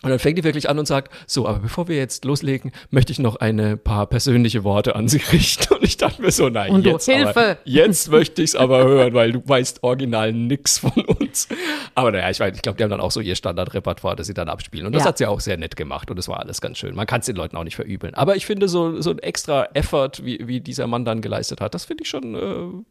und 0.02 0.10
dann 0.10 0.18
fängt 0.18 0.38
die 0.38 0.44
wirklich 0.44 0.68
an 0.68 0.78
und 0.78 0.86
sagt, 0.86 1.12
so, 1.26 1.46
aber 1.46 1.58
bevor 1.60 1.88
wir 1.88 1.96
jetzt 1.96 2.24
loslegen, 2.24 2.72
möchte 2.90 3.12
ich 3.12 3.18
noch 3.18 3.36
eine 3.36 3.76
paar 3.76 4.06
persönliche 4.06 4.64
Worte 4.64 4.94
an 4.96 5.08
Sie 5.08 5.18
richten. 5.32 5.74
Und 5.74 5.84
ich 5.84 5.96
dachte 5.96 6.20
mir 6.22 6.30
so, 6.32 6.48
nein, 6.48 6.70
Und 6.72 6.84
jetzt, 6.86 7.08
aber, 7.08 7.18
Hilfe! 7.18 7.58
jetzt 7.64 8.10
möchte 8.10 8.42
ich 8.42 8.50
es 8.50 8.56
aber 8.56 8.84
hören, 8.84 9.14
weil 9.14 9.32
du 9.32 9.42
weißt 9.44 9.82
original 9.82 10.32
nix 10.32 10.78
von 10.78 10.90
uns. 10.92 11.48
Aber 11.94 12.10
naja, 12.12 12.30
ich, 12.30 12.40
weiß, 12.40 12.54
ich 12.56 12.62
glaube, 12.62 12.76
die 12.78 12.82
haben 12.84 12.90
dann 12.90 13.00
auch 13.00 13.10
so 13.12 13.20
ihr 13.20 13.36
Standardrepertoire, 13.36 14.16
das 14.16 14.26
sie 14.26 14.34
dann 14.34 14.48
abspielen. 14.48 14.86
Und 14.86 14.92
das 14.94 15.02
Ja. 15.02 15.08
hat 15.08 15.18
sie 15.18 15.26
auch 15.26 15.40
sehr 15.40 15.56
nett 15.56 15.76
gemacht 15.76 16.10
und 16.10 16.16
das 16.16 16.28
war 16.28 16.40
alles 16.40 16.60
ganz 16.60 16.78
schön. 16.78 16.94
Man 16.94 17.06
kann 17.06 17.20
es 17.20 17.26
den 17.26 17.36
Leuten 17.36 17.56
auch 17.56 17.64
nicht 17.64 17.76
verübeln. 17.76 18.14
Aber 18.14 18.36
ich 18.36 18.46
finde, 18.46 18.68
so, 18.68 19.00
so 19.00 19.10
ein 19.10 19.18
extra 19.20 19.66
Effort, 19.74 20.12
wie, 20.22 20.46
wie 20.46 20.60
dieser 20.60 20.86
Mann 20.86 21.04
dann 21.04 21.20
geleistet 21.20 21.60
hat, 21.60 21.74
das 21.74 21.84
finde 21.84 22.02
ich 22.04 22.08
schon, 22.10 22.34
äh, 22.34 22.84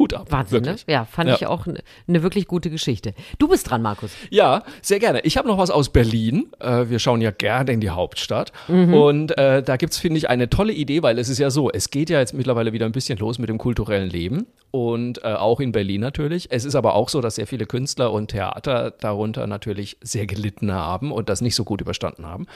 Hut 0.00 0.14
ab. 0.14 0.26
Wahnsinn, 0.30 0.64
wirklich. 0.64 0.86
ne? 0.88 0.92
Ja, 0.92 1.04
fand 1.04 1.28
Ja. 1.28 1.36
ich 1.36 1.46
auch 1.46 1.66
eine 1.66 1.80
ne 2.08 2.22
wirklich 2.24 2.46
gute 2.48 2.70
Geschichte. 2.70 3.14
Du 3.38 3.46
bist 3.46 3.70
dran, 3.70 3.82
Markus. 3.82 4.10
Ja, 4.30 4.64
sehr 4.82 4.98
gerne. 4.98 5.20
Ich 5.20 5.36
habe 5.36 5.46
noch 5.46 5.58
was 5.58 5.70
aus 5.70 5.90
Berlin. 5.90 6.48
Äh, 6.58 6.88
wir 6.88 6.98
schauen 6.98 7.20
ja 7.20 7.30
gerne 7.30 7.70
in 7.72 7.80
die 7.80 7.90
Hauptstadt. 7.90 8.50
Mhm. 8.66 8.94
Und 8.94 9.38
äh, 9.38 9.62
da 9.62 9.76
gibt's 9.76 9.98
finde 9.98 10.18
ich, 10.18 10.28
eine 10.30 10.48
tolle 10.50 10.72
Idee, 10.72 11.02
weil 11.02 11.18
es 11.18 11.28
ist 11.28 11.38
ja 11.38 11.50
so, 11.50 11.70
es 11.70 11.90
geht 11.90 12.10
ja 12.10 12.18
jetzt 12.18 12.34
mittlerweile 12.34 12.72
wieder 12.72 12.86
ein 12.86 12.92
bisschen 12.92 13.18
los 13.18 13.38
mit 13.38 13.48
dem 13.50 13.58
kulturellen 13.58 14.08
Leben. 14.10 14.46
Und 14.72 15.22
äh, 15.24 15.34
auch 15.34 15.60
in 15.60 15.72
Berlin 15.72 16.00
natürlich. 16.00 16.48
Es 16.50 16.64
ist 16.64 16.74
aber 16.76 16.94
auch 16.94 17.08
so, 17.08 17.20
dass 17.20 17.34
sehr 17.34 17.46
viele 17.46 17.66
Künstler 17.66 18.12
und 18.12 18.28
Theater 18.28 18.92
darunter 18.92 19.46
natürlich 19.46 19.98
sehr 20.00 20.26
gelitten 20.26 20.72
haben 20.72 21.12
und 21.12 21.28
das 21.28 21.40
nicht 21.42 21.56
so 21.56 21.64
gut 21.64 21.80
überstanden 21.80 22.24
haben. 22.24 22.46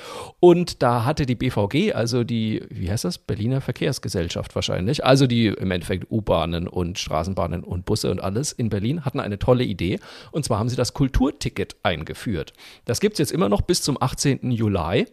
Und 0.40 0.82
da 0.82 1.04
hatte 1.04 1.26
die 1.26 1.34
BVG, 1.34 1.92
also 1.92 2.24
die, 2.24 2.62
wie 2.70 2.90
heißt 2.90 3.04
das? 3.04 3.18
Berliner 3.18 3.60
Verkehrsgesellschaft 3.60 4.54
wahrscheinlich, 4.54 5.04
also 5.04 5.26
die 5.26 5.48
im 5.48 5.70
Endeffekt 5.70 6.10
U-Bahnen 6.10 6.68
und 6.68 6.98
Straßenbahnen 7.34 7.64
und 7.64 7.84
Busse 7.84 8.10
und 8.10 8.20
alles 8.20 8.52
in 8.52 8.68
Berlin 8.68 9.04
hatten 9.04 9.20
eine 9.20 9.38
tolle 9.38 9.64
Idee. 9.64 9.98
Und 10.30 10.44
zwar 10.44 10.58
haben 10.58 10.68
sie 10.68 10.76
das 10.76 10.94
Kulturticket 10.94 11.76
eingeführt. 11.82 12.52
Das 12.84 13.00
gibt's 13.00 13.18
jetzt 13.18 13.32
immer 13.32 13.48
noch 13.48 13.62
bis 13.62 13.82
zum 13.82 14.00
18. 14.00 14.50
Juli. 14.50 15.06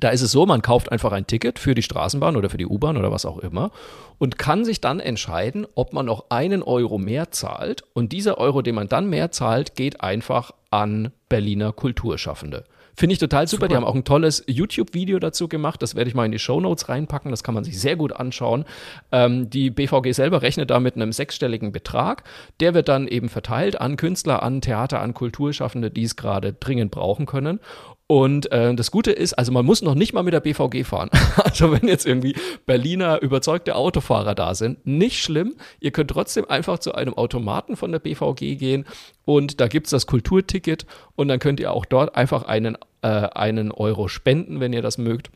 Da 0.00 0.08
ist 0.08 0.22
es 0.22 0.32
so, 0.32 0.44
man 0.46 0.62
kauft 0.62 0.90
einfach 0.90 1.12
ein 1.12 1.28
Ticket 1.28 1.60
für 1.60 1.74
die 1.74 1.82
Straßenbahn 1.82 2.36
oder 2.36 2.50
für 2.50 2.58
die 2.58 2.66
U-Bahn 2.66 2.96
oder 2.96 3.12
was 3.12 3.24
auch 3.24 3.38
immer 3.38 3.70
und 4.18 4.36
kann 4.36 4.64
sich 4.64 4.80
dann 4.80 4.98
entscheiden, 4.98 5.64
ob 5.76 5.92
man 5.92 6.06
noch 6.06 6.26
einen 6.28 6.62
Euro 6.64 6.98
mehr 6.98 7.30
zahlt. 7.30 7.84
Und 7.94 8.12
dieser 8.12 8.36
Euro, 8.38 8.62
den 8.62 8.74
man 8.74 8.88
dann 8.88 9.08
mehr 9.08 9.30
zahlt, 9.30 9.76
geht 9.76 10.00
einfach 10.00 10.50
an 10.70 11.12
Berliner 11.28 11.72
Kulturschaffende. 11.72 12.64
Finde 12.96 13.12
ich 13.12 13.18
total 13.18 13.46
super. 13.46 13.68
Die 13.68 13.76
haben 13.76 13.84
auch 13.84 13.94
ein 13.94 14.04
tolles 14.04 14.42
YouTube-Video 14.46 15.18
dazu 15.18 15.48
gemacht. 15.48 15.82
Das 15.82 15.94
werde 15.94 16.08
ich 16.08 16.14
mal 16.14 16.24
in 16.24 16.32
die 16.32 16.38
Shownotes 16.38 16.88
reinpacken. 16.88 17.30
Das 17.30 17.42
kann 17.42 17.54
man 17.54 17.62
sich 17.62 17.78
sehr 17.78 17.94
gut 17.94 18.12
anschauen. 18.12 18.64
Ähm, 19.12 19.50
die 19.50 19.68
BVG 19.68 20.12
selber 20.12 20.40
rechnet 20.40 20.70
da 20.70 20.80
mit 20.80 20.96
einem 20.96 21.12
sechsstelligen 21.12 21.72
Betrag. 21.72 22.24
Der 22.60 22.72
wird 22.72 22.88
dann 22.88 23.06
eben 23.06 23.28
verteilt 23.28 23.78
an 23.80 23.96
Künstler, 23.96 24.42
an 24.42 24.62
Theater, 24.62 25.00
an 25.00 25.12
Kulturschaffende, 25.12 25.90
die 25.90 26.04
es 26.04 26.16
gerade 26.16 26.54
dringend 26.54 26.90
brauchen 26.90 27.26
können. 27.26 27.60
Und 28.08 28.52
äh, 28.52 28.72
das 28.74 28.92
Gute 28.92 29.10
ist, 29.10 29.32
also 29.32 29.50
man 29.50 29.66
muss 29.66 29.82
noch 29.82 29.96
nicht 29.96 30.12
mal 30.12 30.22
mit 30.22 30.32
der 30.32 30.40
BVG 30.40 30.84
fahren. 30.84 31.10
Also 31.36 31.72
wenn 31.72 31.88
jetzt 31.88 32.06
irgendwie 32.06 32.34
Berliner 32.66 33.22
überzeugte 33.22 33.76
Autofahrer 33.76 34.34
da 34.34 34.54
sind, 34.54 34.86
nicht 34.86 35.22
schlimm. 35.22 35.56
Ihr 35.80 35.90
könnt 35.90 36.10
trotzdem 36.10 36.48
einfach 36.50 36.78
zu 36.78 36.94
einem 36.94 37.14
Automaten 37.14 37.76
von 37.76 37.92
der 37.92 37.98
BVG 37.98 38.58
gehen 38.58 38.84
und 39.24 39.60
da 39.60 39.68
gibt's 39.68 39.90
das 39.90 40.06
Kulturticket 40.06 40.86
und 41.14 41.28
dann 41.28 41.38
könnt 41.38 41.60
ihr 41.60 41.72
auch 41.72 41.86
dort 41.86 42.14
einfach 42.14 42.42
einen, 42.42 42.76
äh, 43.02 43.08
einen 43.08 43.72
Euro 43.72 44.08
spenden, 44.08 44.60
wenn 44.60 44.72
ihr 44.72 44.82
das 44.82 44.98
mögt. 44.98 45.30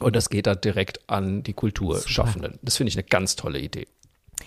Und 0.00 0.16
das 0.16 0.30
geht 0.30 0.46
dann 0.46 0.60
direkt 0.60 1.08
an 1.08 1.42
die 1.42 1.52
Kulturschaffenden. 1.52 2.58
Das 2.62 2.76
finde 2.76 2.88
ich 2.88 2.96
eine 2.96 3.04
ganz 3.04 3.36
tolle 3.36 3.60
Idee. 3.60 3.86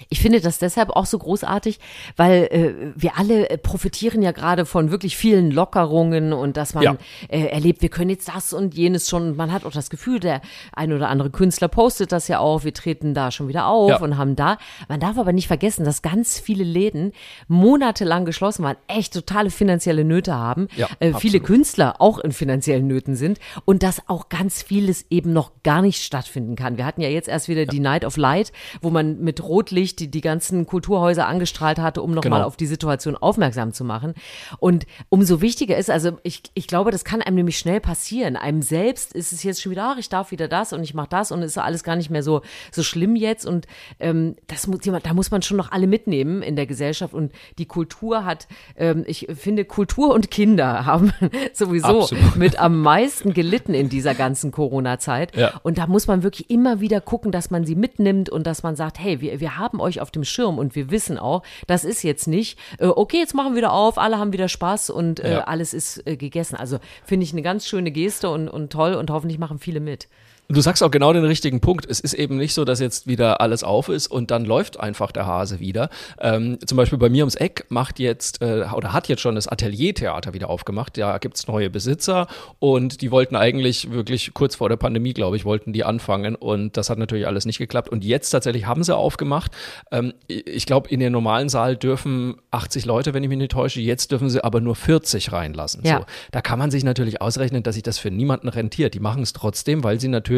Ich 0.10 0.20
finde 0.20 0.42
das 0.42 0.60
deshalb 0.60 0.90
auch 0.92 1.06
so 1.06 1.18
großartig, 1.18 1.80
weil 2.16 2.44
äh, 2.52 2.74
wir 2.96 3.18
alle 3.18 3.50
äh, 3.50 3.58
profitieren 3.58 4.22
ja 4.22 4.32
gerade 4.32 4.66
von 4.66 4.92
wirklich 4.92 5.18
vielen 5.18 5.52
Lockerungen 5.52 6.34
und 6.34 6.58
dass 6.58 6.74
man 6.74 6.84
Ja. 6.84 6.98
äh, 7.30 7.46
erlebt, 7.48 7.82
wir 7.82 7.90
können 7.90 8.10
jetzt 8.10 8.30
das 8.30 8.54
und 8.54 8.76
jenes 8.76 9.10
schon. 9.10 9.30
Und 9.30 9.38
man 9.38 9.52
hat 9.52 9.66
auch 9.66 9.72
das 9.72 9.90
Gefühl, 9.90 10.20
der 10.20 10.42
ein 10.74 10.94
oder 10.94 11.10
andere 11.10 11.30
Künstler 11.30 11.68
postet 11.68 12.12
das 12.12 12.28
ja 12.28 12.40
auch, 12.40 12.64
wir 12.64 12.74
treten 12.74 13.14
da 13.14 13.32
schon 13.32 13.48
wieder 13.48 13.68
auf 13.68 13.90
Ja. 13.90 13.98
und 14.02 14.18
haben 14.18 14.36
da. 14.36 14.58
Man 14.90 15.00
darf 15.00 15.18
aber 15.18 15.34
nicht 15.34 15.48
vergessen, 15.48 15.86
dass 15.86 16.02
ganz 16.02 16.40
viele 16.40 16.64
Läden 16.64 17.12
monatelang 17.48 18.26
geschlossen 18.26 18.64
waren, 18.64 18.78
echt 18.88 19.14
totale 19.14 19.50
finanzielle 19.50 20.04
Nöte 20.04 20.34
haben, 20.36 20.68
Ja, 20.76 20.88
äh, 21.00 21.14
viele. 21.14 21.40
Künstler 21.40 21.96
auch 22.02 22.20
in 22.20 22.32
finanziellen 22.32 22.88
Nöten 22.88 23.16
sind 23.16 23.40
und 23.66 23.84
dass 23.84 24.02
auch 24.08 24.30
ganz 24.30 24.64
vieles 24.64 25.06
eben 25.10 25.32
noch 25.34 25.52
gar 25.64 25.82
nicht 25.82 26.02
stattfinden 26.02 26.56
kann. 26.56 26.78
Wir 26.78 26.86
hatten 26.86 27.02
ja 27.02 27.10
jetzt 27.10 27.28
erst 27.28 27.48
wieder 27.50 27.66
die 27.66 27.80
Night 27.80 28.04
of 28.04 28.18
Light, 28.18 28.52
wo 28.82 28.90
man 28.90 29.20
mit 29.20 29.44
Rotlicht 29.44 29.85
die, 29.94 30.10
die 30.10 30.22
ganzen 30.22 30.66
Kulturhäuser 30.66 31.28
angestrahlt 31.28 31.80
hatte, 31.80 32.02
um 32.02 32.12
nochmal 32.12 32.40
Genau. 32.40 32.48
auf 32.48 32.56
die 32.56 32.66
Situation 32.66 33.18
aufmerksam 33.18 33.74
zu 33.74 33.84
machen. 33.84 34.14
Und 34.60 34.86
umso 35.10 35.42
wichtiger 35.42 35.76
ist, 35.76 35.90
also 35.92 36.18
ich, 36.24 36.44
ich 36.54 36.68
glaube, 36.68 36.92
das 36.92 37.04
kann 37.04 37.22
einem 37.22 37.36
nämlich 37.36 37.58
schnell 37.58 37.82
passieren. 37.82 38.38
Einem 38.38 38.62
selbst 38.62 39.14
ist 39.14 39.34
es 39.34 39.44
jetzt 39.44 39.62
schon 39.62 39.72
wieder, 39.72 39.92
ach, 39.94 39.98
ich 39.98 40.08
darf 40.08 40.32
wieder 40.32 40.48
das 40.48 40.72
und 40.72 40.82
ich 40.82 40.94
mache 40.94 41.10
das 41.10 41.32
und 41.34 41.42
ist 41.42 41.58
alles 41.58 41.84
gar 41.84 41.98
nicht 41.98 42.10
mehr 42.10 42.24
so, 42.24 42.42
so 42.72 42.84
schlimm 42.84 43.18
jetzt. 43.18 43.46
Und 43.46 43.68
ähm, 44.00 44.36
das 44.48 44.68
muss 44.68 44.80
jemand, 44.86 45.06
da 45.06 45.14
muss 45.14 45.30
man 45.30 45.42
schon 45.42 45.58
noch 45.58 45.74
alle 45.74 45.88
mitnehmen 45.88 46.42
in 46.42 46.56
der 46.56 46.66
Gesellschaft. 46.66 47.14
Und 47.14 47.34
die 47.58 47.66
Kultur 47.66 48.24
hat, 48.24 48.48
ähm, 48.78 49.04
ich 49.08 49.28
finde, 49.36 49.66
Kultur 49.66 50.14
und 50.14 50.32
Kinder 50.32 50.86
haben 50.86 51.12
sowieso 51.54 52.02
Absolut. 52.04 52.36
mit 52.38 52.60
am 52.60 52.82
meisten 52.82 53.34
gelitten 53.34 53.74
in 53.74 53.90
dieser 53.90 54.16
ganzen 54.16 54.52
Corona-Zeit. 54.52 55.36
Ja. 55.36 55.60
Und 55.64 55.78
da 55.78 55.88
muss 55.88 56.08
man 56.08 56.24
wirklich 56.24 56.50
immer 56.50 56.80
wieder 56.80 57.02
gucken, 57.02 57.32
dass 57.32 57.50
man 57.52 57.66
sie 57.66 57.76
mitnimmt 57.76 58.30
und 58.30 58.48
dass 58.48 58.64
man 58.64 58.76
sagt, 58.76 59.00
hey, 59.00 59.20
wir, 59.20 59.40
wir 59.40 59.58
haben 59.58 59.75
euch 59.80 60.02
auf 60.02 60.12
dem 60.12 60.24
Schirm 60.24 60.58
und 60.58 60.76
wir 60.76 60.92
wissen 60.92 61.18
auch, 61.18 61.44
das 61.68 61.84
ist 61.86 62.04
jetzt 62.04 62.28
nicht, 62.28 62.58
äh, 62.80 62.88
okay, 62.88 63.18
jetzt 63.18 63.34
machen 63.34 63.54
wir 63.54 63.58
wieder 63.58 63.74
auf, 63.74 63.98
alle 63.98 64.18
haben 64.18 64.34
wieder 64.34 64.50
Spaß 64.50 64.90
und 64.90 65.20
äh, 65.20 65.34
Ja. 65.34 65.40
alles 65.46 65.74
ist 65.74 66.06
äh, 66.08 66.18
gegessen. 66.18 66.56
Also 66.56 66.80
finde 67.04 67.24
ich 67.24 67.32
eine 67.34 67.42
ganz 67.42 67.68
schöne 67.68 67.92
Geste 67.92 68.30
und, 68.30 68.48
und 68.50 68.72
toll 68.72 68.94
und 68.96 69.10
hoffentlich 69.10 69.40
machen 69.40 69.60
viele 69.60 69.80
mit. 69.80 70.08
Du 70.48 70.62
sagst 70.62 70.84
auch 70.84 70.92
genau 70.92 71.12
den 71.12 71.26
richtigen 71.26 71.60
Punkt. 71.60 71.88
Es 71.90 72.00
ist 72.00 72.14
eben 72.14 72.38
nicht 72.38 72.54
so, 72.54 72.66
dass 72.66 72.80
jetzt 72.80 73.08
wieder 73.08 73.42
alles 73.42 73.64
auf 73.64 73.90
ist 73.90 74.08
und 74.08 74.30
dann 74.30 74.46
läuft 74.46 74.80
einfach 74.80 75.12
der 75.12 75.26
Hase 75.26 75.60
wieder. 75.60 75.90
Ähm, 76.20 76.60
zum 76.66 76.76
Beispiel 76.78 77.00
bei 77.00 77.10
mir 77.10 77.24
ums 77.24 77.34
Eck 77.34 77.66
macht 77.70 77.98
jetzt 77.98 78.44
äh, 78.44 78.66
oder 78.76 78.94
hat 78.94 79.08
jetzt 79.08 79.22
schon 79.22 79.34
das 79.34 79.48
Ateliertheater 79.48 80.34
wieder 80.34 80.50
aufgemacht. 80.50 80.98
Da 81.00 81.18
gibt's 81.18 81.48
neue 81.48 81.72
Besitzer 81.72 82.28
und 82.60 83.02
die 83.02 83.10
wollten 83.10 83.36
eigentlich 83.36 83.92
wirklich 83.92 84.36
kurz 84.36 84.56
vor 84.56 84.70
der 84.70 84.78
Pandemie, 84.78 85.14
glaube 85.14 85.36
ich, 85.36 85.46
wollten 85.46 85.74
die 85.74 85.84
anfangen 85.84 86.36
und 86.36 86.78
das 86.78 86.92
hat 86.92 87.00
natürlich 87.00 87.26
alles 87.26 87.46
nicht 87.46 87.58
geklappt. 87.58 87.90
Und 87.90 88.06
jetzt 88.06 88.30
tatsächlich 88.30 88.68
haben 88.68 88.84
sie 88.84 88.96
aufgemacht. 88.96 89.52
Ähm, 89.92 90.14
ich 90.28 90.68
glaube, 90.68 90.90
in 90.90 91.00
den 91.00 91.12
normalen 91.12 91.50
Saal 91.50 91.76
dürfen 91.76 92.36
80 92.52 92.86
Leute, 92.86 93.16
wenn 93.16 93.24
ich 93.24 93.30
mich 93.30 93.40
nicht 93.40 93.52
täusche. 93.52 93.82
Jetzt 93.82 94.12
dürfen 94.12 94.30
sie 94.30 94.44
aber 94.44 94.62
nur 94.62 94.76
40 94.76 95.32
reinlassen. 95.32 95.82
Ja. 95.84 96.00
So. 96.00 96.06
Da 96.32 96.42
kann 96.42 96.60
man 96.60 96.70
sich 96.70 96.84
natürlich 96.84 97.20
ausrechnen, 97.20 97.64
dass 97.64 97.74
sich 97.74 97.84
das 97.84 97.98
für 97.98 98.12
niemanden 98.12 98.48
rentiert. 98.48 98.94
Die 98.94 99.00
machen 99.00 99.24
es 99.24 99.34
trotzdem, 99.34 99.84
weil 99.84 100.00
sie 100.00 100.08
natürlich 100.08 100.35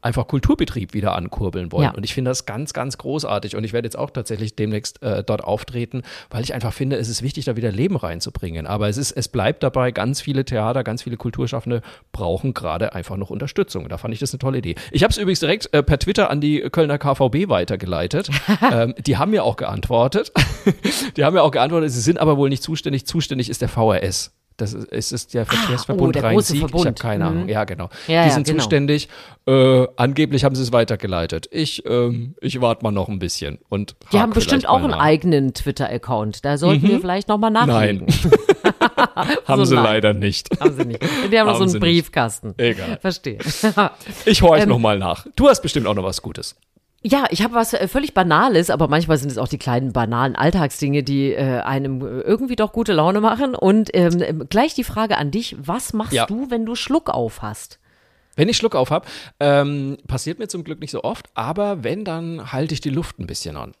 einfach 0.00 0.28
Kulturbetrieb 0.28 0.94
wieder 0.94 1.14
ankurbeln 1.14 1.72
wollen. 1.72 1.84
Ja. 1.84 1.90
Und 1.90 2.04
ich 2.04 2.14
finde 2.14 2.30
das 2.30 2.46
ganz, 2.46 2.72
ganz 2.72 2.98
großartig. 2.98 3.56
Und 3.56 3.64
ich 3.64 3.72
werde 3.72 3.86
jetzt 3.86 3.98
auch 3.98 4.10
tatsächlich 4.10 4.54
demnächst 4.54 5.02
äh, 5.02 5.24
dort 5.24 5.42
auftreten, 5.42 6.02
weil 6.30 6.42
ich 6.42 6.54
einfach 6.54 6.72
finde, 6.72 6.96
es 6.96 7.08
ist 7.08 7.22
wichtig, 7.22 7.46
da 7.46 7.56
wieder 7.56 7.72
Leben 7.72 7.96
reinzubringen. 7.96 8.66
Aber 8.66 8.88
es 8.88 8.96
ist, 8.96 9.12
es 9.12 9.28
bleibt 9.28 9.62
dabei, 9.62 9.90
ganz 9.90 10.20
viele 10.20 10.44
Theater, 10.44 10.84
ganz 10.84 11.02
viele 11.02 11.16
Kulturschaffende 11.16 11.82
brauchen 12.12 12.54
gerade 12.54 12.94
einfach 12.94 13.16
noch 13.16 13.30
Unterstützung. 13.30 13.88
Da 13.88 13.98
fand 13.98 14.14
ich 14.14 14.20
das 14.20 14.32
eine 14.32 14.38
tolle 14.38 14.58
Idee. 14.58 14.76
Ich 14.92 15.02
habe 15.02 15.10
es 15.10 15.18
übrigens 15.18 15.40
direkt 15.40 15.72
äh, 15.74 15.82
per 15.82 15.98
Twitter 15.98 16.30
an 16.30 16.40
die 16.40 16.60
Kölner 16.60 16.98
KVB 16.98 17.48
weitergeleitet. 17.48 18.30
ähm, 18.72 18.94
die 19.04 19.16
haben 19.16 19.30
mir 19.30 19.42
auch 19.42 19.56
geantwortet. 19.56 20.32
die 21.16 21.24
haben 21.24 21.34
mir 21.34 21.42
auch 21.42 21.50
geantwortet, 21.50 21.90
sie 21.90 22.00
sind 22.00 22.18
aber 22.18 22.36
wohl 22.36 22.48
nicht 22.48 22.62
zuständig. 22.62 23.06
Zuständig 23.06 23.50
ist 23.50 23.62
der 23.62 23.68
VRS. 23.68 24.37
Das 24.58 24.74
ist, 24.74 24.88
es 24.92 25.12
ist 25.12 25.34
der 25.34 25.46
Verkehrsverbund 25.46 26.08
oh, 26.16 26.20
der 26.20 26.32
große 26.32 26.52
Rhein-Sieg. 26.54 26.74
Ich 26.74 26.84
habe 26.84 26.94
keine 26.94 27.24
Mhm. 27.24 27.30
Ahnung. 27.30 27.48
Ja, 27.48 27.64
genau. 27.64 27.88
Ja, 28.08 28.22
die 28.24 28.28
ja, 28.28 28.34
sind 28.34 28.46
genau. 28.46 28.58
zuständig. 28.58 29.08
Äh, 29.46 29.86
angeblich 29.96 30.44
haben 30.44 30.54
sie 30.56 30.62
es 30.62 30.72
weitergeleitet. 30.72 31.48
Ich, 31.52 31.86
ähm, 31.86 32.34
ich 32.40 32.60
warte 32.60 32.82
mal 32.82 32.90
noch 32.90 33.08
ein 33.08 33.18
bisschen. 33.20 33.58
Und 33.68 33.94
Die 34.12 34.18
haben 34.20 34.32
bestimmt 34.32 34.68
auch 34.68 34.78
einen 34.78 34.90
nach. 34.90 34.98
eigenen 35.00 35.54
Twitter-Account. 35.54 36.44
Da 36.44 36.58
sollten 36.58 36.86
wir 36.88 37.00
vielleicht 37.00 37.28
nochmal 37.28 37.50
nachlegen. 37.52 38.06
Nein, 38.06 39.28
haben 39.46 39.58
So 39.60 39.64
sie 39.64 39.74
nein. 39.76 39.84
leider 39.84 40.12
nicht. 40.12 40.48
Haben 40.60 40.74
sie 40.76 40.84
nicht. 40.84 41.02
Die 41.32 41.38
haben 41.38 41.46
noch 41.46 41.54
so 41.54 41.60
Haben 41.62 41.68
sie 41.68 41.76
einen 41.78 41.84
nicht. 41.84 42.02
Briefkasten. 42.04 42.54
Egal. 42.58 42.98
Verstehe. 43.00 43.38
Ich 44.26 44.42
horch 44.42 44.62
Ähm, 44.62 44.68
noch 44.70 44.78
mal 44.78 44.98
nach. 44.98 45.26
Du 45.36 45.48
hast 45.48 45.62
bestimmt 45.62 45.86
auch 45.86 45.94
noch 45.94 46.02
was 46.04 46.20
Gutes. 46.20 46.56
Ja, 47.10 47.24
ich 47.30 47.42
habe 47.42 47.54
was 47.54 47.72
äh, 47.72 47.88
völlig 47.88 48.12
Banales, 48.12 48.68
aber 48.68 48.86
manchmal 48.88 49.16
sind 49.16 49.30
es 49.30 49.38
auch 49.38 49.48
die 49.48 49.56
kleinen 49.56 49.92
banalen 49.94 50.36
Alltagsdinge, 50.36 51.02
die 51.02 51.32
äh, 51.32 51.60
einem 51.60 52.02
irgendwie 52.02 52.54
doch 52.56 52.72
gute 52.72 52.92
Laune 52.92 53.20
machen. 53.22 53.54
Und 53.54 53.90
ähm, 53.94 54.20
ähm, 54.20 54.46
gleich 54.50 54.74
die 54.74 54.84
Frage 54.84 55.16
an 55.16 55.30
dich: 55.30 55.56
Was 55.58 55.94
machst 55.94 56.12
Ja. 56.12 56.26
du, 56.26 56.50
wenn 56.50 56.66
du 56.66 56.74
Schluck 56.74 57.08
auf 57.08 57.40
hast? 57.40 57.78
Wenn 58.36 58.48
ich 58.48 58.56
Schluck 58.58 58.74
auf 58.74 58.90
habe, 58.90 59.06
ähm, 59.40 59.96
passiert 60.06 60.38
mir 60.38 60.48
zum 60.48 60.64
Glück 60.64 60.80
nicht 60.80 60.90
so 60.90 61.02
oft, 61.02 61.26
aber 61.34 61.82
wenn, 61.82 62.04
dann 62.04 62.52
halte 62.52 62.74
ich 62.74 62.80
die 62.80 62.90
Luft 62.90 63.18
ein 63.18 63.26
bisschen 63.26 63.56
an. 63.56 63.72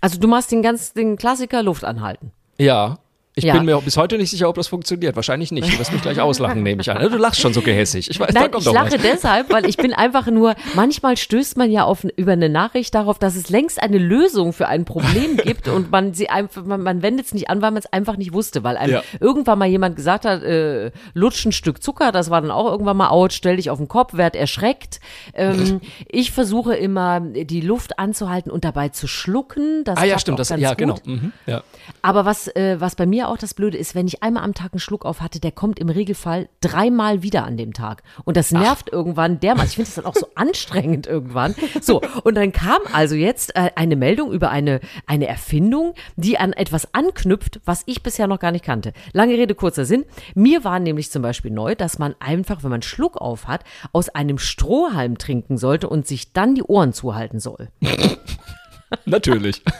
Also 0.00 0.18
du 0.18 0.26
machst 0.28 0.50
den 0.50 0.62
ganz 0.62 0.92
den 0.92 1.16
Klassiker 1.16 1.62
Luft 1.62 1.84
anhalten. 1.84 2.32
Ja. 2.58 2.98
Ich 3.38 3.44
Ja. 3.44 3.54
bin 3.54 3.64
mir 3.64 3.80
bis 3.80 3.96
heute 3.96 4.18
nicht 4.18 4.30
sicher, 4.30 4.48
ob 4.48 4.56
das 4.56 4.68
funktioniert. 4.68 5.16
Wahrscheinlich 5.16 5.52
nicht. 5.52 5.72
Du 5.72 5.78
wirst 5.78 5.92
mich 5.92 6.02
gleich 6.02 6.20
auslachen, 6.20 6.62
nehme 6.62 6.80
ich 6.82 6.90
an. 6.90 7.00
Du 7.00 7.16
lachst 7.16 7.40
schon 7.40 7.52
so 7.54 7.62
gehässig. 7.62 8.10
Ich 8.10 8.18
weiß, 8.18 8.32
Nein, 8.34 8.50
ich 8.58 8.64
lache 8.64 8.92
was. 8.94 9.02
deshalb, 9.02 9.52
weil 9.52 9.66
ich 9.66 9.76
bin 9.76 9.92
einfach 9.92 10.26
nur, 10.26 10.54
manchmal 10.74 11.16
stößt 11.16 11.56
man 11.56 11.70
ja 11.70 11.84
auf, 11.84 12.04
über 12.16 12.32
eine 12.32 12.48
Nachricht 12.48 12.94
darauf, 12.94 13.18
dass 13.18 13.36
es 13.36 13.48
längst 13.48 13.80
eine 13.82 13.98
Lösung 13.98 14.52
für 14.52 14.68
ein 14.68 14.84
Problem 14.84 15.36
gibt 15.44 15.68
und 15.68 15.90
man 15.90 16.14
sie 16.14 16.28
einfach, 16.28 16.64
man, 16.64 16.82
man 16.82 17.02
wendet 17.02 17.26
es 17.26 17.34
nicht 17.34 17.48
an, 17.50 17.62
weil 17.62 17.70
man 17.70 17.78
es 17.78 17.92
einfach 17.92 18.16
nicht 18.16 18.32
wusste, 18.32 18.64
weil 18.64 18.76
einem 18.76 18.94
Ja. 18.94 19.02
irgendwann 19.20 19.58
mal 19.58 19.66
jemand 19.68 19.96
gesagt 19.96 20.24
hat, 20.24 20.42
äh, 20.42 20.90
lutsch 21.14 21.44
ein 21.46 21.52
Stück 21.52 21.82
Zucker, 21.82 22.12
das 22.12 22.30
war 22.30 22.40
dann 22.40 22.50
auch 22.50 22.70
irgendwann 22.70 22.96
mal 22.96 23.08
out, 23.10 23.32
stell 23.32 23.56
dich 23.56 23.70
auf 23.70 23.78
den 23.78 23.88
Kopf, 23.88 24.14
werd 24.14 24.34
erschreckt. 24.36 25.00
Ähm, 25.34 25.80
ich 26.08 26.32
versuche 26.32 26.74
immer, 26.74 27.20
die 27.20 27.60
Luft 27.60 27.98
anzuhalten 27.98 28.50
und 28.50 28.64
dabei 28.64 28.88
zu 28.88 29.06
schlucken. 29.06 29.84
Das 29.84 29.98
Ah 29.98 30.04
ja, 30.04 30.18
stimmt. 30.18 30.38
Das, 30.38 30.48
ja, 30.50 30.70
gut. 30.70 30.78
genau. 30.78 30.96
Mhm, 31.04 31.32
ja. 31.46 31.62
Aber 32.02 32.24
was, 32.24 32.48
äh, 32.48 32.76
was 32.80 32.96
bei 32.96 33.06
mir 33.06 33.27
ja 33.28 33.34
auch 33.34 33.38
das 33.38 33.54
Blöde 33.54 33.78
ist, 33.78 33.94
wenn 33.94 34.06
ich 34.06 34.22
einmal 34.22 34.42
am 34.42 34.54
Tag 34.54 34.72
einen 34.72 34.80
Schluck 34.80 35.04
auf 35.04 35.20
hatte, 35.20 35.40
der 35.40 35.52
kommt 35.52 35.78
im 35.78 35.88
Regelfall 35.88 36.48
dreimal 36.60 37.22
wieder 37.22 37.44
an 37.44 37.56
dem 37.56 37.72
Tag. 37.72 38.02
Und 38.24 38.36
das 38.36 38.50
nervt 38.50 38.88
Ach. 38.88 38.92
irgendwann 38.92 39.40
dermaßen. 39.40 39.68
Ich 39.68 39.76
finde 39.76 39.88
das 39.88 39.94
dann 39.96 40.06
auch 40.06 40.14
so 40.14 40.28
anstrengend 40.34 41.06
irgendwann. 41.06 41.54
So, 41.80 42.00
und 42.24 42.34
dann 42.34 42.52
kam 42.52 42.80
also 42.92 43.14
jetzt 43.14 43.54
äh, 43.56 43.70
eine 43.74 43.96
Meldung 43.96 44.32
über 44.32 44.50
eine, 44.50 44.80
eine 45.06 45.26
Erfindung, 45.26 45.94
die 46.16 46.38
an 46.38 46.52
etwas 46.52 46.94
anknüpft, 46.94 47.60
was 47.64 47.82
ich 47.86 48.02
bisher 48.02 48.26
noch 48.26 48.40
gar 48.40 48.52
nicht 48.52 48.64
kannte. 48.64 48.92
Lange 49.12 49.34
Rede, 49.34 49.54
kurzer 49.54 49.84
Sinn. 49.84 50.04
Mir 50.34 50.64
war 50.64 50.78
nämlich 50.78 51.10
zum 51.10 51.22
Beispiel 51.22 51.50
neu, 51.50 51.74
dass 51.74 51.98
man 51.98 52.14
einfach, 52.18 52.62
wenn 52.62 52.70
man 52.70 52.82
Schluck 52.82 53.16
auf 53.16 53.46
hat, 53.46 53.64
aus 53.92 54.08
einem 54.08 54.38
Strohhalm 54.38 55.18
trinken 55.18 55.58
sollte 55.58 55.88
und 55.88 56.06
sich 56.06 56.32
dann 56.32 56.54
die 56.54 56.62
Ohren 56.62 56.92
zuhalten 56.92 57.40
soll. 57.40 57.68
Natürlich. 59.04 59.62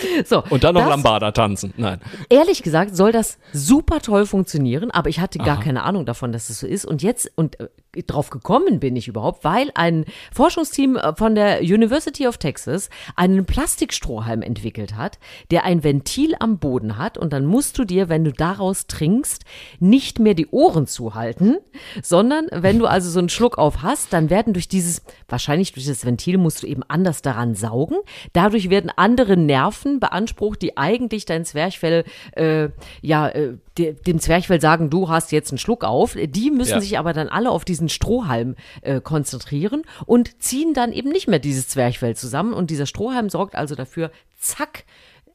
So, 0.24 0.42
und 0.50 0.64
dann 0.64 0.74
noch 0.74 0.82
das, 0.82 0.90
Lambada 0.90 1.32
tanzen. 1.32 1.72
Nein. 1.76 2.00
Ehrlich 2.28 2.62
gesagt 2.62 2.96
soll 2.96 3.10
das 3.12 3.38
super 3.52 4.00
toll 4.00 4.26
funktionieren, 4.26 4.90
aber 4.90 5.08
ich 5.08 5.20
hatte 5.20 5.38
gar 5.38 5.56
Aha. 5.56 5.62
keine 5.62 5.82
Ahnung 5.82 6.06
davon, 6.06 6.32
dass 6.32 6.42
es 6.42 6.48
das 6.48 6.60
so 6.60 6.66
ist. 6.66 6.84
Und 6.84 7.02
jetzt, 7.02 7.30
und 7.36 7.58
äh, 7.58 7.68
drauf 8.06 8.30
gekommen 8.30 8.80
bin 8.80 8.94
ich 8.96 9.08
überhaupt, 9.08 9.44
weil 9.44 9.70
ein 9.74 10.04
Forschungsteam 10.32 10.96
äh, 10.96 11.14
von 11.16 11.34
der 11.34 11.60
University 11.60 12.26
of 12.28 12.38
Texas 12.38 12.88
einen 13.16 13.46
Plastikstrohhalm 13.46 14.42
entwickelt 14.42 14.96
hat, 14.96 15.18
der 15.50 15.64
ein 15.64 15.82
Ventil 15.82 16.34
am 16.38 16.58
Boden 16.58 16.98
hat 16.98 17.18
und 17.18 17.32
dann 17.32 17.46
musst 17.46 17.78
du 17.78 17.84
dir, 17.84 18.08
wenn 18.08 18.24
du 18.24 18.32
daraus 18.32 18.86
trinkst, 18.86 19.44
nicht 19.80 20.18
mehr 20.18 20.34
die 20.34 20.46
Ohren 20.48 20.86
zuhalten, 20.86 21.58
sondern 22.02 22.46
wenn 22.52 22.78
du 22.78 22.86
also 22.86 23.10
so 23.10 23.18
einen 23.18 23.28
Schluck 23.28 23.58
auf 23.58 23.82
hast, 23.82 24.12
dann 24.12 24.30
werden 24.30 24.52
durch 24.52 24.68
dieses, 24.68 25.02
wahrscheinlich 25.28 25.72
durch 25.72 25.86
das 25.86 26.04
Ventil 26.04 26.38
musst 26.38 26.62
du 26.62 26.66
eben 26.66 26.82
anders 26.86 27.22
daran 27.22 27.54
saugen. 27.54 27.96
Dadurch 28.32 28.70
werden 28.70 28.92
andere 28.94 29.36
Nerven 29.36 29.89
beansprucht, 29.98 30.62
die 30.62 30.76
eigentlich 30.76 31.24
dein 31.24 31.44
Zwerchfell, 31.44 32.04
äh, 32.32 32.68
ja, 33.02 33.28
äh, 33.28 33.54
dem 33.76 34.20
Zwerchfell 34.20 34.60
sagen, 34.60 34.90
du 34.90 35.08
hast 35.08 35.32
jetzt 35.32 35.50
einen 35.50 35.58
Schluck 35.58 35.84
auf. 35.84 36.16
Die 36.16 36.50
müssen 36.50 36.74
ja. 36.74 36.80
sich 36.80 36.98
aber 36.98 37.12
dann 37.12 37.28
alle 37.28 37.50
auf 37.50 37.64
diesen 37.64 37.88
Strohhalm 37.88 38.56
äh, 38.82 39.00
konzentrieren 39.00 39.82
und 40.06 40.42
ziehen 40.42 40.74
dann 40.74 40.92
eben 40.92 41.10
nicht 41.10 41.28
mehr 41.28 41.38
dieses 41.38 41.66
Zwerchfell 41.68 42.14
zusammen. 42.14 42.52
Und 42.52 42.70
dieser 42.70 42.86
Strohhalm 42.86 43.30
sorgt 43.30 43.56
also 43.56 43.74
dafür, 43.74 44.10
zack, 44.38 44.84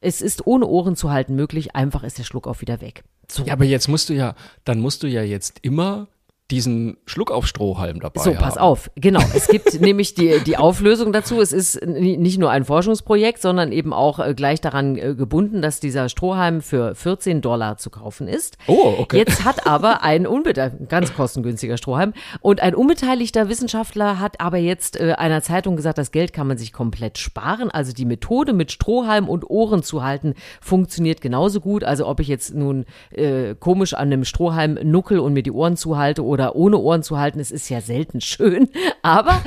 es 0.00 0.22
ist 0.22 0.46
ohne 0.46 0.66
Ohren 0.66 0.96
zu 0.96 1.10
halten 1.10 1.34
möglich, 1.34 1.74
einfach 1.74 2.04
ist 2.04 2.18
der 2.18 2.24
Schluck 2.24 2.46
auf 2.46 2.60
wieder 2.60 2.80
weg. 2.80 3.02
So. 3.28 3.42
Ja, 3.42 3.54
aber 3.54 3.64
jetzt 3.64 3.88
musst 3.88 4.08
du 4.08 4.14
ja, 4.14 4.34
dann 4.64 4.80
musst 4.80 5.02
du 5.02 5.08
ja 5.08 5.22
jetzt 5.22 5.58
immer 5.62 6.06
diesen 6.50 6.96
Schluck 7.06 7.32
auf 7.32 7.46
Strohhalm 7.46 7.98
dabei 7.98 8.20
So, 8.22 8.32
pass 8.32 8.54
haben. 8.54 8.62
auf. 8.62 8.90
Genau. 8.94 9.20
Es 9.34 9.48
gibt 9.48 9.80
nämlich 9.80 10.14
die, 10.14 10.38
die 10.46 10.56
Auflösung 10.56 11.12
dazu. 11.12 11.40
Es 11.40 11.52
ist 11.52 11.84
nicht 11.84 12.38
nur 12.38 12.50
ein 12.50 12.64
Forschungsprojekt, 12.64 13.42
sondern 13.42 13.72
eben 13.72 13.92
auch 13.92 14.20
äh, 14.20 14.32
gleich 14.34 14.60
daran 14.60 14.96
äh, 14.96 15.14
gebunden, 15.16 15.60
dass 15.60 15.80
dieser 15.80 16.08
Strohhalm 16.08 16.60
für 16.60 16.94
14 16.94 17.40
Dollar 17.40 17.78
zu 17.78 17.90
kaufen 17.90 18.28
ist. 18.28 18.58
Oh, 18.68 18.94
okay. 18.98 19.18
Jetzt 19.18 19.44
hat 19.44 19.66
aber 19.66 20.04
ein 20.04 20.26
unbeteiligter, 20.26 20.86
ganz 20.86 21.12
kostengünstiger 21.14 21.76
Strohhalm 21.78 22.12
und 22.40 22.60
ein 22.62 22.76
unbeteiligter 22.76 23.48
Wissenschaftler 23.48 24.20
hat 24.20 24.40
aber 24.40 24.58
jetzt 24.58 25.00
äh, 25.00 25.14
einer 25.14 25.42
Zeitung 25.42 25.74
gesagt, 25.74 25.98
das 25.98 26.12
Geld 26.12 26.32
kann 26.32 26.46
man 26.46 26.58
sich 26.58 26.72
komplett 26.72 27.18
sparen. 27.18 27.72
Also 27.72 27.92
die 27.92 28.04
Methode 28.04 28.52
mit 28.52 28.70
Strohhalm 28.70 29.28
und 29.28 29.50
Ohren 29.50 29.82
zu 29.82 30.04
halten 30.04 30.34
funktioniert 30.60 31.20
genauso 31.20 31.60
gut. 31.60 31.82
Also 31.82 32.06
ob 32.06 32.20
ich 32.20 32.28
jetzt 32.28 32.54
nun 32.54 32.84
äh, 33.10 33.56
komisch 33.58 33.94
an 33.94 34.12
einem 34.12 34.24
Strohhalm 34.24 34.78
nuckel 34.84 35.18
und 35.18 35.32
mir 35.32 35.42
die 35.42 35.50
Ohren 35.50 35.76
zuhalte 35.76 36.24
oder 36.24 36.35
oder 36.36 36.54
ohne 36.54 36.76
Ohren 36.76 37.02
zu 37.02 37.18
halten, 37.18 37.40
es 37.40 37.50
ist 37.50 37.70
ja 37.70 37.80
selten 37.80 38.20
schön. 38.20 38.68
Aber 39.02 39.42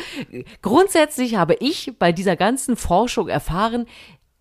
grundsätzlich 0.64 1.36
habe 1.36 1.54
ich 1.60 1.94
bei 2.00 2.12
dieser 2.12 2.36
ganzen 2.36 2.76
Forschung 2.76 3.28
erfahren, 3.28 3.86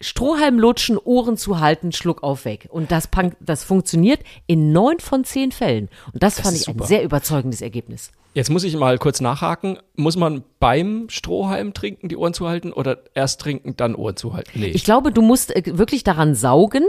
Strohhalm 0.01 0.59
lutschen, 0.59 0.97
Ohren 0.97 1.37
zu 1.37 1.61
halten, 1.61 1.93
Schluck 1.93 2.23
auf 2.23 2.47
weg. 2.47 2.69
Und 2.71 2.91
das, 2.91 3.11
das 3.41 3.65
funktioniert 3.65 4.21
in 4.47 4.73
neun 4.73 4.99
von 4.99 5.25
zehn 5.25 5.53
Fällen. 5.53 5.91
Und 6.15 6.23
das, 6.23 6.37
das 6.37 6.45
fand 6.45 6.57
ich 6.57 6.63
super. 6.63 6.85
ein 6.85 6.87
sehr 6.87 7.03
überzeugendes 7.03 7.61
Ergebnis. 7.61 8.13
Jetzt 8.33 8.49
muss 8.49 8.65
ich 8.65 8.77
mal 8.77 8.97
kurz 8.97 9.21
nachhaken. 9.21 9.79
Muss 9.97 10.17
man 10.17 10.45
beim 10.59 11.09
Strohhalm 11.11 11.75
trinken, 11.75 12.09
die 12.09 12.17
Ohren 12.17 12.33
zu 12.33 12.49
halten 12.49 12.73
oder 12.73 12.99
erst 13.15 13.43
trinken, 13.43 13.77
dann 13.77 13.95
Ohren 13.95 14.17
zu 14.17 14.33
halten? 14.33 14.51
Nee. 14.55 14.69
Ich 14.69 14.85
glaube, 14.85 15.13
du 15.13 15.21
musst 15.21 15.55
äh, 15.55 15.77
wirklich 15.77 16.05
daran 16.05 16.35
saugen 16.35 16.87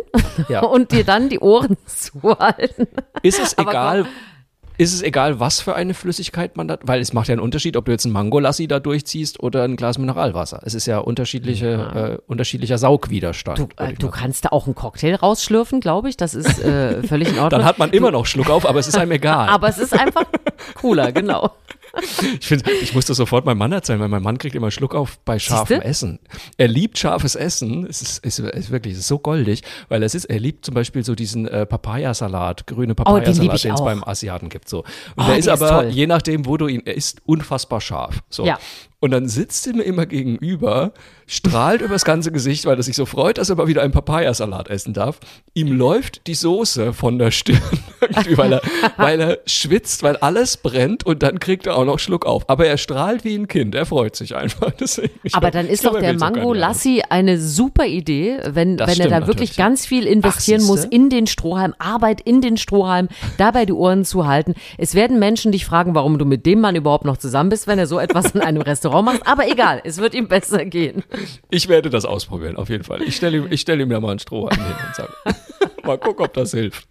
ja. 0.47 0.61
und 0.63 0.91
dir 0.93 1.03
dann 1.03 1.27
die 1.27 1.39
Ohren 1.39 1.75
zuhalten. 1.85 2.87
Ist 3.23 3.41
es 3.41 3.57
egal, 3.57 4.05
ist 4.79 4.93
es 4.93 5.01
egal, 5.01 5.41
was 5.41 5.59
für 5.59 5.75
eine 5.75 5.93
Flüssigkeit 5.93 6.55
man 6.55 6.69
da, 6.69 6.79
weil 6.83 7.01
es 7.01 7.11
macht 7.11 7.27
ja 7.27 7.33
einen 7.33 7.41
Unterschied, 7.41 7.75
ob 7.75 7.83
du 7.83 7.91
jetzt 7.91 8.05
ein 8.05 8.13
Mangolassi 8.13 8.65
da 8.65 8.79
durchziehst 8.79 9.41
oder 9.41 9.63
ein 9.63 9.75
Glas 9.75 9.97
Mineralwasser. 9.97 10.61
Es 10.63 10.73
ist 10.73 10.85
ja 10.85 10.99
unterschiedliche, 10.99 11.71
ja. 11.93 12.07
Äh, 12.07 12.17
unterschiedlicher 12.27 12.77
Saugwiderstand. 12.77 13.59
Du, 13.59 13.67
äh, 13.75 13.93
du 13.93 14.09
kannst 14.09 14.45
da 14.45 14.49
auch 14.49 14.67
einen 14.67 14.75
Cocktail 14.75 15.15
rausschlürfen, 15.15 15.81
glaube 15.81 16.07
ich. 16.07 16.15
Das 16.15 16.33
ist 16.33 16.63
äh, 16.63 17.03
völlig 17.03 17.27
in 17.27 17.33
Ordnung. 17.39 17.59
Dann 17.59 17.65
hat 17.65 17.77
man 17.77 17.89
immer 17.91 18.11
noch 18.11 18.25
Schluck 18.25 18.49
auf, 18.49 18.65
aber 18.65 18.79
es 18.79 18.87
ist 18.87 18.97
einem 18.97 19.11
egal. 19.11 19.49
aber 19.49 19.67
es 19.67 19.79
ist 19.79 19.93
einfach 19.93 20.23
cooler, 20.75 21.11
genau. 21.11 21.51
Ich 22.39 22.47
finde, 22.47 22.71
ich 22.71 22.93
muss 22.93 23.05
das 23.05 23.17
sofort 23.17 23.45
meinem 23.45 23.57
Mann 23.57 23.71
erzählen, 23.71 23.99
weil 23.99 24.07
mein 24.07 24.21
Mann 24.21 24.37
kriegt 24.37 24.55
immer 24.55 24.71
Schluck 24.71 24.95
auf 24.95 25.19
bei 25.19 25.39
scharfem 25.39 25.81
Essen. 25.81 26.19
Er 26.57 26.67
liebt 26.67 26.97
scharfes 26.97 27.35
Essen. 27.35 27.85
Es 27.85 28.01
ist, 28.01 28.25
ist, 28.25 28.39
ist 28.39 28.71
wirklich 28.71 28.93
ist 28.93 29.07
so 29.07 29.19
goldig, 29.19 29.63
weil 29.87 30.03
es 30.03 30.15
ist, 30.15 30.25
er 30.25 30.39
liebt 30.39 30.65
zum 30.65 30.75
Beispiel 30.75 31.03
so 31.03 31.15
diesen 31.15 31.47
äh, 31.47 31.65
Papayasalat, 31.65 32.67
grüne 32.67 32.95
Papayasalat, 32.95 33.37
oh, 33.39 33.57
den 33.57 33.71
es 33.73 33.81
beim 33.81 34.03
Asiaten 34.03 34.49
gibt. 34.49 34.69
So. 34.69 34.79
Und 35.15 35.23
oh, 35.23 35.27
der 35.27 35.37
ist 35.37 35.47
aber, 35.47 35.85
ist 35.85 35.95
je 35.95 36.07
nachdem, 36.07 36.45
wo 36.45 36.57
du 36.57 36.67
ihn, 36.67 36.81
er 36.85 36.95
ist 36.95 37.21
unfassbar 37.25 37.81
scharf. 37.81 38.19
So. 38.29 38.45
Ja. 38.45 38.59
Und 39.01 39.11
dann 39.11 39.29
sitzt 39.29 39.65
er 39.65 39.75
mir 39.75 39.83
immer 39.83 40.05
gegenüber, 40.05 40.91
strahlt 41.25 41.81
übers 41.81 42.03
ganze 42.03 42.33
Gesicht, 42.33 42.65
weil 42.65 42.75
er 42.75 42.83
sich 42.83 42.97
so 42.97 43.05
freut, 43.05 43.37
dass 43.37 43.49
er 43.49 43.55
mal 43.55 43.67
wieder 43.67 43.81
einen 43.81 43.93
Papayasalat 43.93 44.69
essen 44.69 44.93
darf. 44.93 45.21
Ihm 45.53 45.71
läuft 45.71 46.27
die 46.27 46.33
Soße 46.33 46.91
von 46.91 47.17
der 47.17 47.31
Stirn, 47.31 47.61
weil 48.35 48.53
er, 48.53 48.61
weil 48.97 49.21
er 49.21 49.37
schwitzt, 49.45 50.03
weil 50.03 50.17
alles 50.17 50.57
brennt 50.57 51.05
und 51.05 51.23
dann 51.23 51.39
kriegt 51.39 51.65
er 51.65 51.77
auch 51.77 51.85
noch 51.85 51.97
Schluck 51.99 52.25
auf. 52.25 52.49
Aber 52.49 52.65
er 52.65 52.77
strahlt 52.77 53.23
wie 53.23 53.35
ein 53.35 53.47
Kind, 53.47 53.73
er 53.73 53.85
freut 53.85 54.17
sich 54.17 54.35
einfach. 54.35 54.71
Deswegen, 54.79 55.13
Aber 55.31 55.49
dann 55.49 55.67
ist 55.67 55.85
doch 55.85 55.97
der 55.97 56.15
Mango 56.15 56.51
Lassi 56.53 57.01
eine 57.09 57.39
super 57.39 57.85
Idee, 57.85 58.39
wenn, 58.49 58.79
wenn 58.79 58.99
er 58.99 59.07
da 59.07 59.27
wirklich 59.27 59.55
ganz 59.55 59.85
viel 59.85 60.07
investieren 60.07 60.61
Ach, 60.63 60.67
muss 60.67 60.83
in 60.83 61.09
den 61.09 61.25
Strohhalm, 61.25 61.73
Arbeit 61.79 62.19
in 62.19 62.41
den 62.41 62.57
Strohhalm, 62.57 63.07
dabei 63.37 63.65
die 63.65 63.73
Ohren 63.73 64.03
zu 64.03 64.27
halten. 64.27 64.55
Es 64.77 64.93
werden 64.93 65.19
Menschen 65.19 65.53
dich 65.53 65.63
fragen, 65.63 65.95
warum 65.95 66.19
du 66.19 66.25
mit 66.25 66.45
dem 66.45 66.59
Mann 66.59 66.75
überhaupt 66.75 67.05
noch 67.05 67.15
zusammen 67.15 67.49
bist, 67.49 67.65
wenn 67.65 67.79
er 67.79 67.87
so 67.87 67.97
etwas 67.97 68.31
in 68.31 68.41
einem 68.41 68.61
Restaurant 68.69 68.88
Restaurant 68.89 69.05
machst, 69.05 69.27
aber 69.27 69.47
egal, 69.49 69.81
es 69.83 69.97
wird 69.97 70.13
ihm 70.13 70.27
besser 70.27 70.65
gehen. 70.65 71.03
Ich 71.49 71.67
werde 71.67 71.89
das 71.89 72.05
ausprobieren, 72.05 72.55
auf 72.55 72.69
jeden 72.69 72.83
Fall. 72.83 73.01
Ich 73.03 73.15
stelle 73.15 73.37
ihm, 73.37 73.47
ich 73.51 73.61
stell 73.61 73.79
ihm 73.81 73.91
ja 73.91 73.99
mal 73.99 74.11
einen 74.11 74.19
Strohhalm 74.19 74.59
hin 74.59 74.75
und 74.87 74.95
sage, 74.95 75.13
mal 75.83 75.97
gucken, 75.97 76.25
ob 76.25 76.33
das 76.33 76.51
hilft. 76.51 76.87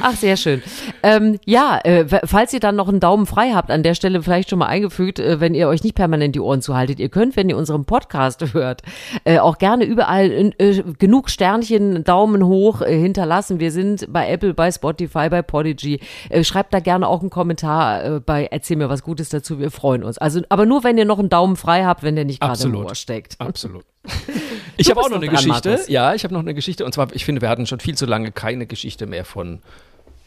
Ach, 0.00 0.14
sehr 0.14 0.36
schön. 0.36 0.62
Ähm, 1.02 1.38
ja, 1.46 1.78
äh, 1.82 2.04
falls 2.26 2.52
ihr 2.52 2.60
dann 2.60 2.76
noch 2.76 2.88
einen 2.88 3.00
Daumen 3.00 3.24
frei 3.24 3.52
habt, 3.54 3.70
an 3.70 3.82
der 3.82 3.94
Stelle 3.94 4.22
vielleicht 4.22 4.50
schon 4.50 4.58
mal 4.58 4.66
eingefügt, 4.66 5.18
äh, 5.18 5.40
wenn 5.40 5.54
ihr 5.54 5.68
euch 5.68 5.82
nicht 5.82 5.94
permanent 5.94 6.34
die 6.34 6.40
Ohren 6.40 6.60
zuhaltet, 6.60 7.00
ihr 7.00 7.08
könnt, 7.08 7.36
wenn 7.36 7.48
ihr 7.48 7.56
unseren 7.56 7.86
Podcast 7.86 8.52
hört, 8.52 8.82
äh, 9.24 9.38
auch 9.38 9.56
gerne 9.56 9.84
überall 9.84 10.52
äh, 10.58 10.82
genug 10.98 11.30
Sternchen, 11.30 12.04
Daumen 12.04 12.44
hoch 12.44 12.82
äh, 12.82 12.98
hinterlassen. 12.98 13.58
Wir 13.58 13.72
sind 13.72 14.12
bei 14.12 14.28
Apple, 14.30 14.52
bei 14.52 14.70
Spotify, 14.70 15.30
bei 15.30 15.40
Podigy. 15.40 16.00
Äh, 16.28 16.44
schreibt 16.44 16.74
da 16.74 16.80
gerne 16.80 17.08
auch 17.08 17.20
einen 17.20 17.30
Kommentar 17.30 18.20
bei 18.20 18.48
Erzähl 18.50 18.76
mir 18.76 18.90
was 18.90 19.02
Gutes 19.02 19.30
dazu. 19.30 19.58
Wir 19.58 19.70
freuen 19.70 20.04
uns. 20.04 20.18
Also, 20.18 20.42
aber 20.50 20.66
nur, 20.66 20.84
wenn 20.84 20.98
ihr 20.98 21.04
noch 21.04 21.18
einen 21.18 21.30
Daumen 21.30 21.56
frei 21.56 21.84
habt, 21.84 22.02
wenn 22.02 22.14
der 22.14 22.24
nicht 22.24 22.40
gerade 22.40 22.62
im 22.62 22.76
Ohr 22.76 22.94
steckt. 22.94 23.36
Absolut. 23.38 23.84
Ich 24.78 24.90
habe 24.90 25.00
auch 25.00 25.08
noch 25.08 25.16
eine 25.16 25.28
Geschichte. 25.28 25.70
Markus. 25.70 25.88
Ja, 25.88 26.14
ich 26.14 26.22
habe 26.24 26.34
noch 26.34 26.40
eine 26.40 26.52
Geschichte. 26.52 26.84
Und 26.84 26.92
zwar, 26.92 27.08
ich 27.14 27.24
finde, 27.24 27.40
wir 27.40 27.48
hatten 27.48 27.66
schon 27.66 27.80
viel 27.80 27.96
zu 27.96 28.04
lange 28.04 28.30
keine 28.30 28.66
Geschichte 28.66 29.06
mehr 29.06 29.24
von 29.24 29.60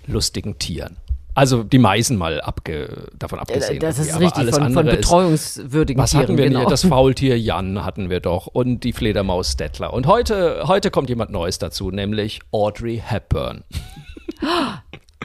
lustigen 0.08 0.58
Tieren. 0.58 0.98
Also 1.36 1.64
die 1.64 1.78
Meisen 1.78 2.18
mal 2.18 2.42
abge, 2.42 3.08
davon 3.18 3.40
abgesehen. 3.40 3.80
Das 3.80 4.00
ist 4.00 4.20
richtig, 4.20 4.38
alles 4.40 4.58
von, 4.58 4.74
von 4.74 4.86
betreuungswürdigen 4.86 6.04
ist, 6.04 6.04
was 6.04 6.12
Tieren. 6.12 6.24
Was 6.24 6.30
hatten 6.30 6.38
wir 6.38 6.50
genau. 6.50 6.70
Das 6.70 6.84
Faultier 6.84 7.40
Jan 7.40 7.86
hatten 7.86 8.10
wir 8.10 8.20
doch 8.20 8.48
und 8.48 8.84
die 8.84 8.92
Fledermaus 8.92 9.52
Stettler. 9.52 9.94
Und 9.94 10.08
heute, 10.08 10.64
heute 10.66 10.90
kommt 10.92 11.10
jemand 11.10 11.32
Neues 11.32 11.60
dazu, 11.60 11.92
nämlich 11.92 12.40
Audrey 12.52 13.02
Hepburn. 13.06 13.64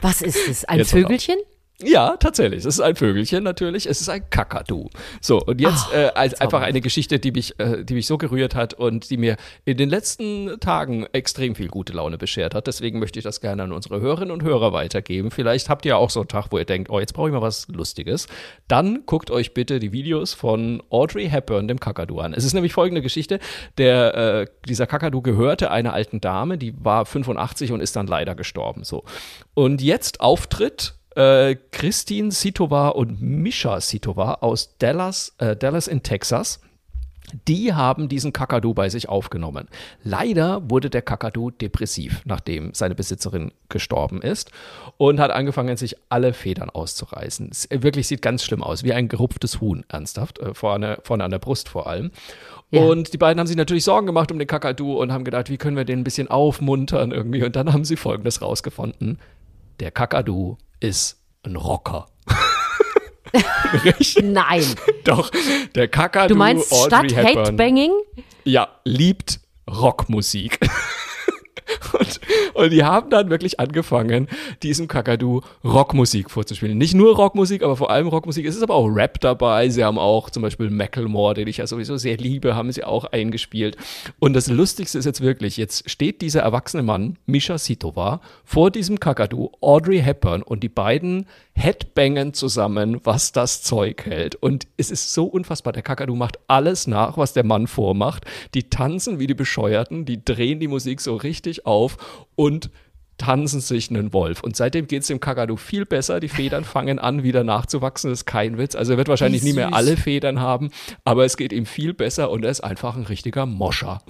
Was 0.01 0.21
ist 0.21 0.47
es? 0.47 0.65
Ein 0.65 0.79
Jetzt 0.79 0.91
Vögelchen? 0.91 1.37
Ja, 1.83 2.15
tatsächlich. 2.15 2.59
Es 2.59 2.65
ist 2.65 2.79
ein 2.79 2.95
Vögelchen 2.95 3.43
natürlich. 3.43 3.85
Es 3.85 3.99
ist 3.99 4.07
ein 4.07 4.29
Kakadu. 4.29 4.89
So, 5.19 5.41
und 5.41 5.59
jetzt 5.59 5.87
oh, 5.91 5.95
äh, 5.95 6.11
als, 6.15 6.39
einfach 6.39 6.61
eine 6.61 6.79
Geschichte, 6.79 7.19
die 7.19 7.31
mich, 7.31 7.59
äh, 7.59 7.83
die 7.83 7.95
mich 7.95 8.07
so 8.07 8.17
gerührt 8.17 8.55
hat 8.55 8.73
und 8.73 9.09
die 9.09 9.17
mir 9.17 9.35
in 9.65 9.75
den 9.75 9.89
letzten 9.89 10.57
Tagen 10.61 11.05
extrem 11.11 11.53
viel 11.53 11.67
gute 11.67 11.91
Laune 11.91 12.17
beschert 12.17 12.55
hat. 12.55 12.67
Deswegen 12.67 12.99
möchte 12.99 13.19
ich 13.19 13.23
das 13.23 13.41
gerne 13.41 13.63
an 13.63 13.73
unsere 13.73 13.99
Hörerinnen 13.99 14.31
und 14.31 14.41
Hörer 14.41 14.71
weitergeben. 14.71 15.31
Vielleicht 15.31 15.67
habt 15.67 15.85
ihr 15.85 15.97
auch 15.97 16.09
so 16.09 16.21
einen 16.21 16.29
Tag, 16.29 16.47
wo 16.51 16.57
ihr 16.57 16.65
denkt, 16.65 16.89
oh, 16.89 16.99
jetzt 17.01 17.13
brauche 17.13 17.27
ich 17.27 17.33
mal 17.33 17.41
was 17.41 17.67
Lustiges. 17.67 18.27
Dann 18.69 19.05
guckt 19.05 19.29
euch 19.29 19.53
bitte 19.53 19.79
die 19.79 19.91
Videos 19.91 20.33
von 20.33 20.81
Audrey 20.89 21.27
Hepburn, 21.27 21.67
dem 21.67 21.81
Kakadu, 21.81 22.19
an. 22.19 22.33
Es 22.33 22.45
ist 22.45 22.53
nämlich 22.53 22.71
folgende 22.71 23.01
Geschichte. 23.01 23.39
Der, 23.77 24.15
äh, 24.15 24.47
dieser 24.65 24.87
Kakadu 24.87 25.21
gehörte 25.21 25.71
einer 25.71 25.91
alten 25.91 26.21
Dame, 26.21 26.57
die 26.57 26.73
war 26.81 27.05
85 27.05 27.73
und 27.73 27.81
ist 27.81 27.97
dann 27.97 28.07
leider 28.07 28.33
gestorben. 28.33 28.85
So. 28.85 29.03
Und 29.53 29.81
jetzt 29.81 30.21
Auftritt 30.21 30.93
äh, 31.15 31.55
Christine 31.71 32.31
Sitova 32.31 32.89
und 32.89 33.21
Misha 33.21 33.81
Sitova 33.81 34.35
aus 34.35 34.77
Dallas, 34.77 35.33
äh, 35.37 35.55
Dallas 35.55 35.87
in 35.87 36.03
Texas. 36.03 36.59
die 37.47 37.73
haben 37.73 38.07
diesen 38.07 38.33
Kakadu 38.33 38.73
bei 38.73 38.89
sich 38.89 39.09
aufgenommen. 39.09 39.67
Leider 40.03 40.69
wurde 40.69 40.89
der 40.89 41.01
Kakadu 41.01 41.51
depressiv, 41.51 42.21
nachdem 42.25 42.73
seine 42.73 42.95
Besitzerin 42.95 43.51
gestorben 43.69 44.21
ist 44.21 44.51
und 44.97 45.19
hat 45.19 45.31
angefangen, 45.31 45.77
sich 45.77 45.95
alle 46.09 46.33
Federn 46.33 46.69
auszureißen. 46.69 47.49
Es 47.51 47.67
wirklich 47.71 48.07
sieht 48.07 48.21
ganz 48.21 48.43
schlimm 48.43 48.63
aus, 48.63 48.83
wie 48.83 48.93
ein 48.93 49.07
gerupftes 49.07 49.61
Huhn, 49.61 49.85
ernsthaft, 49.89 50.39
äh, 50.39 50.53
vorne, 50.53 50.99
vorne 51.03 51.23
an 51.23 51.31
der 51.31 51.39
Brust 51.39 51.69
vor 51.69 51.87
allem. 51.87 52.11
Ja. 52.71 52.81
Und 52.81 53.13
die 53.13 53.17
beiden 53.17 53.39
haben 53.39 53.47
sich 53.47 53.57
natürlich 53.57 53.83
Sorgen 53.83 54.05
gemacht 54.05 54.31
um 54.31 54.39
den 54.39 54.47
Kakadu 54.47 54.93
und 54.99 55.11
haben 55.11 55.23
gedacht, 55.23 55.49
wie 55.49 55.57
können 55.57 55.77
wir 55.77 55.85
den 55.85 55.99
ein 55.99 56.03
bisschen 56.03 56.29
aufmuntern 56.29 57.11
irgendwie. 57.11 57.43
Und 57.43 57.55
dann 57.55 57.71
haben 57.71 57.85
sie 57.85 57.95
Folgendes 57.95 58.41
rausgefunden. 58.41 59.19
Der 59.79 59.91
Kakadu 59.91 60.57
ist 60.85 61.17
ein 61.43 61.55
Rocker. 61.55 62.05
Nein. 64.21 64.63
Doch, 65.03 65.31
der 65.73 65.87
Kakadu 65.87 66.33
Du 66.33 66.37
meinst 66.37 66.71
Audrey 66.71 67.09
statt 67.09 67.25
Hepburn, 67.25 67.45
Hate-Banging? 67.45 67.91
Ja, 68.43 68.69
liebt 68.83 69.39
Rockmusik. 69.69 70.59
Und, 71.99 72.19
und 72.53 72.71
die 72.71 72.83
haben 72.83 73.09
dann 73.09 73.29
wirklich 73.29 73.59
angefangen, 73.59 74.27
diesem 74.63 74.87
Kakadu 74.87 75.41
Rockmusik 75.63 76.29
vorzuspielen. 76.29 76.77
Nicht 76.77 76.93
nur 76.93 77.15
Rockmusik, 77.15 77.63
aber 77.63 77.75
vor 77.75 77.89
allem 77.89 78.07
Rockmusik. 78.07 78.45
Es 78.45 78.55
ist 78.55 78.63
aber 78.63 78.75
auch 78.75 78.87
Rap 78.87 79.19
dabei. 79.21 79.69
Sie 79.69 79.83
haben 79.83 79.97
auch 79.97 80.29
zum 80.29 80.43
Beispiel 80.43 80.69
Macklemore, 80.69 81.33
den 81.33 81.47
ich 81.47 81.57
ja 81.57 81.67
sowieso 81.67 81.97
sehr 81.97 82.17
liebe, 82.17 82.55
haben 82.55 82.71
sie 82.71 82.83
auch 82.83 83.05
eingespielt. 83.05 83.77
Und 84.19 84.33
das 84.33 84.47
Lustigste 84.47 84.97
ist 84.97 85.05
jetzt 85.05 85.21
wirklich, 85.21 85.57
jetzt 85.57 85.89
steht 85.89 86.21
dieser 86.21 86.41
erwachsene 86.41 86.83
Mann, 86.83 87.17
Misha 87.25 87.57
Sitova, 87.57 88.21
vor 88.43 88.71
diesem 88.71 88.99
Kakadu, 88.99 89.51
Audrey 89.61 90.01
Hepburn 90.01 90.43
und 90.43 90.63
die 90.63 90.69
beiden 90.69 91.27
Headbangen 91.57 92.33
zusammen, 92.33 92.99
was 93.03 93.31
das 93.31 93.63
Zeug 93.63 94.05
hält. 94.05 94.35
Und 94.35 94.67
es 94.77 94.91
ist 94.91 95.13
so 95.13 95.25
unfassbar. 95.25 95.73
Der 95.73 95.83
Kakadu 95.83 96.15
macht 96.15 96.37
alles 96.47 96.85
nach, 96.85 97.17
was 97.17 97.33
der 97.33 97.45
Mann 97.45 97.67
vormacht. 97.67 98.25
Die 98.53 98.69
tanzen 98.69 99.19
wie 99.19 99.27
die 99.27 99.33
Bescheuerten, 99.33 100.05
die 100.05 100.23
drehen 100.23 100.59
die 100.59 100.67
Musik 100.67 100.99
so 100.99 101.15
richtig 101.15 101.65
auf 101.65 101.97
und 102.35 102.69
tanzen 103.17 103.61
sich 103.61 103.89
einen 103.89 104.11
Wolf. 104.11 104.43
Und 104.43 104.57
seitdem 104.57 104.87
geht 104.87 105.03
es 105.03 105.07
dem 105.07 105.21
Kakadu 105.21 105.55
viel 105.55 105.85
besser. 105.85 106.19
Die 106.19 106.27
Federn 106.27 106.63
fangen 106.65 106.99
an, 106.99 107.23
wieder 107.23 107.43
nachzuwachsen. 107.43 108.09
Das 108.09 108.19
ist 108.19 108.25
kein 108.25 108.57
Witz. 108.57 108.75
Also 108.75 108.93
er 108.93 108.97
wird 108.97 109.07
wahrscheinlich 109.07 109.43
nie 109.43 109.53
mehr 109.53 109.73
alle 109.73 109.95
Federn 109.95 110.41
haben, 110.41 110.71
aber 111.05 111.23
es 111.23 111.37
geht 111.37 111.53
ihm 111.53 111.65
viel 111.65 111.93
besser 111.93 112.29
und 112.29 112.43
er 112.43 112.51
ist 112.51 112.61
einfach 112.61 112.95
ein 112.95 113.03
richtiger 113.03 113.45
Moscher. 113.45 114.01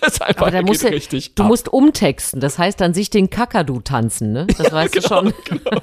Das 0.00 0.14
ist 0.14 0.22
einfach, 0.22 0.42
Aber 0.42 0.50
da 0.50 0.62
musst 0.62 0.82
du, 0.84 0.88
richtig 0.88 1.34
du 1.34 1.42
ab. 1.42 1.48
musst 1.48 1.68
umtexten. 1.72 2.40
Das 2.40 2.58
heißt 2.58 2.80
dann 2.80 2.94
sich 2.94 3.10
den 3.10 3.30
Kakadu 3.30 3.80
tanzen, 3.80 4.32
ne? 4.32 4.46
Das 4.58 4.72
weißt 4.72 4.96
du 4.96 5.02
schon. 5.02 5.32
Genau. 5.44 5.82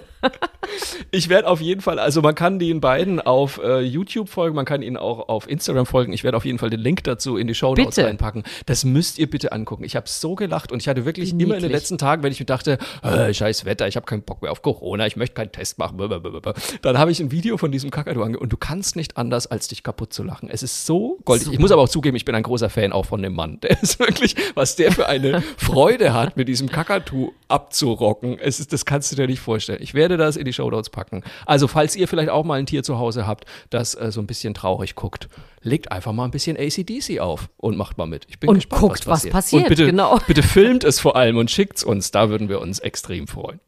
Ich 1.12 1.30
werde 1.30 1.48
auf 1.48 1.62
jeden 1.62 1.82
Fall, 1.82 2.00
also 2.00 2.22
man 2.22 2.36
kann 2.36 2.60
den 2.60 2.82
beiden 2.82 3.22
auf 3.22 3.62
äh, 3.64 3.80
YouTube 3.80 4.28
folgen, 4.30 4.56
man 4.56 4.66
kann 4.66 4.82
ihnen 4.82 4.98
auch 4.98 5.30
auf 5.30 5.48
Instagram 5.50 5.86
folgen. 5.86 6.12
Ich 6.12 6.24
werde 6.24 6.36
auf 6.36 6.44
jeden 6.46 6.58
Fall 6.58 6.70
den 6.70 6.80
Link 6.80 7.04
dazu 7.04 7.38
in 7.38 7.48
die 7.48 7.56
Show 7.56 7.76
Notes 7.76 7.98
reinpacken. 8.00 8.44
Das 8.66 8.84
müsst 8.84 9.20
ihr 9.20 9.30
bitte 9.30 9.52
angucken. 9.52 9.84
Ich 9.84 9.96
habe 9.96 10.08
so 10.10 10.36
gelacht 10.36 10.72
und 10.72 10.82
ich 10.82 10.88
hatte 10.90 11.06
wirklich 11.06 11.30
Wie 11.38 11.44
immer 11.44 11.56
in 11.56 11.62
den 11.62 11.70
niedlich. 11.70 11.72
letzten 11.72 11.98
Tagen, 11.98 12.24
wenn 12.24 12.32
ich 12.32 12.40
mir 12.40 12.46
dachte, 12.46 12.78
äh, 13.04 13.34
scheiß 13.34 13.66
Wetter, 13.66 13.88
ich 13.88 13.96
habe 13.96 14.06
keinen 14.06 14.24
Bock 14.24 14.42
mehr 14.42 14.52
auf 14.52 14.62
Corona, 14.62 15.06
ich 15.08 15.16
möchte 15.16 15.36
keinen 15.36 15.52
Test 15.52 15.78
machen, 15.78 15.98
blablabla. 15.98 16.54
dann 16.82 16.98
habe 16.98 17.12
ich 17.12 17.20
ein 17.20 17.32
Video 17.32 17.58
von 17.58 17.72
diesem 17.72 17.92
Kakadu 17.92 18.24
ange 18.24 18.40
und 18.40 18.52
du 18.52 18.58
kannst 18.58 18.96
nicht 18.96 19.16
anders, 19.18 19.48
als 19.48 19.68
dich 19.68 19.84
kaputt 19.84 20.12
zu 20.14 20.24
lachen. 20.24 20.50
Es 20.50 20.64
ist 20.64 20.86
so 20.86 21.20
goldig. 21.24 21.50
Ich 21.52 21.60
muss 21.60 21.72
aber 21.72 21.84
auch 21.84 21.90
zugeben, 21.90 22.18
ich 22.18 22.26
bin 22.26 22.36
ein 22.36 22.44
großer 22.44 22.70
Fan 22.70 22.92
auch 22.92 23.06
von 23.06 23.22
dem 23.22 23.34
Mann. 23.36 23.60
Der 23.62 23.82
ist 23.82 24.00
wirklich, 24.08 24.36
was 24.56 24.76
der 24.76 24.92
für 24.92 25.08
eine 25.08 25.42
Freude 25.58 26.14
hat, 26.14 26.38
mit 26.38 26.48
diesem 26.48 26.70
Kakadu 26.70 27.34
abzurocken. 27.48 28.40
Es 28.40 28.60
ist, 28.60 28.74
das 28.74 28.86
kannst 28.86 29.12
du 29.12 29.16
dir 29.16 29.28
nicht 29.28 29.40
vorstellen. 29.40 29.80
Ich 29.82 29.94
werde 29.94 30.18
das 30.18 30.36
in 30.36 30.46
die 30.46 30.54
Show 30.54 30.70
Notes 30.70 30.90
packen. 30.90 31.24
Also, 31.46 31.68
falls 31.68 31.96
ihr 31.96 32.08
vielleicht 32.08 32.30
auch 32.30 32.44
mal 32.44 32.60
ein 32.60 32.66
Tier 32.66 32.84
zu 32.84 32.98
Hause 32.98 33.28
habt, 33.28 33.46
das 33.70 33.96
äh, 33.96 34.12
so 34.12 34.22
ein 34.22 34.28
bisschen 34.28 34.54
traurig 34.54 34.96
guckt, 34.96 35.28
legt 35.62 35.92
einfach 35.92 36.14
mal 36.14 36.26
ein 36.26 36.32
bisschen 36.32 36.58
ACDC 36.58 37.20
auf 37.20 37.50
und 37.58 37.78
macht 37.78 37.98
mal 37.98 38.06
mit. 38.08 38.26
Ich 38.30 38.40
bin 38.40 38.50
Und 38.50 38.56
gespannt, 38.56 38.82
guckt, 38.82 39.08
was 39.08 39.24
was 39.26 39.32
passiert. 39.32 39.34
passiert, 39.34 39.64
Und 39.64 39.70
bitte, 39.70 39.86
genau. 39.86 40.20
bitte 40.28 40.44
filmt 40.44 40.84
es 40.84 41.00
vor 41.00 41.16
allem 41.16 41.38
und 41.38 41.52
schickt's 41.52 41.84
uns. 41.84 42.12
Da 42.12 42.30
würden 42.30 42.50
wir 42.50 42.62
uns 42.62 42.80
extrem 42.80 43.28
freuen. 43.28 43.60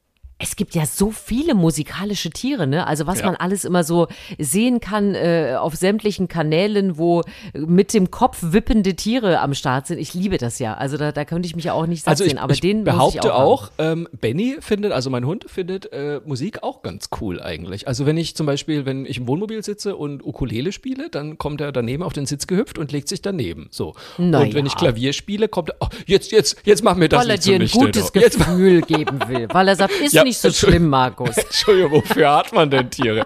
Es 0.41 0.55
gibt 0.55 0.73
ja 0.73 0.85
so 0.85 1.11
viele 1.11 1.53
musikalische 1.53 2.29
Tiere, 2.29 2.65
ne? 2.65 2.87
Also 2.87 3.05
was 3.07 3.19
Ja. 3.19 3.25
man 3.25 3.35
alles 3.35 3.65
immer 3.65 3.83
so 3.83 4.07
sehen 4.37 4.79
kann 4.79 5.13
äh, 5.13 5.55
auf 5.59 5.75
sämtlichen 5.75 6.29
Kanälen, 6.29 6.97
wo 6.97 7.23
mit 7.53 7.93
dem 7.93 8.09
Kopf 8.09 8.37
wippende 8.41 8.95
Tiere 8.95 9.41
am 9.41 9.53
Start 9.53 9.87
sind. 9.87 9.99
Ich 9.99 10.13
liebe 10.13 10.37
das 10.37 10.59
ja. 10.59 10.75
Also 10.75 10.95
da, 10.95 11.11
da 11.11 11.25
könnte 11.25 11.45
ich 11.45 11.57
mich 11.57 11.65
ja 11.65 11.73
auch 11.73 11.85
nicht 11.87 12.03
satt 12.05 12.11
Also 12.11 12.23
ich, 12.23 12.31
sehen. 12.31 12.39
Aber 12.39 12.53
ich 12.53 12.61
den 12.61 12.85
behaupte 12.85 13.19
ich 13.21 13.31
auch, 13.31 13.65
auch, 13.65 13.71
ähm, 13.79 14.07
Benny 14.19 14.57
findet, 14.61 14.93
also 14.93 15.09
mein 15.09 15.25
Hund 15.25 15.45
findet 15.49 15.91
äh, 15.91 16.21
Musik 16.25 16.63
auch 16.63 16.83
ganz 16.83 17.09
cool 17.19 17.41
eigentlich. 17.41 17.89
Also 17.89 18.05
wenn 18.05 18.15
ich 18.17 18.35
zum 18.35 18.45
Beispiel, 18.45 18.85
wenn 18.85 19.05
ich 19.05 19.17
im 19.17 19.27
Wohnmobil 19.27 19.61
sitze 19.61 19.97
und 19.97 20.25
Ukulele 20.25 20.71
spiele, 20.71 21.09
dann 21.09 21.37
kommt 21.37 21.59
er 21.59 21.73
daneben 21.73 22.01
auf 22.01 22.13
den 22.13 22.25
Sitz 22.25 22.47
gehüpft 22.47 22.77
und 22.77 22.93
legt 22.93 23.09
sich 23.09 23.21
daneben. 23.21 23.67
So. 23.71 23.93
Na 24.17 24.39
und 24.39 24.53
wenn 24.53 24.65
ich 24.65 24.77
Klavier 24.77 25.11
spiele, 25.11 25.49
kommt 25.49 25.71
er, 25.71 25.75
oh, 25.81 25.87
jetzt, 26.05 26.31
jetzt, 26.31 26.61
jetzt 26.63 26.81
mach 26.81 26.95
mir 26.95 27.09
das 27.09 27.19
Weil 27.19 27.29
er 27.31 27.35
nicht 27.35 27.45
dir 27.45 27.55
ein 27.55 27.67
gutes. 27.67 28.11
Jetzt, 28.13 28.37
Gefühl 28.37 28.81
geben 28.83 29.19
will. 29.27 29.47
Weil 29.51 29.67
er 29.67 29.75
sagt, 29.75 29.93
ist 30.03 30.13
Ja, 30.13 30.23
nicht 30.29 30.39
so 30.39 30.51
schlimm, 30.51 30.87
Markus. 30.89 31.37
Entschuldigung, 31.37 31.91
wofür 31.91 32.31
hat 32.31 32.53
man 32.53 32.69
denn 32.69 32.89
Tiere? 32.91 33.25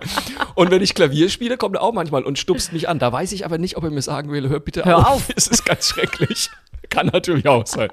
Und 0.55 0.71
wenn 0.71 0.81
ich 0.81 0.95
Klavier 0.95 1.29
spiele, 1.29 1.57
kommt 1.57 1.75
er 1.75 1.81
auch 1.81 1.93
manchmal 1.93 2.23
und 2.23 2.39
stupst 2.39 2.71
mich 2.73 2.87
an. 2.87 2.99
Da 2.99 3.11
weiß 3.11 3.33
ich 3.33 3.45
aber 3.45 3.57
nicht, 3.57 3.75
ob 3.77 3.83
er 3.83 3.91
mir 3.91 4.01
sagen 4.01 4.31
will, 4.31 4.49
hör 4.49 4.59
bitte 4.59 4.85
Hör 4.85 4.99
auf. 4.99 5.07
auf. 5.07 5.29
Es 5.35 5.47
ist 5.47 5.65
ganz 5.65 5.89
schrecklich. 5.89 6.49
Kann 6.89 7.07
natürlich 7.07 7.47
auch 7.47 7.67
sein. 7.67 7.89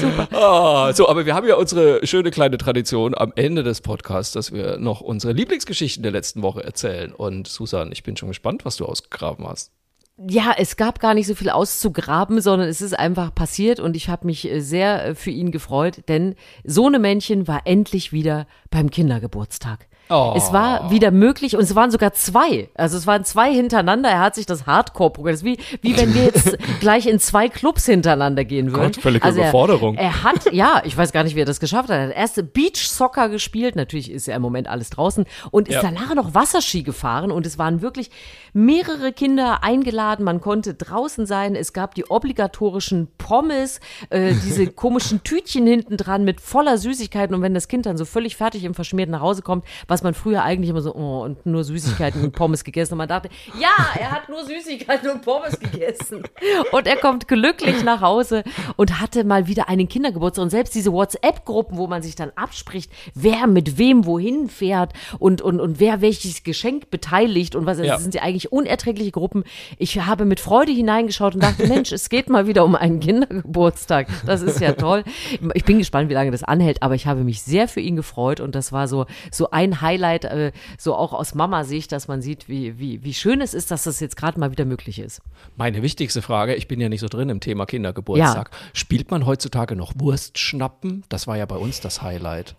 Super. 0.00 0.28
Ah, 0.32 0.92
so, 0.92 1.08
aber 1.08 1.26
wir 1.26 1.34
haben 1.34 1.48
ja 1.48 1.56
unsere 1.56 2.06
schöne 2.06 2.30
kleine 2.30 2.58
Tradition 2.58 3.14
am 3.16 3.32
Ende 3.34 3.62
des 3.64 3.80
Podcasts, 3.80 4.32
dass 4.32 4.52
wir 4.52 4.78
noch 4.78 5.00
unsere 5.00 5.32
Lieblingsgeschichten 5.32 6.02
der 6.02 6.12
letzten 6.12 6.42
Woche 6.42 6.62
erzählen. 6.62 7.12
Und 7.12 7.48
Susan, 7.48 7.90
ich 7.92 8.02
bin 8.02 8.16
schon 8.16 8.28
gespannt, 8.28 8.64
was 8.64 8.76
du 8.76 8.84
ausgegraben 8.84 9.46
hast. 9.48 9.72
Ja, 10.18 10.54
es 10.56 10.76
gab 10.76 10.98
gar 10.98 11.12
nicht 11.12 11.26
so 11.26 11.34
viel 11.34 11.50
auszugraben, 11.50 12.40
sondern 12.40 12.68
es 12.68 12.80
ist 12.80 12.98
einfach 12.98 13.34
passiert 13.34 13.80
und 13.80 13.96
ich 13.96 14.08
habe 14.08 14.26
mich 14.26 14.50
äh, 14.50 14.60
sehr 14.60 15.08
äh, 15.08 15.14
für 15.14 15.30
ihn 15.30 15.50
gefreut, 15.50 16.04
denn 16.08 16.36
Sohnemännchen 16.64 17.46
war 17.46 17.66
endlich 17.66 18.12
wieder 18.12 18.46
beim 18.70 18.90
Kindergeburtstag. 18.90 19.88
Oh. 20.08 20.34
Es 20.36 20.52
war 20.52 20.90
wieder 20.90 21.10
möglich 21.10 21.56
und 21.56 21.62
es 21.62 21.74
waren 21.74 21.90
sogar 21.90 22.12
zwei. 22.12 22.68
Also 22.74 22.96
es 22.96 23.06
waren 23.06 23.24
zwei 23.24 23.52
hintereinander. 23.52 24.08
Er 24.08 24.20
hat 24.20 24.34
sich 24.36 24.46
das 24.46 24.66
Hardcore-Programm. 24.66 25.32
Das 25.32 25.40
ist 25.42 25.44
wie, 25.44 25.58
wie 25.82 25.96
wenn 25.96 26.14
wir 26.14 26.24
jetzt 26.24 26.56
gleich 26.80 27.06
in 27.06 27.18
zwei 27.18 27.48
Clubs 27.48 27.86
hintereinander 27.86 28.44
gehen 28.44 28.72
würden. 28.72 28.92
Gott, 28.92 29.02
völlige 29.02 29.24
also 29.24 29.40
er, 29.40 29.48
Überforderung. 29.48 29.96
Er 29.96 30.22
hat, 30.22 30.52
ja, 30.52 30.80
ich 30.84 30.96
weiß 30.96 31.10
gar 31.12 31.24
nicht, 31.24 31.34
wie 31.34 31.40
er 31.40 31.46
das 31.46 31.58
geschafft 31.58 31.88
hat. 31.88 31.96
Er 31.98 32.08
hat 32.08 32.14
erste 32.16 32.44
Beach-Soccer 32.44 33.28
gespielt. 33.28 33.74
Natürlich 33.74 34.10
ist 34.10 34.26
ja 34.26 34.36
im 34.36 34.42
Moment 34.42 34.68
alles 34.68 34.90
draußen. 34.90 35.24
Und 35.50 35.66
ist 35.68 35.74
Ja. 35.74 35.82
danach 35.82 36.14
noch 36.14 36.34
Wasserski 36.34 36.84
gefahren. 36.84 37.32
Und 37.32 37.44
es 37.44 37.58
waren 37.58 37.82
wirklich 37.82 38.10
mehrere 38.52 39.12
Kinder 39.12 39.64
eingeladen. 39.64 40.24
Man 40.24 40.40
konnte 40.40 40.74
draußen 40.74 41.26
sein. 41.26 41.56
Es 41.56 41.72
gab 41.72 41.96
die 41.96 42.08
obligatorischen 42.08 43.08
Pommes, 43.18 43.80
äh, 44.10 44.34
diese 44.44 44.66
komischen 44.72 45.24
Tütchen 45.24 45.66
hinten 45.66 45.96
dran 45.96 46.24
mit 46.24 46.40
voller 46.40 46.78
Süßigkeiten. 46.78 47.34
Und 47.34 47.42
wenn 47.42 47.54
das 47.54 47.66
Kind 47.66 47.86
dann 47.86 47.96
so 47.96 48.04
völlig 48.04 48.36
fertig 48.36 48.62
im 48.64 48.74
Verschmiert 48.74 49.10
nach 49.10 49.20
Hause 49.20 49.42
kommt, 49.42 49.64
was 49.88 49.95
man 50.02 50.14
früher 50.14 50.42
eigentlich 50.42 50.70
immer 50.70 50.80
so, 50.80 50.94
oh, 50.94 51.22
und 51.24 51.44
nur 51.46 51.64
Süßigkeiten 51.64 52.22
und 52.24 52.32
Pommes 52.32 52.64
gegessen. 52.64 52.94
Und 52.94 52.98
man 52.98 53.08
dachte, 53.08 53.28
ja, 53.60 53.68
er 53.98 54.10
hat 54.10 54.28
nur 54.28 54.44
Süßigkeiten 54.44 55.10
und 55.10 55.22
Pommes 55.22 55.58
gegessen. 55.58 56.22
Und 56.72 56.86
er 56.86 56.96
kommt 56.96 57.28
glücklich 57.28 57.82
nach 57.84 58.00
Hause 58.00 58.42
und 58.76 59.00
hatte 59.00 59.24
mal 59.24 59.46
wieder 59.46 59.68
einen 59.68 59.88
Kindergeburtstag. 59.88 60.42
Und 60.44 60.50
selbst 60.50 60.74
diese 60.74 60.92
WhatsApp-Gruppen, 60.92 61.76
wo 61.78 61.86
man 61.86 62.02
sich 62.02 62.14
dann 62.14 62.30
abspricht, 62.36 62.90
wer 63.14 63.46
mit 63.46 63.78
wem 63.78 64.06
wohin 64.06 64.48
fährt 64.48 64.92
und, 65.18 65.42
und, 65.42 65.60
und 65.60 65.80
wer 65.80 66.00
welches 66.00 66.42
Geschenk 66.44 66.90
beteiligt 66.90 67.54
und 67.54 67.66
was, 67.66 67.78
Ja. 67.78 67.94
das 67.94 68.02
sind 68.02 68.14
ja 68.14 68.22
eigentlich 68.22 68.52
unerträgliche 68.52 69.10
Gruppen. 69.10 69.44
Ich 69.78 69.98
habe 70.00 70.24
mit 70.24 70.40
Freude 70.40 70.72
hineingeschaut 70.72 71.34
und 71.34 71.42
dachte, 71.42 71.66
Mensch, 71.66 71.92
es 71.92 72.08
geht 72.08 72.28
mal 72.28 72.46
wieder 72.46 72.64
um 72.64 72.74
einen 72.74 73.00
Kindergeburtstag. 73.00 74.08
Das 74.26 74.42
ist 74.42 74.60
ja 74.60 74.72
toll. 74.72 75.04
Ich 75.54 75.64
bin 75.64 75.78
gespannt, 75.78 76.08
wie 76.10 76.14
lange 76.14 76.30
das 76.30 76.42
anhält, 76.42 76.82
aber 76.82 76.94
ich 76.94 77.06
habe 77.06 77.24
mich 77.24 77.42
sehr 77.42 77.68
für 77.68 77.80
ihn 77.80 77.96
gefreut 77.96 78.40
und 78.40 78.54
das 78.54 78.72
war 78.72 78.88
so, 78.88 79.06
so 79.30 79.50
ein 79.50 79.80
Highlight, 79.86 80.24
äh, 80.24 80.52
so 80.78 80.94
auch 80.94 81.12
aus 81.12 81.34
Mama-Sicht, 81.34 81.92
dass 81.92 82.08
man 82.08 82.20
sieht, 82.20 82.48
wie, 82.48 82.78
wie, 82.78 83.02
wie 83.04 83.14
schön 83.14 83.40
es 83.40 83.54
ist, 83.54 83.70
dass 83.70 83.84
das 83.84 84.00
jetzt 84.00 84.16
gerade 84.16 84.38
mal 84.40 84.50
wieder 84.50 84.64
möglich 84.64 84.98
ist. 84.98 85.20
Meine 85.56 85.82
wichtigste 85.82 86.20
Frage, 86.22 86.54
ich 86.54 86.68
bin 86.68 86.80
ja 86.80 86.88
nicht 86.88 87.00
so 87.00 87.08
drin 87.08 87.28
im 87.28 87.40
Thema 87.40 87.64
Kindergeburtstag. 87.66 88.50
Spielt 88.72 89.10
man 89.10 89.24
heutzutage 89.26 89.76
noch 89.76 89.92
Wurstschnappen? 89.96 91.04
Das 91.08 91.26
war 91.26 91.36
ja 91.36 91.46
bei 91.46 91.56
uns 91.56 91.80
das 91.80 92.02
Highlight. 92.02 92.56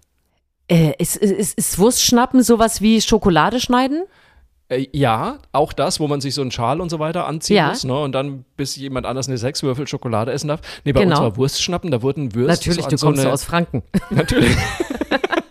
Äh, 0.69 0.93
ist, 0.97 1.15
ist, 1.15 1.57
ist 1.57 1.79
Wurstschnappen 1.79 2.43
sowas 2.43 2.81
wie 2.81 3.01
Schokolade 3.01 3.59
schneiden? 3.59 4.03
Äh, 4.69 4.87
ja, 4.91 5.39
auch 5.53 5.71
das, 5.71 5.99
wo 6.01 6.07
man 6.09 6.19
sich 6.19 6.33
so 6.35 6.41
einen 6.41 6.51
Schal 6.51 6.81
und 6.81 6.89
so 6.89 6.99
weiter 6.99 7.25
anziehen 7.25 7.55
Ja. 7.57 7.69
muss, 7.69 7.85
ne? 7.85 7.97
Und 7.97 8.11
dann, 8.11 8.43
bis 8.57 8.75
jemand 8.75 9.05
anders 9.05 9.27
eine 9.29 9.37
sechs 9.37 9.63
Würfel 9.63 9.87
Schokolade 9.87 10.31
essen 10.33 10.49
darf. 10.49 10.59
Nee, 10.83 10.91
bei 10.91 11.01
uns 11.03 11.09
Genau. 11.11 11.21
war 11.21 11.37
Wurstschnappen, 11.37 11.89
da 11.89 12.01
wurden 12.01 12.35
Würste 12.35 12.69
Natürlich, 12.69 12.87
du 12.87 12.97
so 12.97 13.05
kommst 13.07 13.21
eine, 13.21 13.31
aus 13.31 13.43
Franken. 13.45 13.83
Natürlich. 14.09 14.57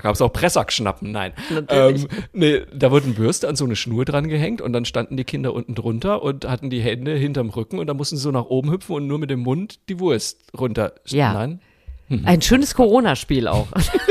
da 0.00 0.08
gab 0.08 0.14
es 0.14 0.22
auch 0.22 0.32
Pressackschnappen, 0.32 1.12
nein. 1.12 1.32
Natürlich. 1.50 2.04
Ähm, 2.04 2.08
nee, 2.32 2.62
da 2.74 2.90
wurden 2.90 3.18
Würste 3.18 3.48
an 3.48 3.56
so 3.56 3.66
eine 3.66 3.76
Schnur 3.76 4.06
dran 4.06 4.28
gehängt 4.28 4.62
und 4.62 4.72
dann 4.72 4.86
standen 4.86 5.18
die 5.18 5.24
Kinder 5.24 5.52
unten 5.52 5.74
drunter 5.74 6.22
und 6.22 6.48
hatten 6.48 6.70
die 6.70 6.80
Hände 6.80 7.14
hinterm 7.14 7.50
Rücken 7.50 7.78
und 7.78 7.86
dann 7.86 7.98
mussten 7.98 8.16
sie 8.16 8.22
so 8.22 8.30
nach 8.30 8.46
oben 8.46 8.70
hüpfen 8.70 8.96
und 8.96 9.06
nur 9.06 9.18
mit 9.18 9.28
dem 9.28 9.40
Mund 9.40 9.78
die 9.90 10.00
Wurst 10.00 10.38
runter. 10.58 10.94
Ja. 11.06 11.34
Nein? 11.34 11.60
Ein 12.24 12.40
schönes 12.40 12.74
Corona-Spiel 12.74 13.46
auch. 13.46 13.68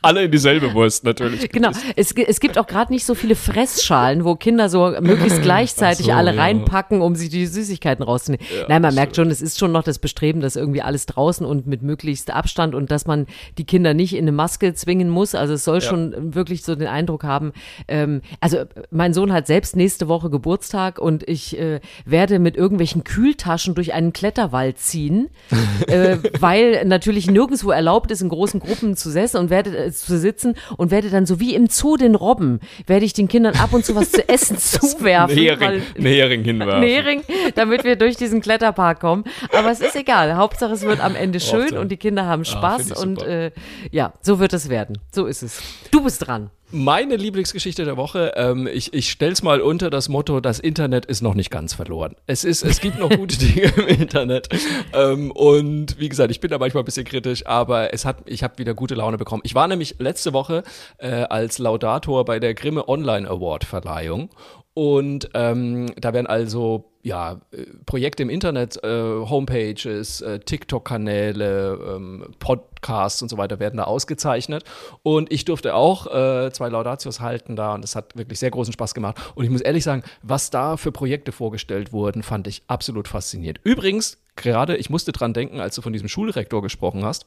Alle 0.00 0.24
in 0.24 0.30
dieselbe 0.30 0.74
Wurst 0.74 1.04
natürlich. 1.04 1.48
Genau. 1.50 1.70
Es, 1.96 2.12
es 2.12 2.38
gibt 2.38 2.56
auch 2.56 2.66
gerade 2.68 2.92
nicht 2.92 3.04
so 3.04 3.16
viele 3.16 3.34
Fressschalen, 3.34 4.24
wo 4.24 4.36
Kinder 4.36 4.68
so 4.68 4.94
möglichst 5.00 5.42
gleichzeitig 5.42 6.06
so, 6.06 6.12
alle 6.12 6.34
ja. 6.34 6.42
reinpacken, 6.42 7.00
um 7.00 7.16
sich 7.16 7.30
die 7.30 7.46
Süßigkeiten 7.46 8.04
rauszunehmen. 8.04 8.46
Ja, 8.56 8.66
Nein, 8.68 8.82
man 8.82 8.94
merkt 8.94 9.16
schon, 9.16 9.28
es 9.30 9.42
ist 9.42 9.58
schon 9.58 9.72
noch 9.72 9.82
das 9.82 9.98
Bestreben, 9.98 10.40
dass 10.40 10.54
irgendwie 10.54 10.82
alles 10.82 11.06
draußen 11.06 11.44
und 11.44 11.66
mit 11.66 11.82
möglichst 11.82 12.30
Abstand 12.30 12.76
und 12.76 12.92
dass 12.92 13.06
man 13.06 13.26
die 13.58 13.64
Kinder 13.64 13.92
nicht 13.92 14.14
in 14.14 14.24
eine 14.24 14.32
Maske 14.32 14.72
zwingen 14.74 15.10
muss. 15.10 15.34
Also 15.34 15.54
es 15.54 15.64
soll 15.64 15.78
ja. 15.78 15.88
schon 15.88 16.34
wirklich 16.34 16.62
so 16.62 16.76
den 16.76 16.86
Eindruck 16.86 17.24
haben. 17.24 17.52
Ähm, 17.88 18.22
also 18.40 18.58
mein 18.90 19.12
Sohn 19.12 19.32
hat 19.32 19.48
selbst 19.48 19.74
nächste 19.74 20.06
Woche 20.06 20.30
Geburtstag 20.30 21.00
und 21.00 21.28
ich 21.28 21.58
äh, 21.58 21.80
werde 22.04 22.38
mit 22.38 22.56
irgendwelchen 22.56 23.02
Kühltaschen 23.02 23.74
durch 23.74 23.94
einen 23.94 24.12
Kletterwald 24.12 24.78
ziehen, 24.78 25.28
äh, 25.88 26.18
weil 26.38 26.84
natürlich 26.84 27.28
nirgendwo 27.28 27.72
erlaubt 27.72 28.12
ist, 28.12 28.20
in 28.20 28.28
großen 28.28 28.60
Gruppen 28.60 28.96
zu 28.96 29.10
setzen 29.10 29.38
und 29.38 29.50
werde 29.50 29.76
äh, 29.76 29.87
zu 29.92 30.18
sitzen 30.18 30.54
und 30.76 30.90
werde 30.90 31.10
dann 31.10 31.26
so 31.26 31.40
wie 31.40 31.54
im 31.54 31.68
Zoo 31.68 31.96
den 31.96 32.14
Robben, 32.14 32.60
werde 32.86 33.04
ich 33.04 33.12
den 33.12 33.28
Kindern 33.28 33.54
ab 33.56 33.72
und 33.72 33.84
zu 33.84 33.94
was 33.94 34.12
zu 34.12 34.28
essen 34.28 34.58
zuwerfen. 34.58 35.36
Hering, 35.36 35.82
Hering 35.96 36.44
hinwerfen. 36.44 36.82
Hering, 36.82 37.22
damit 37.54 37.84
wir 37.84 37.96
durch 37.96 38.16
diesen 38.16 38.40
Kletterpark 38.40 39.00
kommen. 39.00 39.24
Aber 39.52 39.70
es 39.70 39.80
ist 39.80 39.96
egal. 39.96 40.36
Hauptsache 40.36 40.72
es 40.72 40.82
wird 40.82 41.00
am 41.00 41.14
Ende 41.16 41.40
schön 41.40 41.60
Hauptsache. 41.60 41.80
und 41.80 41.88
die 41.90 41.96
Kinder 41.96 42.26
haben 42.26 42.42
ah, 42.42 42.44
Spaß 42.44 42.92
ah, 42.92 43.00
und 43.00 43.22
äh, 43.22 43.50
ja, 43.90 44.12
so 44.22 44.38
wird 44.38 44.52
es 44.52 44.68
werden. 44.68 44.98
So 45.12 45.26
ist 45.26 45.42
es. 45.42 45.62
Du 45.90 46.02
bist 46.02 46.26
dran. 46.26 46.50
Meine 46.70 47.16
Lieblingsgeschichte 47.16 47.86
der 47.86 47.96
Woche, 47.96 48.32
ähm, 48.36 48.66
ich, 48.66 48.92
ich 48.92 49.10
stelle 49.10 49.32
es 49.32 49.42
mal 49.42 49.62
unter 49.62 49.88
das 49.88 50.10
Motto, 50.10 50.40
das 50.40 50.58
Internet 50.58 51.06
ist 51.06 51.22
noch 51.22 51.32
nicht 51.32 51.50
ganz 51.50 51.72
verloren. 51.72 52.14
Es, 52.26 52.44
ist, 52.44 52.62
es 52.62 52.80
gibt 52.82 52.98
noch 52.98 53.08
gute 53.08 53.38
Dinge 53.38 53.72
im 53.76 53.86
Internet. 53.86 54.50
Ähm, 54.92 55.30
und 55.30 55.98
wie 55.98 56.10
gesagt, 56.10 56.30
ich 56.30 56.40
bin 56.40 56.50
da 56.50 56.58
manchmal 56.58 56.82
ein 56.82 56.84
bisschen 56.84 57.06
kritisch, 57.06 57.46
aber 57.46 57.94
es 57.94 58.04
hat, 58.04 58.18
ich 58.26 58.42
habe 58.42 58.58
wieder 58.58 58.74
gute 58.74 58.94
Laune 58.94 59.16
bekommen. 59.16 59.40
Ich 59.46 59.54
war 59.54 59.66
nämlich 59.66 59.94
letzte 59.98 60.34
Woche 60.34 60.62
äh, 60.98 61.08
als 61.08 61.58
Laudator 61.58 62.26
bei 62.26 62.38
der 62.38 62.52
Grimme 62.52 62.86
Online 62.86 63.26
Award 63.26 63.64
Verleihung 63.64 64.28
und 64.78 65.30
ähm, 65.34 65.86
da 65.96 66.12
werden 66.12 66.28
also 66.28 66.84
ja, 67.02 67.40
Projekte 67.84 68.22
im 68.22 68.30
Internet, 68.30 68.80
äh, 68.84 68.88
Homepages, 68.88 70.20
äh, 70.20 70.38
TikTok-Kanäle, 70.38 71.96
ähm, 71.96 72.26
Podcasts 72.38 73.20
und 73.20 73.28
so 73.28 73.36
weiter 73.38 73.58
werden 73.58 73.78
da 73.78 73.84
ausgezeichnet. 73.84 74.62
Und 75.02 75.32
ich 75.32 75.44
durfte 75.44 75.74
auch 75.74 76.06
äh, 76.06 76.52
zwei 76.52 76.68
Laudatios 76.68 77.18
halten 77.18 77.56
da 77.56 77.74
und 77.74 77.82
das 77.82 77.96
hat 77.96 78.16
wirklich 78.16 78.38
sehr 78.38 78.52
großen 78.52 78.72
Spaß 78.72 78.94
gemacht. 78.94 79.16
Und 79.34 79.42
ich 79.42 79.50
muss 79.50 79.62
ehrlich 79.62 79.82
sagen, 79.82 80.04
was 80.22 80.50
da 80.50 80.76
für 80.76 80.92
Projekte 80.92 81.32
vorgestellt 81.32 81.92
wurden, 81.92 82.22
fand 82.22 82.46
ich 82.46 82.62
absolut 82.68 83.08
faszinierend. 83.08 83.58
Übrigens, 83.64 84.18
gerade, 84.36 84.76
ich 84.76 84.90
musste 84.90 85.10
dran 85.10 85.32
denken, 85.32 85.58
als 85.58 85.74
du 85.74 85.82
von 85.82 85.92
diesem 85.92 86.06
Schulrektor 86.06 86.62
gesprochen 86.62 87.04
hast. 87.04 87.26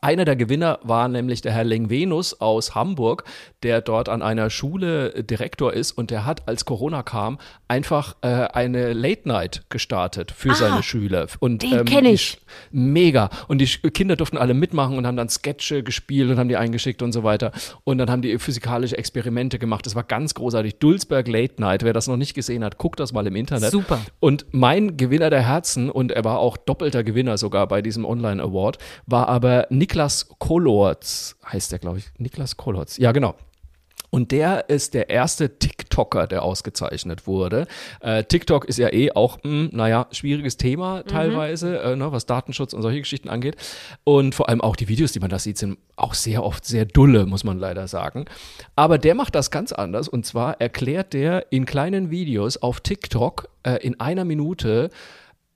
Einer 0.00 0.24
der 0.24 0.36
Gewinner 0.36 0.78
war 0.82 1.08
nämlich 1.08 1.42
der 1.42 1.52
Herr 1.52 1.64
Lengvenus 1.64 2.40
aus 2.40 2.74
Hamburg, 2.74 3.24
der 3.62 3.80
dort 3.80 4.08
an 4.08 4.22
einer 4.22 4.50
Schule 4.50 5.22
Direktor 5.22 5.72
ist 5.72 5.92
und 5.92 6.10
der 6.10 6.26
hat, 6.26 6.48
als 6.48 6.64
Corona 6.64 7.02
kam, 7.02 7.38
einfach 7.68 8.16
äh, 8.22 8.28
eine 8.28 8.92
Late 8.92 9.28
Night 9.28 9.62
gestartet 9.68 10.30
für 10.32 10.50
ah, 10.50 10.54
seine 10.54 10.82
Schüler. 10.82 11.26
Und, 11.38 11.62
den 11.62 11.80
ähm, 11.80 11.84
kenne 11.84 12.10
ich. 12.10 12.38
Mega. 12.70 13.30
Und 13.48 13.58
die 13.58 13.66
Kinder 13.66 14.16
durften 14.16 14.38
alle 14.38 14.54
mitmachen 14.54 14.96
und 14.96 15.06
haben 15.06 15.16
dann 15.16 15.28
Sketche 15.28 15.82
gespielt 15.82 16.30
und 16.30 16.38
haben 16.38 16.48
die 16.48 16.56
eingeschickt 16.56 17.02
und 17.02 17.12
so 17.12 17.22
weiter. 17.22 17.52
Und 17.84 17.98
dann 17.98 18.10
haben 18.10 18.22
die 18.22 18.38
physikalische 18.38 18.96
Experimente 18.96 19.58
gemacht. 19.58 19.86
Das 19.86 19.94
war 19.94 20.04
ganz 20.04 20.34
großartig. 20.34 20.76
Dulsberg 20.78 21.28
Late 21.28 21.60
Night. 21.60 21.82
Wer 21.82 21.92
das 21.92 22.06
noch 22.06 22.16
nicht 22.16 22.34
gesehen 22.34 22.64
hat, 22.64 22.78
guckt 22.78 23.00
das 23.00 23.12
mal 23.12 23.26
im 23.26 23.36
Internet. 23.36 23.70
Super. 23.70 24.00
Und 24.18 24.46
mein 24.52 24.96
Gewinner 24.96 25.30
der 25.30 25.46
Herzen, 25.46 25.90
und 25.90 26.12
er 26.12 26.24
war 26.24 26.38
auch 26.38 26.56
doppelter 26.56 27.04
Gewinner 27.04 27.38
sogar 27.38 27.66
bei 27.68 27.82
diesem 27.82 28.04
Online 28.04 28.42
Award, 28.42 28.78
war 29.06 29.28
aber 29.28 29.66
Niklas 29.80 30.28
Kolorz, 30.38 31.36
heißt 31.50 31.72
der, 31.72 31.78
glaube 31.78 31.96
ich. 31.96 32.10
Niklas 32.18 32.58
Kolorz. 32.58 32.98
Ja, 32.98 33.12
genau. 33.12 33.34
Und 34.10 34.30
der 34.30 34.68
ist 34.68 34.92
der 34.92 35.08
erste 35.08 35.58
TikToker, 35.58 36.26
der 36.26 36.42
ausgezeichnet 36.42 37.26
wurde. 37.26 37.66
Äh, 38.00 38.24
TikTok 38.24 38.66
ist 38.66 38.76
ja 38.76 38.92
eh 38.92 39.12
auch, 39.12 39.38
mh, 39.38 39.42
hm, 39.44 39.70
naja, 39.72 40.06
schwieriges 40.10 40.58
Thema 40.58 40.98
mhm. 40.98 41.06
teilweise, 41.06 41.70
mhm. 41.70 41.92
äh, 41.92 41.96
ne, 41.96 42.12
was 42.12 42.26
Datenschutz 42.26 42.74
und 42.74 42.82
solche 42.82 42.98
Geschichten 42.98 43.30
angeht. 43.30 43.56
Und 44.04 44.34
vor 44.34 44.50
allem 44.50 44.60
auch 44.60 44.76
die 44.76 44.88
Videos, 44.88 45.12
die 45.12 45.20
man 45.20 45.30
da 45.30 45.38
sieht, 45.38 45.56
sind 45.56 45.78
auch 45.96 46.12
sehr 46.12 46.44
oft 46.44 46.66
sehr 46.66 46.84
dulle, 46.84 47.24
muss 47.24 47.44
man 47.44 47.58
leider 47.58 47.88
sagen. 47.88 48.26
Aber 48.76 48.98
der 48.98 49.14
macht 49.14 49.34
das 49.34 49.50
ganz 49.50 49.72
anders. 49.72 50.08
Und 50.08 50.26
zwar 50.26 50.60
erklärt 50.60 51.14
der 51.14 51.50
in 51.50 51.64
kleinen 51.64 52.10
Videos 52.10 52.58
auf 52.58 52.82
TikTok 52.82 53.48
äh, 53.62 53.76
in 53.76 53.98
einer 53.98 54.26
Minute, 54.26 54.90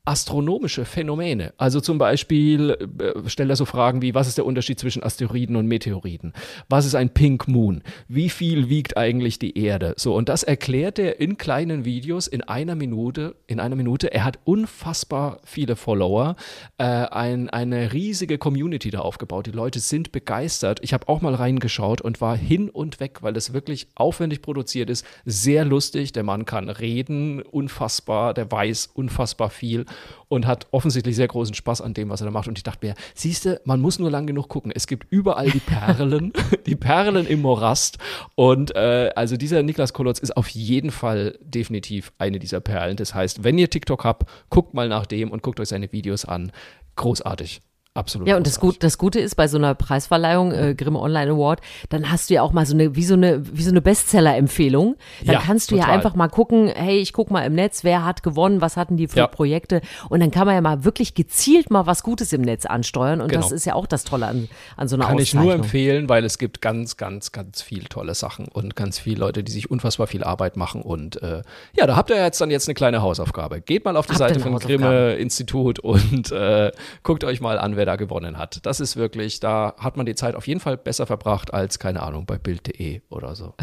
astronomische 0.07 0.85
Phänomene. 0.85 1.55
Also 1.57 1.81
zum 1.81 1.97
Beispiel 1.97 2.77
äh, 2.99 3.29
stellt 3.29 3.49
er 3.49 3.57
so 3.57 3.65
Fragen 3.65 4.03
wie, 4.03 4.15
was 4.15 4.29
ist 4.29 4.37
der 4.37 4.45
Unterschied 4.45 4.79
zwischen 4.79 5.03
Asteroiden 5.03 5.57
und 5.57 5.67
Meteoriten? 5.67 6.35
Was 6.69 6.85
ist 6.85 6.95
ein 6.95 7.09
Pink 7.09 7.49
Moon? 7.49 7.83
Wie 8.07 8.29
viel 8.29 8.69
wiegt 8.69 8.99
eigentlich 8.99 9.39
die 9.39 9.59
Erde? 9.59 9.95
So, 9.97 10.15
und 10.15 10.29
das 10.29 10.43
erklärt 10.43 10.99
er 10.99 11.21
in 11.21 11.39
kleinen 11.39 11.87
Videos 11.87 12.27
in 12.27 12.43
einer 12.43 12.75
Minute, 12.75 13.37
in 13.47 13.61
einer 13.61 13.77
Minute. 13.77 14.13
Er 14.13 14.25
hat 14.25 14.39
unfassbar 14.45 15.41
viele 15.45 15.75
Follower, 15.75 16.37
äh, 16.77 16.85
ein, 16.85 17.49
eine 17.49 17.95
riesige 17.95 18.37
Community 18.37 18.91
da 18.91 18.99
aufgebaut. 18.99 19.47
Die 19.47 19.53
Leute 19.53 19.81
sind 19.81 20.13
begeistert. 20.13 20.81
Ich 20.83 20.93
habe 20.93 21.09
auch 21.09 21.23
mal 21.23 21.35
reingeschaut 21.35 22.03
und 22.03 22.21
war 22.21 22.37
hin 22.37 22.69
und 22.69 23.01
weg, 23.01 23.23
weil 23.23 23.37
es 23.39 23.55
wirklich 23.55 23.89
aufwendig 23.95 24.43
produziert 24.43 24.91
ist, 24.91 25.07
sehr 25.25 25.65
lustig. 25.65 26.13
Der 26.13 26.25
Mann 26.25 26.45
kann 26.45 26.69
reden, 26.69 27.41
unfassbar, 27.41 28.35
der 28.35 28.53
weiß 28.53 28.91
unfassbar 28.93 29.49
viel 29.49 29.87
und 30.29 30.47
hat 30.47 30.67
offensichtlich 30.71 31.17
sehr 31.17 31.29
großen 31.29 31.55
Spaß 31.55 31.81
an 31.81 31.95
dem, 31.95 32.09
was 32.09 32.21
er 32.21 32.27
da 32.27 32.31
macht. 32.31 32.49
Und 32.49 32.59
ich 32.59 32.63
dachte 32.63 32.87
mir, 32.87 32.95
siehst 33.15 33.45
du, 33.45 33.61
man 33.65 33.81
muss 33.81 33.99
nur 33.99 34.11
lang 34.11 34.27
genug 34.27 34.49
gucken. 34.49 34.73
Es 34.75 34.87
gibt 34.87 35.07
überall 35.11 35.51
die 35.51 35.61
Perlen, 35.61 36.33
die 36.67 36.77
Perlen 36.77 37.27
im 37.27 37.43
Morast. 37.43 37.99
Und 38.35 38.75
äh, 38.75 39.11
also 39.15 39.37
dieser 39.37 39.63
Niklas 39.63 39.93
Kolotz 39.93 40.19
ist 40.19 40.37
auf 40.37 40.49
jeden 40.49 40.91
Fall 40.91 41.39
definitiv 41.41 42.13
eine 42.19 42.39
dieser 42.39 42.61
Perlen. 42.61 42.97
Das 42.97 43.15
heißt, 43.15 43.45
wenn 43.45 43.59
ihr 43.59 43.71
TikTok 43.71 44.05
habt, 44.05 44.29
guckt 44.51 44.75
mal 44.75 44.89
nach 44.89 45.07
dem 45.07 45.31
und 45.31 45.43
guckt 45.43 45.61
euch 45.61 45.69
seine 45.69 45.93
Videos 45.93 46.25
an. 46.25 46.53
Großartig. 46.97 47.61
Absolut. 47.97 48.27
Ja, 48.27 48.37
und 48.37 48.45
das, 48.45 48.59
Gut, 48.59 48.83
das 48.83 48.99
Gute 48.99 49.21
ist 49.21 49.37
bei 49.37 49.47
so 49.47 49.57
einer 49.57 49.77
Preisverleihung, 49.77 50.51
äh, 50.51 50.75
Grimme 50.75 50.99
Online 50.99 51.31
Award, 51.31 51.61
dann 51.91 52.11
hast 52.11 52.29
du 52.29 52.35
ja 52.35 52.43
auch 52.43 52.53
mal 52.53 52.67
so 52.67 52.75
eine, 52.75 52.97
wie 52.97 53.05
so 53.05 53.15
eine, 53.15 53.41
wie 53.57 53.63
so 53.63 53.71
eine 53.71 53.81
Bestseller-Empfehlung. 53.81 54.97
Dann 55.25 55.35
ja, 55.35 55.41
kannst 55.41 55.71
du 55.71 55.77
total. 55.77 55.91
ja 55.91 55.95
einfach 55.95 56.17
mal 56.17 56.27
gucken, 56.27 56.67
hey, 56.67 56.99
ich 56.99 57.13
guck 57.13 57.31
mal 57.31 57.43
im 57.43 57.55
Netz, 57.55 57.85
wer 57.85 58.05
hat 58.05 58.25
gewonnen, 58.25 58.61
was 58.61 58.77
hatten 58.77 58.97
die 58.97 59.07
für 59.07 59.19
ja. 59.19 59.27
Projekte. 59.29 59.81
Und 60.09 60.19
dann 60.19 60.33
kann 60.33 60.47
man 60.47 60.57
ja 60.57 60.61
mal 60.61 60.85
wirklich 60.85 61.15
gezielt 61.15 61.71
mal 61.71 61.87
was 61.87 62.03
Gutes 62.03 62.33
im 62.33 62.41
Netz 62.41 62.67
ansteuern. 62.67 63.21
Und 63.21 63.29
genau. 63.29 63.43
das 63.43 63.53
ist 63.53 63.65
ja 63.65 63.75
auch 63.75 63.87
das 63.87 64.03
Tolle 64.03 64.27
an, 64.27 64.49
an 64.77 64.89
so 64.89 64.97
einer 64.97 65.07
Kann 65.07 65.21
ich 65.21 65.33
nur 65.33 65.55
empfehlen, 65.55 66.09
weil 66.09 66.25
es 66.25 66.39
gibt 66.39 66.61
ganz, 66.61 66.97
ganz, 66.97 67.31
ganz 67.31 67.63
viele 67.63 67.89
tolle 67.89 68.17
Sachen 68.17 68.49
und 68.49 68.75
ganz 68.75 68.99
viele 68.99 69.21
Leute, 69.21 69.45
die 69.45 69.53
sich 69.53 69.71
unfassbar 69.71 70.09
viel 70.09 70.25
Arbeit 70.25 70.57
machen. 70.57 70.83
Und 70.83 71.23
äh, 71.23 71.43
ja, 71.77 71.87
da 71.87 71.95
habt 71.95 72.11
ihr 72.11 72.21
jetzt 72.21 72.41
dann 72.41 72.51
jetzt 72.51 72.67
eine 72.67 72.75
kleine 72.75 73.03
Hausaufgabe. 73.03 73.61
Geht 73.61 73.85
mal 73.85 73.97
auf 73.97 74.07
die 74.07 74.15
Habt 74.15 74.19
Seite 74.19 74.41
von 74.41 74.59
Grimme 74.59 75.13
Institut 75.15 75.79
und 75.79 76.33
äh, 76.33 76.73
guckt 77.05 77.23
euch 77.23 77.41
mal 77.41 77.57
an, 77.57 77.77
wer 77.77 77.84
wer 77.85 77.93
da 77.93 77.97
gewonnen 77.97 78.39
hat. 78.39 78.65
Das 78.65 78.81
ist 78.81 78.97
wirklich, 78.97 79.41
da 79.41 79.75
hat 79.79 79.97
man 79.97 80.07
die 80.07 80.15
Zeit 80.15 80.35
auf 80.35 80.47
jeden 80.47 80.61
Fall 80.61 80.77
besser 80.77 81.07
verbracht 81.07 81.53
als, 81.53 81.79
keine 81.79 82.03
Ahnung, 82.03 82.25
bei 82.25 82.39
Bild.de 82.39 83.03
oder 83.11 83.35
so. 83.35 83.55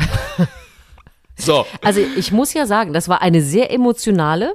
so. 1.36 1.66
Also 1.82 2.02
ich 2.16 2.32
muss 2.32 2.54
ja 2.54 2.68
sagen, 2.68 2.94
das 2.94 3.10
war 3.10 3.22
eine 3.22 3.42
sehr 3.42 3.72
emotionale, 3.72 4.54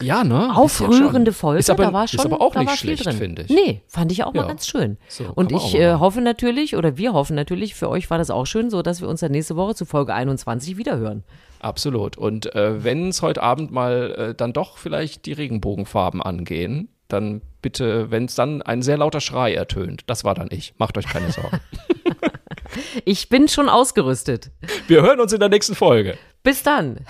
ja, 0.00 0.22
ne? 0.22 0.56
Aufrührende 0.56 1.32
Folge. 1.32 1.58
Ist 1.58 1.70
aber, 1.70 1.86
da 1.86 1.92
war 1.92 2.06
schon, 2.06 2.20
ist 2.20 2.26
aber 2.26 2.40
auch 2.40 2.54
nicht 2.54 2.70
schlecht, 2.76 3.12
finde 3.14 3.42
ich. 3.42 3.48
Nee, 3.48 3.82
fand 3.88 4.12
ich 4.12 4.22
auch 4.22 4.32
ja. 4.32 4.42
mal 4.42 4.46
ganz 4.46 4.68
schön. 4.68 4.96
So, 5.08 5.24
und 5.34 5.50
ich 5.50 5.74
äh, 5.74 5.94
hoffe 5.94 6.20
natürlich, 6.20 6.76
oder 6.76 6.96
wir 6.96 7.14
hoffen 7.14 7.34
natürlich, 7.34 7.74
für 7.74 7.88
euch 7.88 8.08
war 8.08 8.18
das 8.18 8.30
auch 8.30 8.44
schön, 8.46 8.70
so 8.70 8.82
dass 8.82 9.00
wir 9.00 9.08
uns 9.08 9.18
dann 9.18 9.32
nächste 9.32 9.56
Woche 9.56 9.74
zu 9.74 9.86
Folge 9.86 10.14
21 10.14 10.76
wiederhören. 10.76 11.24
Absolut. 11.58 12.16
Und 12.16 12.54
äh, 12.54 12.84
wenn 12.84 13.08
es 13.08 13.22
heute 13.22 13.42
Abend 13.42 13.72
mal 13.72 14.14
äh, 14.16 14.34
dann 14.36 14.52
doch 14.52 14.78
vielleicht 14.78 15.26
die 15.26 15.32
Regenbogenfarben 15.32 16.22
angehen, 16.22 16.88
dann 17.08 17.42
bitte, 17.62 18.10
wenn 18.10 18.26
es 18.26 18.34
dann 18.34 18.62
ein 18.62 18.82
sehr 18.82 18.98
lauter 18.98 19.20
Schrei 19.20 19.54
ertönt, 19.54 20.02
das 20.06 20.24
war 20.24 20.34
dann 20.34 20.48
ich. 20.50 20.74
Macht 20.78 20.96
euch 20.98 21.06
keine 21.06 21.32
Sorgen. 21.32 21.60
ich 23.04 23.28
bin 23.28 23.48
schon 23.48 23.68
ausgerüstet. 23.68 24.50
Wir 24.86 25.02
hören 25.02 25.20
uns 25.20 25.32
in 25.32 25.40
der 25.40 25.48
nächsten 25.48 25.74
Folge. 25.74 26.16
Bis 26.42 26.62
dann. 26.62 27.00